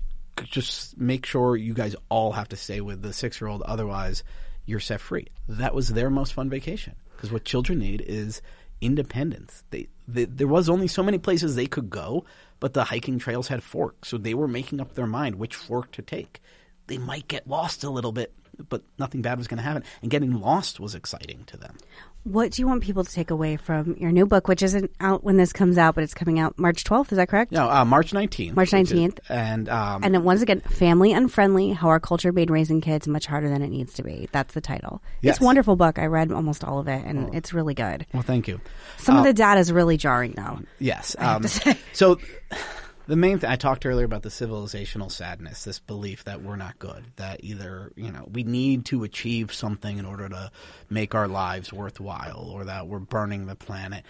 [0.46, 3.62] just make sure you guys all have to stay with the six year old.
[3.64, 4.24] Otherwise,
[4.66, 5.28] you're set free.
[5.48, 8.42] That was their most fun vacation because what children need is
[8.82, 9.64] independence.
[9.70, 12.26] They, they there was only so many places they could go,
[12.60, 15.92] but the hiking trails had forks, so they were making up their mind which fork
[15.94, 16.42] to take.
[16.88, 18.34] They might get lost a little bit,
[18.70, 19.84] but nothing bad was going to happen.
[20.02, 21.78] And getting lost was exciting to them.
[22.26, 25.26] What do you want people to take away from your new book, which isn't out
[25.26, 27.12] when this comes out, but it's coming out March 12th?
[27.12, 27.52] Is that correct?
[27.52, 28.56] No, uh, March 19th.
[28.56, 29.20] March which is- 19th.
[29.28, 33.26] and um, And then once again, family unfriendly: how our culture made raising kids much
[33.26, 34.30] harder than it needs to be.
[34.32, 35.02] That's the title.
[35.22, 35.36] Yes.
[35.36, 36.00] It's a wonderful book.
[36.00, 38.06] I read almost all of it, and it's really good.
[38.14, 38.62] well, thank you.
[38.98, 40.60] Some of the data is really jarring, though.
[40.80, 41.18] Yes.
[41.20, 41.78] have Um, to say.
[41.92, 42.20] so
[43.08, 46.80] the main thing I talked earlier about the civilizational sadness, this belief that we're not
[46.80, 50.52] good, that either, you know, we need to achieve something in order to
[50.90, 54.06] make our lives worthwhile or that we're burning the planet.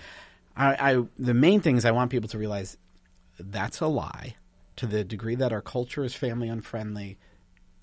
[0.56, 2.78] I, I the main thing is I want people to realize
[3.40, 4.36] that's a lie.
[4.78, 7.18] To the degree that our culture is family unfriendly,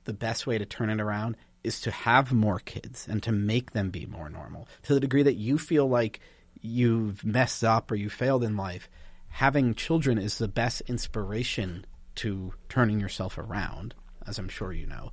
[0.05, 3.73] the best way to turn it around is to have more kids and to make
[3.73, 4.67] them be more normal.
[4.85, 6.21] To the degree that you feel like
[6.61, 8.89] you've messed up or you failed in life,
[9.31, 11.87] having children is the best inspiration
[12.17, 13.95] to turning yourself around,
[14.27, 15.13] as I'm sure you know.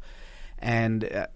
[0.59, 1.27] And uh,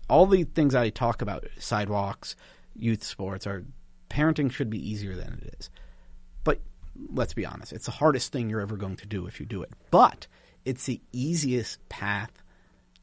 [0.08, 2.36] all the things I talk about, sidewalks,
[2.76, 3.64] youth sports, are
[4.08, 5.70] parenting should be easier than it is.
[6.44, 6.60] But
[7.12, 9.62] let's be honest, it's the hardest thing you're ever going to do if you do
[9.62, 9.70] it.
[9.90, 10.26] But
[10.64, 12.30] it's the easiest path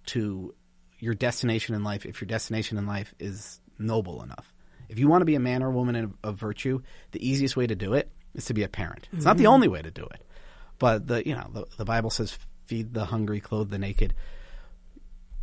[0.07, 0.53] to
[0.99, 4.53] your destination in life if your destination in life is noble enough.
[4.88, 6.81] If you want to be a man or woman of, of virtue,
[7.11, 9.07] the easiest way to do it is to be a parent.
[9.13, 9.53] It's not the mm-hmm.
[9.53, 10.21] only way to do it.
[10.77, 14.13] But the you know, the, the Bible says feed the hungry, clothe the naked.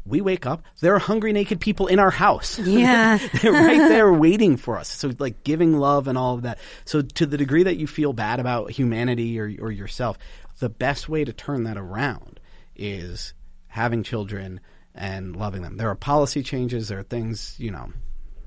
[0.04, 2.58] We wake up, there are hungry naked people in our house.
[2.58, 3.18] Yeah.
[3.40, 4.88] They're right there waiting for us.
[4.88, 6.58] So like giving love and all of that.
[6.84, 10.18] So to the degree that you feel bad about humanity or or yourself,
[10.58, 12.40] the best way to turn that around
[12.74, 13.32] is
[13.68, 14.60] having children
[14.94, 15.76] and loving them.
[15.76, 17.92] There are policy changes, there are things, you know,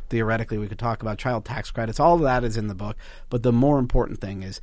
[0.10, 1.99] theoretically we could talk about child tax credits.
[1.99, 2.98] All of that is in the book,
[3.30, 4.61] but the more important thing is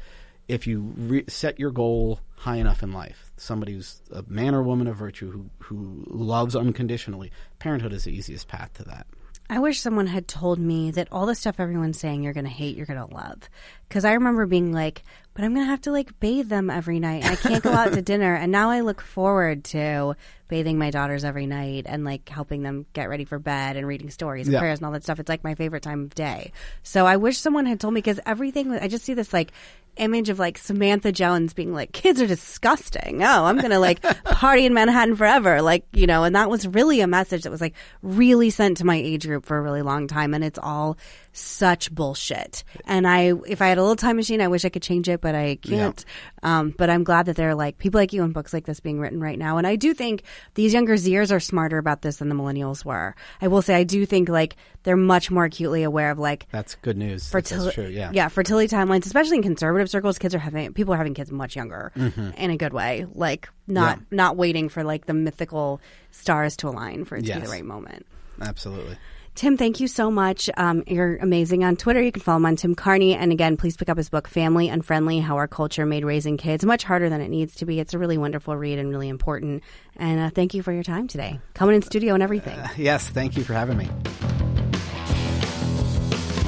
[0.48, 4.62] if you re- set your goal high enough in life, somebody who's a man or
[4.62, 9.06] woman of virtue who who loves unconditionally, parenthood is the easiest path to that.
[9.50, 12.50] I wish someone had told me that all the stuff everyone's saying you're going to
[12.50, 13.50] hate, you're going to love.
[13.86, 15.02] Because I remember being like,
[15.34, 17.24] but I'm going to have to like bathe them every night.
[17.24, 18.34] I can't go out to dinner.
[18.34, 20.14] And now I look forward to
[20.48, 24.10] bathing my daughters every night and like helping them get ready for bed and reading
[24.10, 24.58] stories and Yeah.
[24.60, 25.18] prayers and all that stuff.
[25.18, 26.52] It's like my favorite time of day.
[26.82, 29.52] So I wish someone had told me because everything, I just see this like
[29.96, 33.22] image of like Samantha Jones being like, kids are disgusting.
[33.22, 35.62] Oh, I'm going to like party in Manhattan forever.
[35.62, 38.86] Like, you know, and that was really a message that was like really sent to
[38.86, 40.34] my age group for a really long time.
[40.34, 40.96] And it's all
[41.32, 42.64] such bullshit.
[42.86, 45.20] And I, if I had a little time machine, I wish I could change it,
[45.20, 46.04] but I can't.
[46.42, 48.80] Um, but I'm glad that there are like people like you and books like this
[48.80, 49.58] being written right now.
[49.58, 50.24] And I do think
[50.54, 53.14] these younger Zers are smarter about this than the millennials were.
[53.40, 56.74] I will say, I do think like they're much more acutely aware of like That's
[56.76, 57.30] good news.
[57.30, 57.74] That's fertility.
[57.74, 57.86] true.
[57.86, 58.10] Yeah.
[58.12, 60.18] yeah, fertility timelines, especially in conservative circles.
[60.18, 61.92] Kids are having people are having kids much younger
[62.36, 63.06] in a good way.
[63.14, 64.14] Like not Mm-hmm.
[64.14, 64.16] Yeah.
[64.16, 67.64] not waiting for like the mythical stars to align for it to be the right
[67.64, 68.04] moment.
[68.40, 68.96] Absolutely.
[69.34, 70.50] Tim, thank you so much.
[70.56, 72.02] Um, you're amazing on Twitter.
[72.02, 73.14] You can follow him on Tim Carney.
[73.14, 76.64] And again, please pick up his book, Family Unfriendly How Our Culture Made Raising Kids
[76.64, 77.80] Much Harder Than It Needs to Be.
[77.80, 79.62] It's a really wonderful read and really important.
[79.96, 82.58] And uh, thank you for your time today, coming in studio and everything.
[82.76, 83.88] Yes, thank you for having me.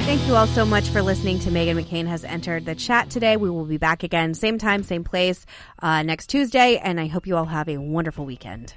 [0.05, 3.39] Thank you all so much for listening to Meghan McCain has entered the chat today.
[3.39, 5.47] We will be back again, same time, same place,
[5.81, 6.77] uh, next Tuesday.
[6.77, 8.75] And I hope you all have a wonderful weekend.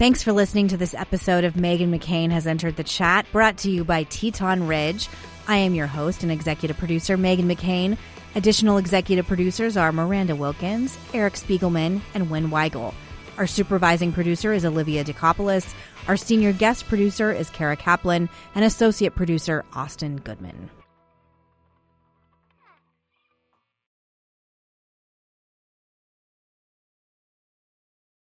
[0.00, 3.70] Thanks for listening to this episode of Meghan McCain has entered the chat, brought to
[3.70, 5.10] you by Teton Ridge.
[5.46, 7.98] I am your host and executive producer, Meghan McCain.
[8.34, 12.94] Additional executive producers are Miranda Wilkins, Eric Spiegelman, and Wynn Weigel.
[13.36, 15.74] Our supervising producer is Olivia DeCopolis.
[16.08, 20.70] Our senior guest producer is Kara Kaplan, and associate producer Austin Goodman.